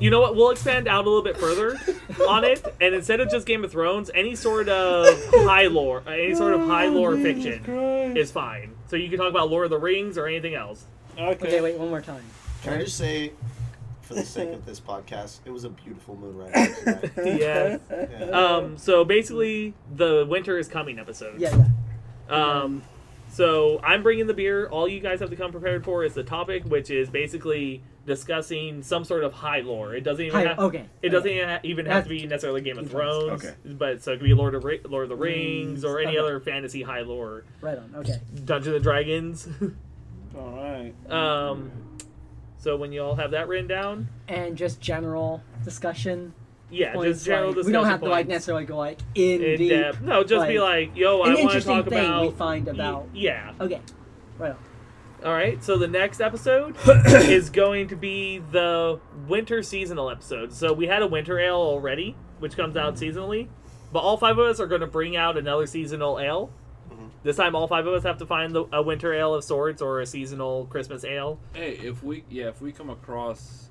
[0.01, 0.35] you know what?
[0.35, 1.79] We'll expand out a little bit further
[2.29, 6.11] on it, and instead of just Game of Thrones, any sort of high lore, uh,
[6.11, 7.65] any sort of high lore fiction
[8.17, 8.75] is fine.
[8.87, 10.85] So you can talk about Lord of the Rings or anything else.
[11.15, 11.47] Okay.
[11.47, 12.23] okay, wait one more time.
[12.63, 13.33] Can I just say,
[14.03, 17.13] for the sake of this podcast, it was a beautiful moon rising tonight.
[17.41, 17.79] yeah.
[17.91, 18.31] Yeah.
[18.31, 21.41] Um, so basically, the winter is coming episode.
[21.41, 21.67] Yeah,
[22.29, 22.63] yeah.
[22.63, 22.83] Um,
[23.35, 24.69] so I'm bringing the beer.
[24.69, 28.83] All you guys have to come prepared for is the topic, which is basically discussing
[28.83, 29.95] some sort of high lore.
[29.95, 30.87] It doesn't even Hi, have, okay.
[31.03, 33.45] it doesn't even ha- even have to be necessarily Game of Thrones.
[33.45, 33.55] Okay.
[33.65, 36.11] But so it could be Lord of Ra- Lord of the Rings Rings, or any
[36.11, 36.19] okay.
[36.19, 37.93] other fantasy high lore, Right on.
[37.97, 38.21] Okay.
[38.45, 39.49] Dungeons and Dragons.
[40.37, 40.93] All right.
[41.11, 41.71] um,
[42.59, 46.35] so when you all have that written down, And just general discussion.
[46.71, 49.43] Yeah, points, just general like, discussion we don't have to like necessarily go like in,
[49.43, 49.71] in deep.
[49.71, 50.01] depth.
[50.01, 52.23] No, just be like, yo, I an want to interesting talk thing about.
[52.23, 53.09] we find y- about.
[53.15, 53.53] yeah.
[53.61, 53.81] Okay.
[54.39, 54.59] Right on.
[55.25, 55.63] All right.
[55.65, 56.77] So the next episode
[57.07, 60.53] is going to be the winter seasonal episode.
[60.53, 63.49] So we had a winter ale already, which comes out seasonally,
[63.93, 66.51] but all five of us are going to bring out another seasonal ale.
[66.93, 67.09] Mhm.
[67.23, 69.81] This time, all five of us have to find the, a winter ale of sorts
[69.81, 71.39] or a seasonal Christmas ale.
[71.55, 73.71] Hey, if we yeah, if we come across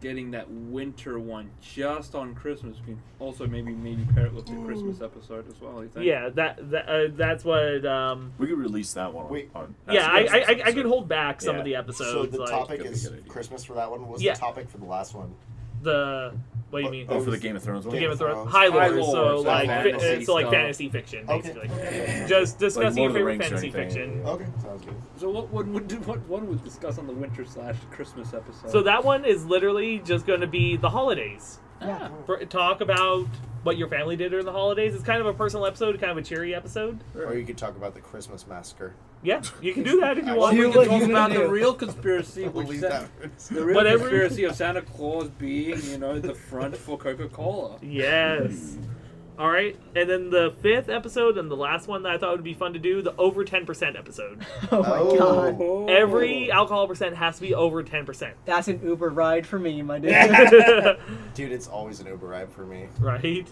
[0.00, 4.46] getting that winter one just on Christmas, we can also maybe maybe pair it with
[4.46, 5.82] the Christmas episode as well.
[5.82, 6.06] You think?
[6.06, 7.84] Yeah, that, that uh, that's what.
[7.86, 9.28] Um, We could release that one.
[9.28, 9.50] Wait.
[9.54, 10.86] On, yeah, I, as a I, I, I can episode.
[10.86, 11.58] hold back some Yeah.
[11.60, 12.10] of the episodes.
[12.10, 13.30] So the like topic is a good idea.
[13.30, 14.00] Christmas for that one.
[14.02, 14.34] What was Yeah.
[14.34, 15.34] the topic for the last one?
[15.82, 16.34] The.
[16.70, 17.06] What do you oh, mean?
[17.08, 17.98] Oh, for the Game of Thrones one.
[17.98, 18.50] Game of Thrones, Thrones.
[18.52, 20.52] high lore, High lore, so so like fi- fantasy so like stuff.
[20.54, 21.52] fantasy fiction, Okay.
[21.52, 22.28] basically.
[22.28, 23.90] Just discussing Lord your of the favorite Rings or fantasy anything.
[23.90, 24.22] fiction.
[24.26, 24.94] Okay, sounds good.
[25.16, 28.70] So what what would what one would discuss on the winter slash Christmas episode?
[28.70, 31.58] So that one is literally just going to be the holidays.
[31.80, 31.86] Ah.
[31.86, 32.08] Yeah.
[32.24, 33.26] For, talk about
[33.64, 34.94] what your family did during the holidays.
[34.94, 37.02] It's kind of a personal episode, kind of a cheery episode.
[37.16, 38.94] Or you could talk about the Christmas massacre.
[39.22, 40.56] Yeah, you can do that if you want.
[40.56, 43.08] we You- could talk about the real conspiracy, We'll which leave that.
[43.50, 43.98] the real Whatever.
[44.00, 47.76] conspiracy of Santa Claus being, you know, the front for Coca Cola.
[47.82, 48.76] Yes.
[48.76, 48.84] Hmm.
[49.38, 52.44] All right, and then the fifth episode and the last one that I thought would
[52.44, 54.44] be fun to do, the over ten percent episode.
[54.70, 55.86] Oh my Oh.
[55.86, 55.90] god.
[55.90, 58.34] Every alcohol percent has to be over ten percent.
[58.44, 60.12] That's an Uber ride for me, my dude.
[61.32, 62.88] Dude, it's always an Uber ride for me.
[62.98, 63.48] right?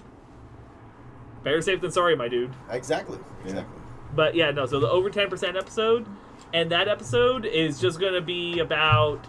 [1.43, 2.53] Better safe than sorry, my dude.
[2.71, 3.19] Exactly.
[3.45, 3.78] Exactly.
[4.15, 4.67] But yeah, no.
[4.67, 6.07] So the over ten percent episode,
[6.53, 9.21] and that episode is just gonna be about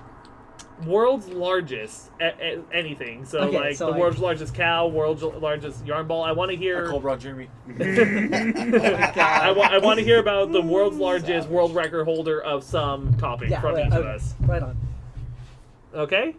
[0.86, 3.26] world's largest a- a- anything.
[3.26, 6.24] So Okay, like so the like- world's largest cow, world's largest yarn ball.
[6.24, 6.88] I want to I hear.
[6.88, 7.50] called Ron Jeremy.
[7.70, 12.64] Oh I, wa- I want to hear about the world's largest world record holder of
[12.64, 14.36] some topic yeah, from right, each of us.
[14.42, 14.78] Right on.
[15.94, 16.36] Okay.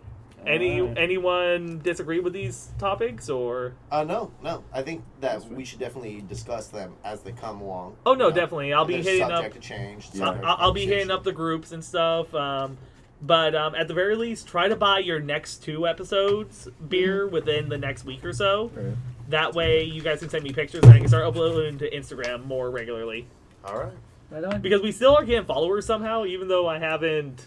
[0.46, 0.98] Any Alright.
[0.98, 3.74] anyone disagree with these topics or?
[3.90, 4.64] Uh, no, no.
[4.72, 7.96] I think that we should definitely discuss them as they come along.
[8.06, 8.72] Oh no, You know, definitely.
[8.72, 9.30] I'll be they're hitting up.
[9.42, 10.08] subject to change.
[10.14, 10.30] Yeah.
[10.44, 12.34] I'll, I'll be hitting up the groups and stuff.
[12.34, 12.78] Um,
[13.22, 17.34] but um, at the very least, try to buy your next two episodes beer Mm-hmm.
[17.34, 18.70] within the next week or so.
[18.74, 18.94] Right.
[19.28, 22.46] That way, you guys can send me pictures and I can start uploading to Instagram
[22.46, 23.26] more regularly.
[23.64, 23.92] All right.
[24.30, 24.60] Right on.
[24.62, 27.46] Because we still are getting followers somehow, even though I haven't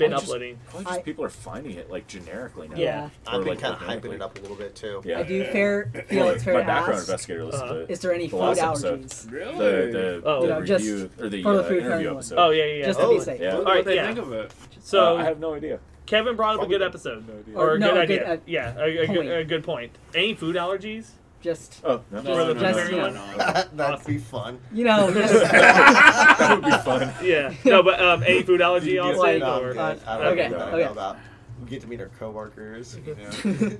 [0.00, 0.58] been Probably just- uploading.
[0.68, 2.76] Probably just I- people are finding it like generically now.
[2.76, 3.04] Yeah.
[3.04, 5.00] Or, I've been like, kind of hyping it up a little bit too.
[5.04, 5.20] Yeah.
[5.20, 7.08] I do fair feel it's fair my to background ask.
[7.08, 7.74] investigator listened Uh-huh.
[7.86, 9.02] to Is there any the food last episode.
[9.04, 9.30] allergies?
[9.30, 9.56] Really?
[9.58, 10.40] the the, Oh.
[10.40, 12.16] the You know, just review or the, for the uh, food interview friendly one.
[12.16, 12.38] episode.
[12.38, 12.72] Oh yeah, yeah.
[12.74, 12.86] yeah.
[12.86, 13.40] Just to Oh, be safe.
[13.40, 13.54] yeah.
[13.54, 14.06] What, All what they yeah.
[14.06, 14.54] think of it?
[14.82, 15.78] So Uh, I have no idea.
[16.06, 17.54] Kevin brought up a good episode no idea.
[17.56, 18.32] or Or a no, good idea.
[18.32, 19.92] uh, yeah, a, a, good, a good point.
[20.14, 21.10] Any food allergies?
[21.40, 22.20] Just Oh no.
[22.20, 23.36] No, the no, just, no, you no, know.
[23.36, 23.64] no.
[23.72, 24.60] That'd be fun.
[24.72, 27.12] you know, just that would be fun.
[27.22, 27.54] Yeah.
[27.64, 29.78] No, but um, any food allergy You on get- No, I'm or good.
[29.78, 30.84] uh, I don't okay, know about- okay.
[30.84, 31.16] about.
[31.62, 32.98] We get to meet our coworkers.
[33.06, 33.76] You know.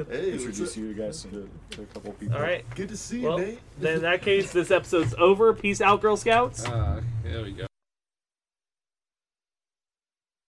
[0.10, 2.36] hey, Introduce you guys to, to a couple people.
[2.36, 2.64] all right.
[2.76, 3.58] Good to see Well, you, Nate.
[3.78, 5.52] then in that case, this episode's over.
[5.52, 6.64] Peace out, Girl Scouts.
[6.66, 7.66] Uh, there we go.